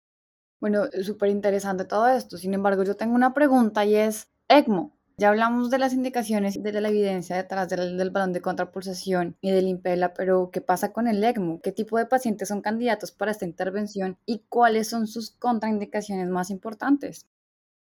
Bueno, 0.58 0.86
súper 1.02 1.28
interesante 1.28 1.84
todo 1.84 2.08
esto. 2.08 2.38
Sin 2.38 2.54
embargo, 2.54 2.82
yo 2.82 2.96
tengo 2.96 3.14
una 3.14 3.34
pregunta 3.34 3.84
y 3.84 3.94
es, 3.94 4.30
ECMO, 4.48 4.96
ya 5.18 5.28
hablamos 5.28 5.70
de 5.70 5.78
las 5.78 5.92
indicaciones 5.92 6.56
y 6.56 6.62
de 6.62 6.80
la 6.80 6.88
evidencia 6.88 7.36
detrás 7.36 7.68
del, 7.68 7.96
del, 7.96 8.10
balón 8.10 8.32
de 8.32 8.40
contrapulsación 8.40 9.36
y 9.40 9.50
del 9.50 9.68
Impela, 9.68 10.14
pero 10.14 10.50
¿qué 10.50 10.60
pasa 10.60 10.92
con 10.92 11.08
el 11.08 11.22
ECMO? 11.22 11.60
¿Qué 11.62 11.72
tipo 11.72 11.98
de 11.98 12.06
pacientes 12.06 12.48
son 12.48 12.62
candidatos 12.62 13.12
para 13.12 13.30
esta 13.30 13.44
intervención 13.44 14.18
y 14.26 14.44
cuáles 14.48 14.88
son 14.88 15.06
sus 15.06 15.30
contraindicaciones 15.30 16.28
más 16.28 16.50
importantes? 16.50 17.26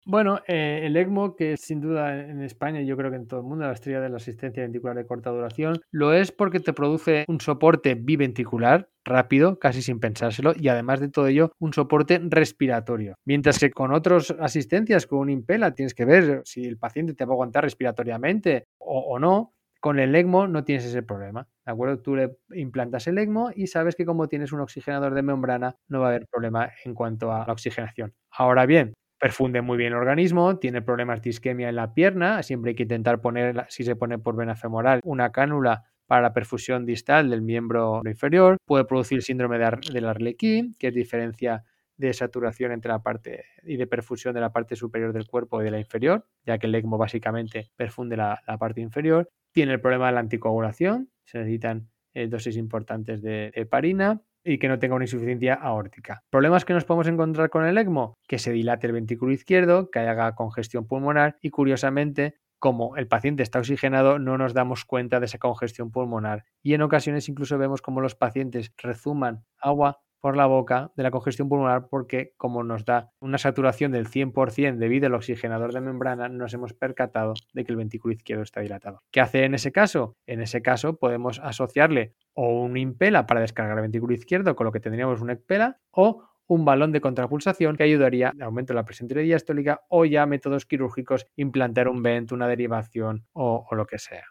Bueno, 0.06 0.40
eh, 0.48 0.82
el 0.86 0.96
ECMO, 0.98 1.36
que 1.36 1.56
sin 1.58 1.82
duda 1.82 2.18
en 2.20 2.42
España, 2.42 2.82
yo 2.82 2.98
creo 2.98 3.12
que 3.12 3.18
en 3.18 3.28
todo 3.28 3.42
el 3.42 3.46
mundo, 3.46 3.66
la 3.66 3.74
estrella 3.74 4.00
de 4.02 4.10
la 4.10 4.18
asistencia 4.18 4.64
ventricular 4.64 4.96
de 4.96 5.06
corta 5.06 5.30
duración, 5.30 5.82
lo 5.92 6.14
es 6.14 6.32
porque 6.32 6.60
te 6.60 6.74
produce 6.74 7.26
un 7.28 7.40
soporte 7.42 7.94
biventricular 7.96 8.90
rápido, 9.06 9.60
casi 9.60 9.82
sin 9.84 10.00
pensárselo, 10.00 10.54
y 10.56 10.68
además 10.70 11.00
de 11.00 11.10
todo 11.10 11.28
ello, 11.28 11.52
un 11.60 11.74
soporte 11.74 12.20
respiratorio. 12.24 13.16
Mientras 13.26 13.60
que 13.60 13.70
con 13.72 13.92
otras 13.94 14.32
asistencias, 14.40 15.06
con 15.06 15.20
un 15.20 15.30
Impela, 15.30 15.76
tienes 15.76 15.94
que 15.94 16.06
ver 16.06 16.42
si 16.46 16.66
el 16.66 16.78
paciente 16.78 17.14
te 17.14 17.26
va 17.26 17.34
a 17.34 17.36
aguantar 17.36 17.64
respiratoriamente 17.64 18.66
o, 18.80 19.00
o 19.02 19.20
no. 19.20 19.54
Con 19.82 19.98
el 20.00 20.14
ECMO 20.14 20.48
no 20.48 20.66
tienes 20.66 20.84
ese 20.86 21.04
problema, 21.04 21.48
¿de 21.66 21.72
acuerdo? 21.72 22.02
Tú 22.02 22.14
le 22.16 22.36
implantas 22.54 23.08
el 23.08 23.18
ECMO 23.18 23.52
y 23.56 23.68
sabes 23.68 23.96
que 23.96 24.06
como 24.06 24.28
tienes 24.28 24.52
un 24.52 24.60
oxigenador 24.60 25.14
de 25.14 25.22
membrana 25.22 25.76
no 25.88 26.02
va 26.02 26.08
a 26.08 26.10
haber 26.10 26.28
problema 26.30 26.70
en 26.84 26.94
cuanto 26.94 27.32
a 27.32 27.46
la 27.48 27.54
oxigenación. 27.54 28.14
Ahora 28.30 28.66
bien, 28.66 28.94
perfunde 29.20 29.62
muy 29.62 29.78
bien 29.78 29.94
el 29.94 30.00
organismo, 30.00 30.58
tiene 30.58 30.82
problemas 30.82 31.22
de 31.22 31.32
isquemia 31.32 31.70
en 31.70 31.76
la 31.76 31.94
pierna, 31.94 32.42
siempre 32.42 32.70
hay 32.70 32.76
que 32.76 32.84
intentar 32.84 33.22
poner, 33.22 33.66
si 33.70 33.84
se 33.84 33.96
pone 33.96 34.18
por 34.18 34.36
vena 34.36 34.56
femoral, 34.56 35.02
una 35.04 35.32
cánula 35.32 35.84
para 36.08 36.22
la 36.22 36.34
perfusión 36.34 36.86
distal 36.86 37.30
del 37.30 37.42
miembro 37.42 38.02
inferior, 38.06 38.58
puede 38.66 38.86
producir 38.86 39.22
síndrome 39.22 39.60
de 39.60 39.78
del 39.94 40.06
Arlequín, 40.06 40.76
que 40.80 40.88
es 40.88 40.94
diferencia 40.94 41.64
de 41.98 42.14
saturación 42.14 42.72
entre 42.72 42.90
la 42.90 43.04
parte 43.04 43.44
y 43.62 43.76
de 43.76 43.86
perfusión 43.86 44.34
de 44.34 44.40
la 44.40 44.54
parte 44.54 44.78
superior 44.78 45.12
del 45.12 45.28
cuerpo 45.28 45.62
y 45.62 45.66
de 45.66 45.72
la 45.72 45.80
inferior, 45.80 46.26
ya 46.46 46.58
que 46.58 46.68
el 46.68 46.76
ECMO 46.76 46.98
básicamente 46.98 47.72
perfunde 47.76 48.16
la, 48.16 48.42
parte 48.58 48.80
inferior. 48.80 49.30
Tiene 49.52 49.74
el 49.74 49.82
problema 49.82 50.08
de 50.08 50.14
la 50.14 50.22
anticoagulación, 50.22 51.12
se 51.26 51.40
necesitan 51.40 51.90
eh, 52.14 52.28
dosis 52.28 52.56
importantes 52.56 53.22
de 53.22 53.52
heparina 53.54 54.22
y 54.44 54.58
que 54.58 54.68
no 54.68 54.80
tenga 54.80 54.96
una 54.96 55.06
insuficiencia 55.06 55.54
aórtica. 55.54 56.22
Problemas 56.30 56.66
que 56.66 56.74
nos 56.74 56.86
podemos 56.86 57.08
encontrar 57.08 57.50
con 57.50 57.66
el 57.66 57.78
ECMO, 57.78 58.18
que 58.28 58.40
se 58.40 58.52
dilate 58.52 58.88
el 58.88 58.94
ventrículo 58.94 59.32
izquierdo, 59.32 59.90
que 59.92 60.00
haga 60.00 60.36
congestión 60.36 60.88
pulmonar 60.88 61.38
y 61.42 61.50
curiosamente 61.50 62.36
como 62.60 62.98
el 62.98 63.08
paciente 63.08 63.42
está 63.42 63.60
oxigenado, 63.60 64.20
no 64.20 64.38
nos 64.38 64.54
damos 64.54 64.84
cuenta 64.84 65.20
de 65.20 65.28
esa 65.28 65.38
congestión 65.38 65.92
pulmonar. 65.92 66.44
Y 66.62 66.74
en 66.74 66.82
ocasiones 66.82 67.30
incluso 67.30 67.58
vemos 67.58 67.82
como 67.82 68.02
los 68.02 68.16
pacientes 68.16 68.74
rezuman 68.78 69.46
agua 69.58 70.02
por 70.22 70.36
la 70.36 70.46
boca 70.46 70.92
de 70.96 71.04
la 71.04 71.12
congestión 71.12 71.50
pulmonar 71.50 71.88
porque 71.90 72.34
como 72.38 72.64
nos 72.64 72.86
da 72.86 73.12
una 73.20 73.38
saturación 73.38 73.92
del 73.92 74.08
100% 74.08 74.78
debido 74.78 75.08
al 75.08 75.16
oxigenador 75.16 75.74
de 75.74 75.82
membrana, 75.82 76.30
nos 76.30 76.54
hemos 76.54 76.74
percatado 76.74 77.34
de 77.54 77.64
que 77.64 77.72
el 77.72 77.78
ventrículo 77.78 78.14
izquierdo 78.14 78.44
está 78.44 78.62
dilatado. 78.62 79.02
¿Qué 79.12 79.22
hace 79.22 79.44
en 79.44 79.54
ese 79.54 79.72
caso? 79.72 80.16
En 80.28 80.42
ese 80.42 80.62
caso 80.62 80.98
podemos 80.98 81.40
asociarle 81.40 82.14
o 82.34 82.62
un 82.62 82.78
impela 82.78 83.26
para 83.28 83.42
descargar 83.42 83.78
el 83.78 83.82
ventrículo 83.84 84.14
izquierdo, 84.14 84.56
con 84.56 84.66
lo 84.66 84.72
que 84.72 84.80
tendríamos 84.80 85.22
un 85.22 85.30
expela, 85.30 85.80
o 85.92 86.24
un 86.48 86.66
balón 86.66 86.92
de 86.92 87.02
contrapulsación 87.02 87.76
que 87.76 87.84
ayudaría 87.84 88.30
al 88.30 88.42
aumento 88.42 88.74
de 88.74 88.76
la 88.76 88.86
presión 88.86 89.08
diastólica 89.08 89.82
o 89.88 90.06
ya 90.06 90.26
métodos 90.26 90.66
quirúrgicos, 90.66 91.28
implantar 91.36 91.88
un 91.88 92.02
vent, 92.02 92.32
una 92.32 92.48
derivación 92.48 93.26
o, 93.34 93.68
o 93.70 93.76
lo 93.76 93.86
que 93.86 94.00
sea. 94.00 94.26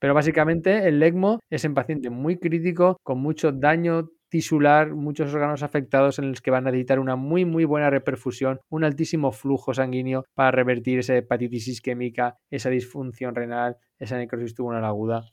Pero 0.00 0.14
básicamente 0.14 0.88
el 0.88 1.00
ECMO 1.02 1.40
es 1.50 1.64
en 1.64 1.74
paciente 1.74 2.10
muy 2.10 2.38
crítico, 2.38 2.96
con 3.04 3.20
mucho 3.20 3.52
daño 3.52 4.08
tisular, 4.30 4.94
muchos 4.94 5.34
órganos 5.34 5.62
afectados 5.62 6.18
en 6.18 6.30
los 6.30 6.40
que 6.40 6.50
van 6.50 6.66
a 6.66 6.70
necesitar 6.70 6.98
una 6.98 7.16
muy 7.16 7.44
muy 7.44 7.64
buena 7.64 7.90
reperfusión, 7.90 8.60
un 8.70 8.84
altísimo 8.84 9.32
flujo 9.32 9.74
sanguíneo 9.74 10.24
para 10.34 10.50
revertir 10.52 11.00
esa 11.00 11.16
hepatitis 11.16 11.68
isquémica, 11.68 12.38
esa 12.50 12.70
disfunción 12.70 13.34
renal, 13.34 13.76
esa 13.98 14.16
necrosis 14.16 14.54
tubular 14.54 14.84
aguda. 14.84 15.24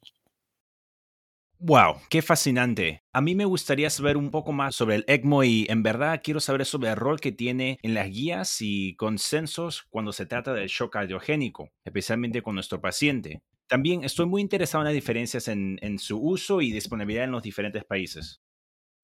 Wow, 1.59 1.95
qué 2.11 2.21
fascinante. 2.21 3.01
A 3.13 3.19
mí 3.19 3.33
me 3.33 3.45
gustaría 3.45 3.89
saber 3.89 4.15
un 4.15 4.29
poco 4.29 4.51
más 4.51 4.75
sobre 4.75 4.95
el 4.95 5.05
ECMO 5.07 5.43
y 5.43 5.65
en 5.69 5.81
verdad 5.81 6.21
quiero 6.23 6.39
saber 6.39 6.65
sobre 6.65 6.89
el 6.91 6.95
rol 6.95 7.19
que 7.19 7.31
tiene 7.31 7.79
en 7.81 7.95
las 7.95 8.09
guías 8.11 8.57
y 8.61 8.95
consensos 8.95 9.83
cuando 9.89 10.13
se 10.13 10.27
trata 10.27 10.53
del 10.53 10.67
shock 10.67 10.93
cardiogénico, 10.93 11.71
especialmente 11.83 12.43
con 12.43 12.53
nuestro 12.53 12.79
paciente. 12.79 13.41
También 13.67 14.03
estoy 14.03 14.27
muy 14.27 14.41
interesado 14.43 14.83
en 14.83 14.85
las 14.85 14.93
diferencias 14.93 15.47
en, 15.47 15.79
en 15.81 15.97
su 15.97 16.19
uso 16.21 16.61
y 16.61 16.71
disponibilidad 16.71 17.23
en 17.23 17.31
los 17.31 17.41
diferentes 17.41 17.83
países. 17.83 18.39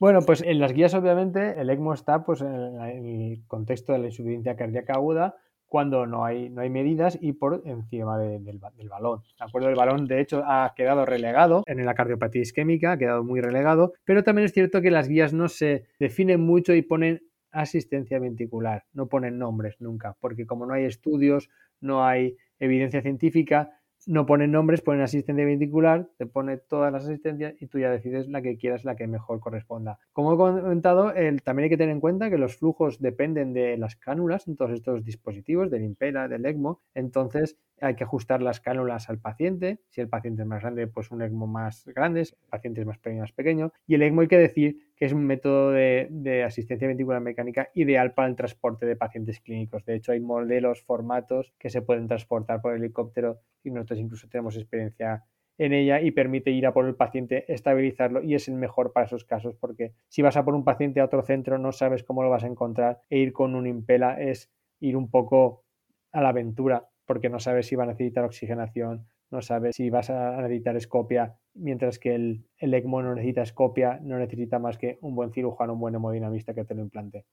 Bueno, 0.04 0.20
pues 0.20 0.42
en 0.42 0.60
las 0.60 0.74
guías 0.74 0.94
obviamente 0.96 1.62
el 1.62 1.70
ECMO 1.70 1.94
está 1.94 2.26
pues, 2.26 2.42
en 2.42 2.76
el 2.82 3.42
contexto 3.48 3.94
de 3.94 4.00
la 4.00 4.08
insuficiencia 4.08 4.58
cardíaca 4.58 4.96
aguda 4.96 5.38
cuando 5.66 6.06
no 6.06 6.26
hay, 6.26 6.50
no 6.50 6.60
hay 6.60 6.70
medidas 6.70 7.18
y 7.22 7.32
por 7.32 7.62
encima 7.63 8.18
del, 8.18 8.60
balón. 8.89 9.22
¿De 9.39 9.46
acuerdo? 9.46 9.70
El 9.70 9.76
balón, 9.76 10.06
de 10.06 10.20
hecho, 10.20 10.44
ha 10.46 10.74
quedado 10.76 11.06
relegado 11.06 11.63
en 11.68 11.86
la 11.86 11.94
cardiopatía 11.94 12.42
isquémica, 12.42 12.92
ha 12.92 12.98
quedado 12.98 13.24
muy 13.24 13.39
relegado, 13.39 13.94
pero 14.04 14.26
también 14.26 14.44
es 14.44 14.52
cierto 14.52 14.82
que 14.82 14.92
las 14.92 15.08
guías 15.08 15.32
no 15.32 15.48
se 15.48 15.86
definen 16.02 16.42
mucho 16.42 16.74
y 16.74 16.82
ponen 16.82 17.22
asistencia 17.52 18.20
ventricular, 18.20 18.84
no 18.92 19.08
ponen 19.08 19.39
nombres 19.39 19.78
nunca, 19.80 20.18
porque 20.20 20.46
como 20.46 20.66
no 20.66 20.74
hay 20.74 20.84
estudios, 20.84 21.50
no 21.80 22.04
hay 22.04 22.36
evidencia 22.60 23.02
científica, 23.02 23.70
no 24.06 24.26
ponen 24.26 24.52
nombres, 24.52 24.82
ponen 24.82 25.02
asistencia 25.02 25.46
ventricular, 25.46 26.10
te 26.18 26.26
pone 26.26 26.58
todas 26.58 26.92
las 26.92 27.06
asistencias 27.06 27.54
y 27.60 27.68
tú 27.68 27.80
ya 27.80 27.89
decides 27.89 28.28
la 28.28 28.42
que 28.42 28.58
quieras, 28.58 28.86
la 28.86 28.96
que 28.96 29.08
mejor 29.08 29.39
corresponda. 29.39 30.00
Como 30.12 30.34
he 30.34 30.38
comentado, 30.38 31.13
también 31.44 31.66
hay 31.66 31.70
que 31.70 31.78
tener 31.78 31.94
en 31.94 32.02
cuenta 32.02 32.30
que 32.30 32.38
los 32.38 32.58
flujos 32.58 33.00
dependen 33.00 33.54
de 33.54 33.78
las 33.78 33.96
cánulas 33.96 34.48
en 34.48 34.56
todos 34.56 34.72
estos 34.72 35.04
dispositivos, 35.06 35.72
del 35.72 35.84
Impera, 35.84 36.28
del 36.28 36.46
ECMO. 36.46 36.82
Entonces, 36.94 37.58
hay 37.84 37.96
que 37.96 38.04
ajustar 38.04 38.41
las 38.41 38.60
cánulas 38.62 39.10
al 39.10 39.19
paciente. 39.19 39.80
Si 39.89 40.02
el 40.02 40.08
paciente 40.08 40.43
es 40.43 40.48
más 40.48 40.62
grande, 40.62 40.88
pues 40.88 41.12
un 41.12 41.22
ECMO 41.22 41.48
más 41.48 41.86
grande, 41.88 42.26
si 42.26 42.34
el 42.34 42.50
paciente 42.50 42.82
es 42.82 42.88
más 42.88 42.98
pequeño, 42.98 43.22
más 43.22 43.32
pequeño. 43.34 43.74
Y 43.86 43.96
el 43.96 44.04
ECMO 44.04 44.22
hay 44.22 44.28
que 44.28 44.38
decir 44.38 44.78
que 44.96 45.06
es 45.06 45.13
un 45.13 45.26
método 45.26 45.72
de, 45.72 46.43
asistencia 46.45 46.88
ventricular 46.88 47.22
mecánica 47.22 47.70
ideal 47.74 48.14
para 48.14 48.30
el 48.30 48.36
transporte 48.36 48.86
de 48.86 48.95
pacientes 48.95 49.39
clínicos. 49.41 49.84
De 49.86 49.95
hecho, 49.95 50.14
hay 50.14 50.22
modelos, 50.22 50.82
formatos 50.84 51.53
que 51.60 51.70
se 51.70 51.82
pueden 51.82 52.08
transportar 52.08 52.62
por 52.62 52.74
helicóptero 52.74 53.39
y 53.64 53.72
nosotros 53.72 53.99
incluso 53.99 54.28
tenemos 54.30 54.55
experiencia 54.55 55.26
en 55.58 55.74
ella 55.74 56.01
y 56.01 56.12
permite 56.12 56.51
ir 56.51 56.66
a 56.66 56.74
por 56.74 56.88
el 56.88 56.95
paciente, 56.95 57.51
estabilizarlo 57.51 58.24
y 58.24 58.34
es 58.34 58.47
el 58.47 58.55
mejor 58.55 58.91
para 58.91 59.05
esos 59.05 59.24
casos 59.24 59.55
porque 59.55 59.93
si 60.08 60.22
vas 60.24 60.36
a 60.36 60.43
por 60.43 60.55
un 60.55 60.64
paciente 60.64 60.99
a 60.99 61.05
otro 61.05 61.22
centro 61.22 61.60
no 61.60 61.72
sabes 61.72 62.03
cómo 62.03 62.24
lo 62.24 62.32
vas 62.32 62.43
a 62.43 62.47
encontrar 62.47 63.01
e 63.10 63.20
ir 63.20 63.34
con 63.34 63.53
un 63.53 63.68
impela 63.68 64.20
es 64.20 64.51
ir 64.80 64.97
un 64.97 65.12
poco 65.12 65.64
a 66.12 66.22
la 66.22 66.30
aventura 66.30 66.89
porque 67.06 67.30
no 67.30 67.39
sabes 67.39 67.68
si 67.68 67.76
va 67.76 67.84
a 67.84 67.88
necesitar 67.88 68.24
oxigenación, 68.24 69.08
no 69.32 69.41
sabes 69.41 69.76
si 69.76 69.89
vas 69.89 70.10
a 70.10 70.41
necesitar 70.41 70.76
escopia, 70.76 71.36
mientras 71.54 71.99
que 71.99 72.16
el, 72.16 72.45
el 72.58 72.74
ECMO 72.74 73.01
no 73.01 73.16
necesita 73.16 73.41
escopia, 73.41 73.99
no 74.01 74.18
necesita 74.18 74.60
más 74.60 74.78
que 74.78 74.97
un 75.01 75.16
buen 75.16 75.32
cirujano, 75.32 75.74
un 75.74 75.80
buen 75.80 75.95
hemodinamista 75.95 76.54
que 76.54 76.66
te 76.66 76.76
lo 76.76 76.82
implante. 76.82 77.26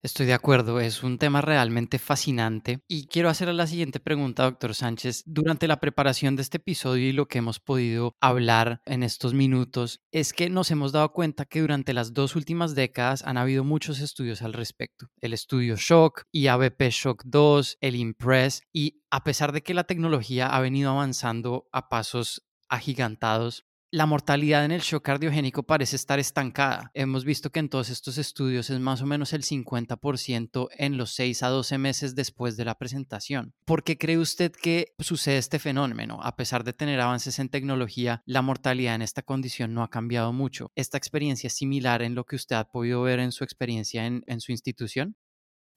Estoy 0.00 0.26
de 0.26 0.34
acuerdo, 0.34 0.78
es 0.78 1.02
un 1.02 1.18
tema 1.18 1.40
realmente 1.40 1.98
fascinante 1.98 2.78
y 2.86 3.08
quiero 3.08 3.28
hacerle 3.28 3.54
la 3.54 3.66
siguiente 3.66 3.98
pregunta, 3.98 4.44
doctor 4.44 4.72
Sánchez. 4.76 5.24
Durante 5.26 5.66
la 5.66 5.80
preparación 5.80 6.36
de 6.36 6.42
este 6.42 6.58
episodio 6.58 7.08
y 7.08 7.12
lo 7.12 7.26
que 7.26 7.38
hemos 7.38 7.58
podido 7.58 8.14
hablar 8.20 8.80
en 8.84 9.02
estos 9.02 9.34
minutos, 9.34 10.00
es 10.12 10.32
que 10.32 10.50
nos 10.50 10.70
hemos 10.70 10.92
dado 10.92 11.12
cuenta 11.12 11.46
que 11.46 11.62
durante 11.62 11.94
las 11.94 12.14
dos 12.14 12.36
últimas 12.36 12.76
décadas 12.76 13.24
han 13.24 13.38
habido 13.38 13.64
muchos 13.64 13.98
estudios 13.98 14.42
al 14.42 14.52
respecto. 14.52 15.08
El 15.20 15.32
estudio 15.32 15.74
Shock 15.74 16.26
y 16.30 16.46
ABP 16.46 16.90
Shock 16.90 17.24
2, 17.24 17.78
el 17.80 17.96
Impress, 17.96 18.62
y 18.72 19.02
a 19.10 19.24
pesar 19.24 19.50
de 19.50 19.62
que 19.62 19.74
la 19.74 19.82
tecnología 19.82 20.46
ha 20.46 20.60
venido 20.60 20.92
avanzando 20.92 21.68
a 21.72 21.88
pasos 21.88 22.46
agigantados, 22.68 23.66
la 23.90 24.04
mortalidad 24.04 24.64
en 24.64 24.72
el 24.72 24.80
shock 24.80 25.04
cardiogénico 25.04 25.62
parece 25.62 25.96
estar 25.96 26.18
estancada. 26.18 26.90
Hemos 26.92 27.24
visto 27.24 27.50
que 27.50 27.60
en 27.60 27.70
todos 27.70 27.88
estos 27.88 28.18
estudios 28.18 28.68
es 28.68 28.80
más 28.80 29.00
o 29.00 29.06
menos 29.06 29.32
el 29.32 29.42
50% 29.42 30.68
en 30.76 30.96
los 30.98 31.14
6 31.14 31.42
a 31.42 31.48
12 31.48 31.78
meses 31.78 32.14
después 32.14 32.56
de 32.56 32.66
la 32.66 32.74
presentación. 32.74 33.54
¿Por 33.64 33.82
qué 33.82 33.96
cree 33.96 34.18
usted 34.18 34.52
que 34.52 34.94
sucede 34.98 35.38
este 35.38 35.58
fenómeno? 35.58 36.20
A 36.22 36.36
pesar 36.36 36.64
de 36.64 36.74
tener 36.74 37.00
avances 37.00 37.38
en 37.38 37.48
tecnología, 37.48 38.22
la 38.26 38.42
mortalidad 38.42 38.94
en 38.94 39.02
esta 39.02 39.22
condición 39.22 39.72
no 39.72 39.82
ha 39.82 39.88
cambiado 39.88 40.32
mucho. 40.32 40.70
¿Esta 40.74 40.98
experiencia 40.98 41.46
es 41.46 41.54
similar 41.54 42.02
en 42.02 42.14
lo 42.14 42.24
que 42.24 42.36
usted 42.36 42.56
ha 42.56 42.70
podido 42.70 43.02
ver 43.02 43.20
en 43.20 43.32
su 43.32 43.42
experiencia 43.42 44.04
en, 44.04 44.22
en 44.26 44.40
su 44.40 44.52
institución? 44.52 45.16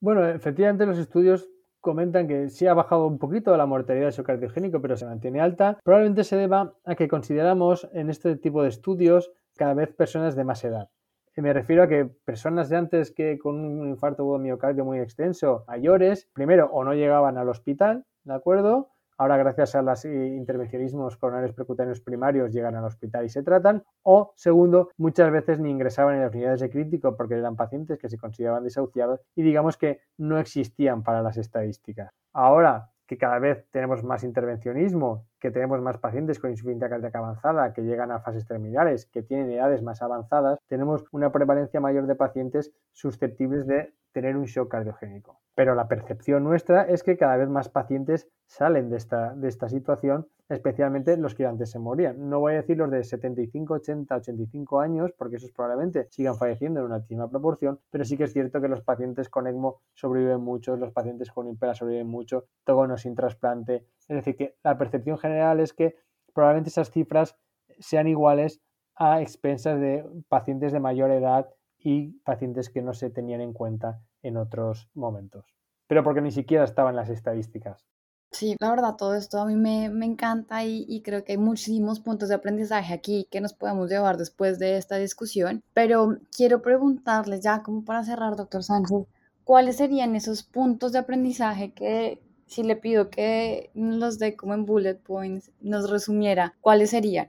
Bueno, 0.00 0.28
efectivamente 0.28 0.84
los 0.84 0.98
estudios 0.98 1.48
comentan 1.82 2.26
que 2.26 2.48
sí 2.48 2.66
ha 2.66 2.72
bajado 2.72 3.06
un 3.06 3.18
poquito 3.18 3.54
la 3.58 3.66
mortalidad 3.66 4.06
de 4.06 4.12
shock 4.12 4.26
cardiogénico, 4.26 4.80
pero 4.80 4.96
se 4.96 5.04
mantiene 5.04 5.42
alta. 5.42 5.78
Probablemente 5.84 6.24
se 6.24 6.36
deba 6.36 6.72
a 6.86 6.94
que 6.94 7.08
consideramos 7.08 7.90
en 7.92 8.08
este 8.08 8.36
tipo 8.36 8.62
de 8.62 8.70
estudios 8.70 9.32
cada 9.58 9.74
vez 9.74 9.92
personas 9.92 10.34
de 10.34 10.44
más 10.44 10.64
edad. 10.64 10.88
Me 11.36 11.52
refiero 11.52 11.82
a 11.82 11.88
que 11.88 12.04
personas 12.04 12.68
de 12.68 12.76
antes 12.76 13.10
que 13.10 13.38
con 13.38 13.56
un 13.58 13.88
infarto 13.88 14.30
de 14.32 14.38
miocardio 14.38 14.84
muy 14.84 14.98
extenso, 14.98 15.64
mayores, 15.66 16.28
primero 16.32 16.70
o 16.72 16.84
no 16.84 16.94
llegaban 16.94 17.36
al 17.36 17.48
hospital, 17.48 18.04
¿de 18.24 18.34
acuerdo? 18.34 18.91
Ahora 19.18 19.36
gracias 19.36 19.74
a 19.74 19.82
los 19.82 20.04
intervencionismos 20.04 21.16
coronarios 21.16 21.54
percutáneos 21.54 22.00
primarios 22.00 22.52
llegan 22.52 22.76
al 22.76 22.84
hospital 22.84 23.24
y 23.24 23.28
se 23.28 23.42
tratan, 23.42 23.82
o 24.02 24.32
segundo, 24.36 24.90
muchas 24.96 25.30
veces 25.30 25.60
ni 25.60 25.70
ingresaban 25.70 26.16
en 26.16 26.22
las 26.22 26.34
unidades 26.34 26.60
de 26.60 26.70
crítico 26.70 27.16
porque 27.16 27.34
eran 27.34 27.56
pacientes 27.56 27.98
que 27.98 28.08
se 28.08 28.18
consideraban 28.18 28.64
desahuciados 28.64 29.20
y 29.34 29.42
digamos 29.42 29.76
que 29.76 30.00
no 30.18 30.38
existían 30.38 31.02
para 31.02 31.22
las 31.22 31.36
estadísticas. 31.36 32.10
Ahora 32.32 32.92
que 33.06 33.18
cada 33.18 33.38
vez 33.38 33.66
tenemos 33.70 34.02
más 34.04 34.24
intervencionismo, 34.24 35.26
que 35.38 35.50
tenemos 35.50 35.82
más 35.82 35.98
pacientes 35.98 36.38
con 36.38 36.50
insuficiencia 36.50 36.88
cardíaca 36.88 37.18
avanzada, 37.18 37.74
que 37.74 37.82
llegan 37.82 38.10
a 38.10 38.20
fases 38.20 38.46
terminales, 38.46 39.04
que 39.04 39.22
tienen 39.22 39.50
edades 39.50 39.82
más 39.82 40.00
avanzadas, 40.00 40.58
tenemos 40.66 41.04
una 41.12 41.30
prevalencia 41.30 41.78
mayor 41.78 42.06
de 42.06 42.14
pacientes 42.14 42.72
susceptibles 42.92 43.66
de 43.66 43.92
tener 44.12 44.36
un 44.36 44.44
shock 44.44 44.70
cardiogénico. 44.70 45.40
Pero 45.54 45.74
la 45.74 45.88
percepción 45.88 46.44
nuestra 46.44 46.82
es 46.82 47.02
que 47.02 47.16
cada 47.16 47.36
vez 47.36 47.48
más 47.48 47.68
pacientes 47.68 48.28
salen 48.46 48.88
de 48.88 48.96
esta, 48.96 49.34
de 49.34 49.48
esta 49.48 49.68
situación, 49.68 50.28
especialmente 50.48 51.16
los 51.16 51.34
que 51.34 51.46
antes 51.46 51.70
se 51.70 51.78
morían. 51.78 52.28
No 52.28 52.40
voy 52.40 52.54
a 52.54 52.56
decir 52.56 52.78
los 52.78 52.90
de 52.90 53.04
75, 53.04 53.74
80, 53.74 54.16
85 54.16 54.80
años, 54.80 55.12
porque 55.16 55.36
esos 55.36 55.52
probablemente 55.52 56.06
sigan 56.10 56.36
falleciendo 56.36 56.80
en 56.80 56.86
una 56.86 56.96
altísima 56.96 57.28
proporción, 57.28 57.80
pero 57.90 58.04
sí 58.04 58.16
que 58.16 58.24
es 58.24 58.32
cierto 58.32 58.60
que 58.60 58.68
los 58.68 58.82
pacientes 58.82 59.28
con 59.28 59.46
ECMO 59.46 59.80
sobreviven 59.94 60.40
mucho, 60.40 60.76
los 60.76 60.92
pacientes 60.92 61.30
con 61.30 61.46
impera 61.48 61.74
sobreviven 61.74 62.08
mucho, 62.08 62.46
no 62.66 62.96
sin 62.96 63.14
trasplante. 63.14 63.86
Es 64.08 64.16
decir, 64.16 64.36
que 64.36 64.56
la 64.62 64.78
percepción 64.78 65.18
general 65.18 65.60
es 65.60 65.72
que 65.72 65.96
probablemente 66.32 66.70
esas 66.70 66.90
cifras 66.90 67.36
sean 67.78 68.06
iguales 68.06 68.62
a 68.94 69.20
expensas 69.20 69.80
de 69.80 70.04
pacientes 70.28 70.72
de 70.72 70.80
mayor 70.80 71.10
edad 71.10 71.48
y 71.84 72.20
pacientes 72.24 72.70
que 72.70 72.82
no 72.82 72.94
se 72.94 73.10
tenían 73.10 73.40
en 73.40 73.52
cuenta 73.52 74.00
en 74.22 74.36
otros 74.36 74.88
momentos, 74.94 75.44
pero 75.86 76.02
porque 76.02 76.20
ni 76.20 76.30
siquiera 76.30 76.64
estaban 76.64 76.96
las 76.96 77.08
estadísticas. 77.08 77.86
Sí, 78.30 78.56
la 78.60 78.70
verdad, 78.70 78.96
todo 78.96 79.14
esto 79.14 79.38
a 79.38 79.44
mí 79.44 79.56
me, 79.56 79.90
me 79.90 80.06
encanta 80.06 80.64
y, 80.64 80.86
y, 80.88 81.02
creo 81.02 81.22
que 81.22 81.32
hay 81.32 81.38
muchísimos 81.38 82.00
puntos 82.00 82.30
de 82.30 82.34
aprendizaje 82.34 82.94
aquí 82.94 83.28
que 83.30 83.42
nos 83.42 83.52
podemos 83.52 83.90
llevar 83.90 84.16
después 84.16 84.58
de 84.58 84.78
esta 84.78 84.96
discusión, 84.96 85.62
pero 85.74 86.16
quiero 86.34 86.62
preguntarle 86.62 87.42
ya 87.42 87.62
como 87.62 87.84
para 87.84 88.04
cerrar, 88.04 88.36
doctor 88.36 88.62
Sánchez, 88.62 89.06
¿cuáles 89.44 89.76
serían 89.76 90.16
esos 90.16 90.44
puntos 90.44 90.92
de 90.92 91.00
aprendizaje 91.00 91.74
que 91.74 92.22
si 92.46 92.62
le 92.62 92.76
pido 92.76 93.10
que 93.10 93.70
los 93.74 94.18
dé 94.18 94.36
como 94.36 94.54
en 94.54 94.66
bullet 94.66 94.94
points, 94.94 95.50
nos 95.60 95.90
resumiera, 95.90 96.54
¿cuáles 96.60 96.90
serían? 96.90 97.28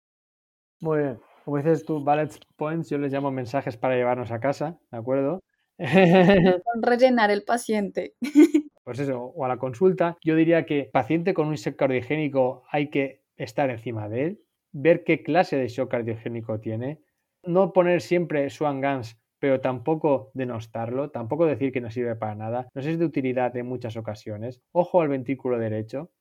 Muy 0.80 1.00
bien. 1.00 1.20
Como 1.44 1.58
dices 1.58 1.86
tú, 1.86 2.00
bullet 2.00 2.30
points, 2.56 2.90
yo 2.90 2.98
les 2.98 3.12
llamo 3.12 3.30
mensajes 3.32 3.76
para 3.76 3.96
llevarnos 3.96 4.32
a 4.32 4.40
casa, 4.40 4.80
¿de 4.92 4.98
acuerdo? 4.98 5.42
rellenar 6.82 7.32
el 7.32 7.44
paciente. 7.44 8.16
Pues 8.86 9.00
eso, 9.00 9.18
o 9.24 9.46
a 9.46 9.48
la 9.48 9.56
consulta, 9.56 10.18
yo 10.26 10.36
diría 10.36 10.66
que 10.66 10.90
paciente 10.92 11.34
con 11.34 11.48
un 11.48 11.56
shock 11.56 11.78
cardiogénico 11.78 12.64
hay 12.70 12.90
que 12.90 13.24
estar 13.38 13.70
encima 13.70 14.10
de 14.10 14.26
él, 14.26 14.42
ver 14.74 15.06
qué 15.06 15.24
clase 15.24 15.56
de 15.56 15.70
shock 15.70 15.90
cardiogénico 15.90 16.60
tiene, 16.60 17.00
no 17.44 17.72
poner 17.72 18.02
siempre 18.02 18.50
Swan 18.50 18.82
Guns, 18.82 19.18
pero 19.40 19.62
tampoco 19.62 20.32
denostarlo, 20.34 21.12
tampoco 21.12 21.46
decir 21.46 21.72
que 21.72 21.80
no 21.80 21.92
sirve 21.92 22.18
para 22.18 22.36
nada, 22.36 22.68
nos 22.74 22.86
es 22.86 23.00
de 23.00 23.06
utilidad 23.06 23.56
en 23.56 23.68
muchas 23.68 23.96
ocasiones. 23.96 24.62
Ojo 24.74 25.00
al 25.00 25.08
ventrículo 25.08 25.58
derecho, 25.58 26.12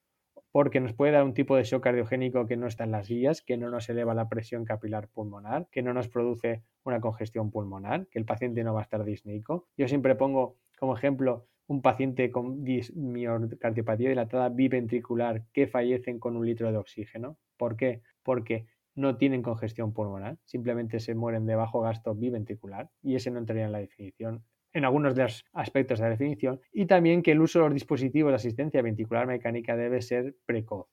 porque 0.53 0.81
nos 0.81 0.93
puede 0.93 1.13
dar 1.13 1.25
un 1.25 1.35
tipo 1.35 1.57
de 1.57 1.65
shock 1.65 1.83
cardiogénico 1.83 2.47
que 2.47 2.57
no 2.57 2.67
está 2.67 2.85
en 2.85 2.93
las 2.93 3.09
guías, 3.09 3.43
que 3.43 3.57
no 3.57 3.71
nos 3.71 3.89
eleva 3.89 4.15
la 4.15 4.29
presión 4.29 4.65
capilar 4.65 5.09
pulmonar, 5.09 5.67
que 5.73 5.83
no 5.83 5.95
nos 5.95 6.09
produce 6.09 6.63
una 6.85 7.01
congestión 7.01 7.51
pulmonar, 7.51 8.07
que 8.09 8.19
el 8.19 8.27
paciente 8.27 8.63
no 8.63 8.75
va 8.75 8.81
a 8.81 8.85
estar 8.85 9.03
disneico. 9.03 9.67
Yo 9.77 9.89
siempre 9.89 10.15
pongo 10.15 10.59
como 10.79 10.95
ejemplo 10.95 11.47
un 11.67 11.81
paciente 11.81 12.31
con 12.31 12.63
miocardiopatía 12.63 14.11
dilatada 14.11 14.51
biventricular 14.51 15.45
que 15.53 15.67
fallecen 15.67 16.19
con 16.19 16.37
un 16.37 16.45
litro 16.45 16.71
de 16.71 16.77
oxígeno. 16.77 17.39
¿Por 17.57 17.77
qué? 17.77 18.03
Porque 18.23 18.67
no 18.95 19.17
tienen 19.17 19.43
congestión 19.43 19.95
pulmonar, 19.95 20.37
simplemente 20.45 21.01
se 21.01 21.15
mueren 21.15 21.47
de 21.47 21.55
bajo 21.55 21.81
gasto 21.81 22.15
biventricular 22.15 22.91
y 23.03 23.15
ese 23.15 23.31
no 23.31 23.39
entraría 23.39 23.65
en 23.65 23.73
la 23.73 23.79
definición 23.79 24.45
en 24.73 24.85
algunos 24.85 25.15
de 25.15 25.25
los 25.25 25.45
aspectos 25.53 25.99
de 25.99 26.05
la 26.05 26.11
definición, 26.11 26.61
y 26.73 26.87
también 26.87 27.23
que 27.23 27.33
el 27.33 27.41
uso 27.41 27.59
de 27.59 27.67
los 27.67 27.75
dispositivos 27.75 28.31
de 28.33 28.37
asistencia 28.37 28.83
ventricular 28.83 29.27
mecánica 29.27 29.77
debe 29.77 30.03
ser 30.03 30.37
precoz. 30.47 30.89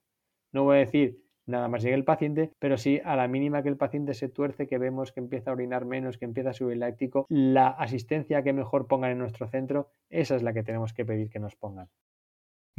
No 0.52 0.64
voy 0.64 0.78
a 0.78 0.80
decir 0.80 1.20
nada 1.46 1.68
más 1.68 1.82
llegue 1.82 1.96
el 1.96 2.06
paciente, 2.06 2.52
pero 2.60 2.78
sí 2.78 3.02
a 3.04 3.16
la 3.16 3.28
mínima 3.28 3.64
que 3.64 3.70
el 3.70 3.78
paciente 3.78 4.14
se 4.14 4.30
tuerce, 4.30 4.68
que 4.68 4.78
vemos 4.78 5.12
que 5.12 5.20
empieza 5.20 5.50
a 5.50 5.54
orinar 5.54 5.86
menos, 5.86 6.18
que 6.18 6.26
empieza 6.26 6.52
a 6.52 6.54
subir 6.54 6.78
láctico, 6.78 7.26
la 7.30 7.68
asistencia 7.68 8.44
que 8.44 8.54
mejor 8.54 8.88
pongan 8.88 9.12
en 9.12 9.18
nuestro 9.18 9.48
centro, 9.48 9.90
esa 10.10 10.36
es 10.36 10.44
la 10.44 10.54
que 10.54 10.64
tenemos 10.64 10.94
que 10.94 11.06
pedir 11.06 11.30
que 11.30 11.40
nos 11.40 11.56
pongan. 11.56 11.90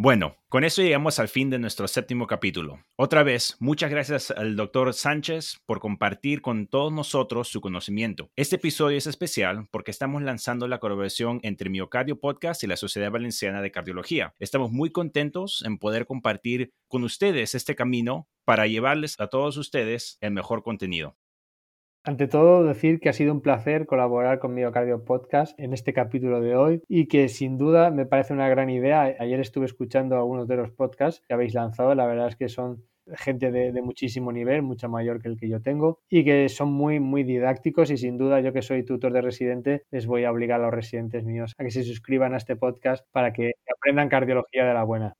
Bueno, 0.02 0.38
con 0.48 0.64
eso 0.64 0.80
llegamos 0.80 1.18
al 1.18 1.28
fin 1.28 1.50
de 1.50 1.58
nuestro 1.58 1.86
séptimo 1.86 2.26
capítulo. 2.26 2.82
Otra 2.96 3.22
vez, 3.22 3.58
muchas 3.60 3.90
gracias 3.90 4.30
al 4.30 4.56
doctor 4.56 4.94
Sánchez 4.94 5.60
por 5.66 5.78
compartir 5.78 6.40
con 6.40 6.68
todos 6.68 6.90
nosotros 6.90 7.48
su 7.48 7.60
conocimiento. 7.60 8.30
Este 8.34 8.56
episodio 8.56 8.96
es 8.96 9.06
especial 9.06 9.68
porque 9.70 9.90
estamos 9.90 10.22
lanzando 10.22 10.68
la 10.68 10.78
colaboración 10.78 11.38
entre 11.42 11.68
Miocardio 11.68 12.18
Podcast 12.18 12.64
y 12.64 12.66
la 12.66 12.78
Sociedad 12.78 13.10
Valenciana 13.10 13.60
de 13.60 13.72
Cardiología. 13.72 14.34
Estamos 14.38 14.72
muy 14.72 14.90
contentos 14.90 15.62
en 15.66 15.76
poder 15.76 16.06
compartir 16.06 16.72
con 16.88 17.04
ustedes 17.04 17.54
este 17.54 17.74
camino 17.74 18.26
para 18.46 18.66
llevarles 18.66 19.20
a 19.20 19.26
todos 19.26 19.58
ustedes 19.58 20.16
el 20.22 20.30
mejor 20.30 20.62
contenido. 20.62 21.18
Ante 22.02 22.28
todo, 22.28 22.64
decir 22.64 22.98
que 22.98 23.10
ha 23.10 23.12
sido 23.12 23.30
un 23.30 23.42
placer 23.42 23.84
colaborar 23.84 24.38
con 24.38 24.54
Miocardio 24.54 25.04
Podcast 25.04 25.58
en 25.60 25.74
este 25.74 25.92
capítulo 25.92 26.40
de 26.40 26.56
hoy 26.56 26.82
y 26.88 27.08
que 27.08 27.28
sin 27.28 27.58
duda 27.58 27.90
me 27.90 28.06
parece 28.06 28.32
una 28.32 28.48
gran 28.48 28.70
idea. 28.70 29.14
Ayer 29.18 29.38
estuve 29.38 29.66
escuchando 29.66 30.16
algunos 30.16 30.48
de 30.48 30.56
los 30.56 30.70
podcasts 30.70 31.22
que 31.28 31.34
habéis 31.34 31.52
lanzado, 31.52 31.94
la 31.94 32.06
verdad 32.06 32.28
es 32.28 32.36
que 32.36 32.48
son 32.48 32.82
gente 33.16 33.50
de, 33.50 33.82
muchísimo 33.82 34.32
nivel, 34.32 34.62
mucho 34.62 34.88
mayor 34.88 35.20
que 35.20 35.28
el 35.28 35.36
que 35.36 35.50
yo 35.50 35.60
tengo, 35.60 36.00
y 36.08 36.24
que 36.24 36.48
son 36.48 36.72
muy, 36.72 37.00
muy 37.00 37.22
didácticos 37.22 37.90
y 37.90 37.98
sin 37.98 38.16
duda 38.16 38.40
yo 38.40 38.54
que 38.54 38.62
soy 38.62 38.82
tutor 38.82 39.12
de 39.12 39.20
residente, 39.20 39.82
les 39.90 40.06
voy 40.06 40.24
a 40.24 40.32
obligar 40.32 40.60
a 40.60 40.64
los 40.64 40.74
residentes 40.74 41.24
míos 41.24 41.52
a 41.58 41.64
que 41.64 41.70
se 41.70 41.82
suscriban 41.82 42.32
a 42.32 42.38
este 42.38 42.56
podcast 42.56 43.04
para 43.12 43.34
que 43.34 43.52
aprendan 43.76 44.08
cardiología 44.08 44.64
de 44.64 44.72
la 44.72 44.84
buena. 44.84 45.16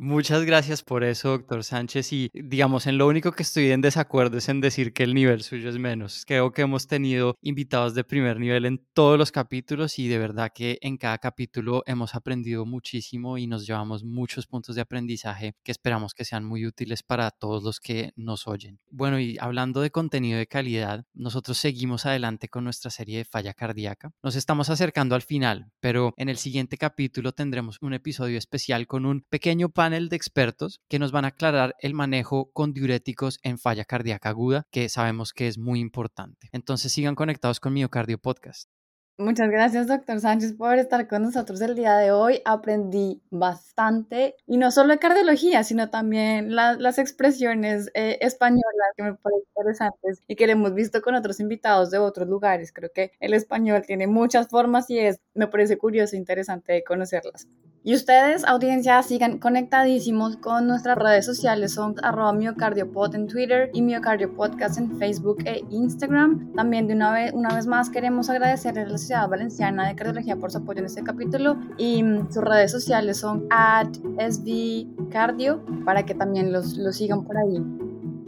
Muchas 0.00 0.44
gracias 0.44 0.84
por 0.84 1.02
eso, 1.02 1.30
doctor 1.30 1.64
Sánchez. 1.64 2.12
Y 2.12 2.30
digamos, 2.32 2.86
en 2.86 2.98
lo 2.98 3.08
único 3.08 3.32
que 3.32 3.42
estoy 3.42 3.72
en 3.72 3.80
desacuerdo 3.80 4.38
es 4.38 4.48
en 4.48 4.60
decir 4.60 4.92
que 4.92 5.02
el 5.02 5.12
nivel 5.12 5.42
suyo 5.42 5.68
es 5.68 5.76
menos. 5.76 6.22
Creo 6.24 6.52
que 6.52 6.62
hemos 6.62 6.86
tenido 6.86 7.34
invitados 7.42 7.96
de 7.96 8.04
primer 8.04 8.38
nivel 8.38 8.64
en 8.64 8.86
todos 8.92 9.18
los 9.18 9.32
capítulos 9.32 9.98
y 9.98 10.06
de 10.06 10.18
verdad 10.18 10.52
que 10.54 10.78
en 10.82 10.98
cada 10.98 11.18
capítulo 11.18 11.82
hemos 11.84 12.14
aprendido 12.14 12.64
muchísimo 12.64 13.38
y 13.38 13.48
nos 13.48 13.66
llevamos 13.66 14.04
muchos 14.04 14.46
puntos 14.46 14.76
de 14.76 14.82
aprendizaje 14.82 15.56
que 15.64 15.72
esperamos 15.72 16.14
que 16.14 16.24
sean 16.24 16.44
muy 16.44 16.64
útiles 16.64 17.02
para 17.02 17.32
todos 17.32 17.64
los 17.64 17.80
que 17.80 18.12
nos 18.14 18.46
oyen. 18.46 18.78
Bueno, 18.92 19.18
y 19.18 19.36
hablando 19.40 19.80
de 19.80 19.90
contenido 19.90 20.38
de 20.38 20.46
calidad, 20.46 21.06
nosotros 21.12 21.58
seguimos 21.58 22.06
adelante 22.06 22.48
con 22.48 22.62
nuestra 22.62 22.92
serie 22.92 23.18
de 23.18 23.24
falla 23.24 23.52
cardíaca. 23.52 24.12
Nos 24.22 24.36
estamos 24.36 24.70
acercando 24.70 25.16
al 25.16 25.22
final, 25.22 25.72
pero 25.80 26.14
en 26.16 26.28
el 26.28 26.36
siguiente 26.36 26.78
capítulo 26.78 27.32
tendremos 27.32 27.78
un 27.80 27.94
episodio 27.94 28.38
especial 28.38 28.86
con 28.86 29.04
un 29.04 29.22
pequeño 29.28 29.70
panel 29.70 29.87
panel 29.88 30.10
de 30.10 30.16
expertos 30.16 30.82
que 30.86 30.98
nos 30.98 31.12
van 31.12 31.24
a 31.24 31.28
aclarar 31.28 31.74
el 31.80 31.94
manejo 31.94 32.50
con 32.52 32.74
diuréticos 32.74 33.38
en 33.42 33.56
falla 33.56 33.86
cardíaca 33.86 34.28
aguda, 34.28 34.66
que 34.70 34.90
sabemos 34.90 35.32
que 35.32 35.48
es 35.48 35.56
muy 35.56 35.80
importante. 35.80 36.50
Entonces 36.52 36.92
sigan 36.92 37.14
conectados 37.14 37.58
con 37.58 37.72
Miocardio 37.72 38.18
Podcast. 38.18 38.68
Muchas 39.16 39.48
gracias, 39.50 39.86
doctor 39.86 40.20
Sánchez, 40.20 40.52
por 40.52 40.78
estar 40.78 41.08
con 41.08 41.22
nosotros 41.22 41.62
el 41.62 41.74
día 41.74 41.96
de 41.96 42.12
hoy. 42.12 42.42
Aprendí 42.44 43.22
bastante, 43.30 44.36
y 44.46 44.58
no 44.58 44.70
solo 44.70 44.92
de 44.92 44.98
cardiología, 44.98 45.64
sino 45.64 45.88
también 45.88 46.54
las 46.54 46.98
expresiones 46.98 47.90
eh, 47.94 48.18
españolas 48.20 48.92
que 48.94 49.04
me 49.04 49.14
parecen 49.14 49.48
interesantes 49.56 50.22
y 50.28 50.36
que 50.36 50.46
le 50.46 50.52
hemos 50.52 50.74
visto 50.74 51.00
con 51.00 51.14
otros 51.14 51.40
invitados 51.40 51.90
de 51.90 51.96
otros 51.96 52.28
lugares. 52.28 52.72
Creo 52.74 52.90
que 52.94 53.12
el 53.20 53.32
español 53.32 53.84
tiene 53.86 54.06
muchas 54.06 54.48
formas 54.48 54.90
y 54.90 54.98
es, 54.98 55.18
me 55.34 55.46
parece 55.46 55.78
curioso 55.78 56.14
e 56.14 56.18
interesante 56.18 56.84
conocerlas. 56.84 57.48
Y 57.84 57.94
ustedes, 57.94 58.44
audiencia, 58.44 59.02
sigan 59.02 59.38
conectadísimos 59.38 60.36
con 60.36 60.66
nuestras 60.66 60.98
redes 60.98 61.24
sociales. 61.24 61.72
Son 61.72 61.94
arroba 62.02 62.32
miocardiopod 62.32 63.14
en 63.14 63.26
Twitter 63.28 63.70
y 63.72 63.82
miocardiopodcast 63.82 64.78
en 64.78 64.98
Facebook 64.98 65.38
e 65.44 65.64
Instagram. 65.70 66.52
También 66.54 66.88
de 66.88 66.94
una 66.94 67.12
vez, 67.12 67.32
una 67.32 67.54
vez 67.54 67.66
más 67.66 67.88
queremos 67.88 68.28
agradecer 68.30 68.78
a 68.78 68.84
la 68.84 68.90
Sociedad 68.90 69.28
Valenciana 69.28 69.86
de 69.86 69.94
Cardiología 69.94 70.36
por 70.36 70.50
su 70.50 70.58
apoyo 70.58 70.80
en 70.80 70.86
este 70.86 71.02
capítulo. 71.02 71.56
Y 71.78 72.02
mm, 72.02 72.32
sus 72.32 72.42
redes 72.42 72.72
sociales 72.72 73.18
son 73.18 73.46
at 73.50 73.88
svcardio 74.28 75.64
para 75.84 76.04
que 76.04 76.14
también 76.14 76.52
los, 76.52 76.76
los 76.76 76.96
sigan 76.96 77.24
por 77.24 77.38
ahí. 77.38 77.62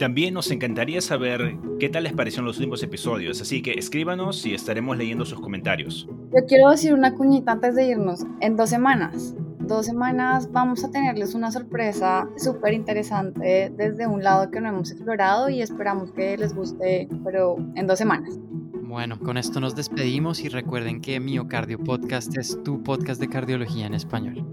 También 0.01 0.33
nos 0.33 0.49
encantaría 0.49 0.99
saber 0.99 1.59
qué 1.79 1.87
tal 1.87 2.05
les 2.05 2.13
parecieron 2.13 2.47
los 2.47 2.57
últimos 2.57 2.81
episodios, 2.81 3.39
así 3.39 3.61
que 3.61 3.73
escríbanos 3.73 4.43
y 4.47 4.55
estaremos 4.55 4.97
leyendo 4.97 5.25
sus 5.25 5.39
comentarios. 5.39 6.07
Yo 6.35 6.43
quiero 6.47 6.71
decir 6.71 6.95
una 6.95 7.13
cuñita 7.13 7.51
antes 7.51 7.75
de 7.75 7.85
irnos. 7.85 8.25
En 8.39 8.57
dos 8.57 8.71
semanas, 8.71 9.35
dos 9.59 9.85
semanas 9.85 10.51
vamos 10.51 10.83
a 10.83 10.89
tenerles 10.89 11.35
una 11.35 11.51
sorpresa 11.51 12.27
súper 12.35 12.73
interesante 12.73 13.71
desde 13.77 14.07
un 14.07 14.23
lado 14.23 14.49
que 14.49 14.59
no 14.59 14.69
hemos 14.69 14.89
explorado 14.89 15.51
y 15.51 15.61
esperamos 15.61 16.11
que 16.13 16.35
les 16.35 16.55
guste, 16.55 17.07
pero 17.23 17.57
en 17.75 17.85
dos 17.85 17.99
semanas. 17.99 18.39
Bueno, 18.81 19.19
con 19.19 19.37
esto 19.37 19.59
nos 19.59 19.75
despedimos 19.75 20.43
y 20.43 20.49
recuerden 20.49 20.99
que 20.99 21.19
Miocardio 21.19 21.77
Podcast 21.77 22.35
es 22.39 22.57
tu 22.63 22.81
podcast 22.81 23.21
de 23.21 23.29
cardiología 23.29 23.85
en 23.85 23.93
español. 23.93 24.47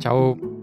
Chao. 0.00 0.55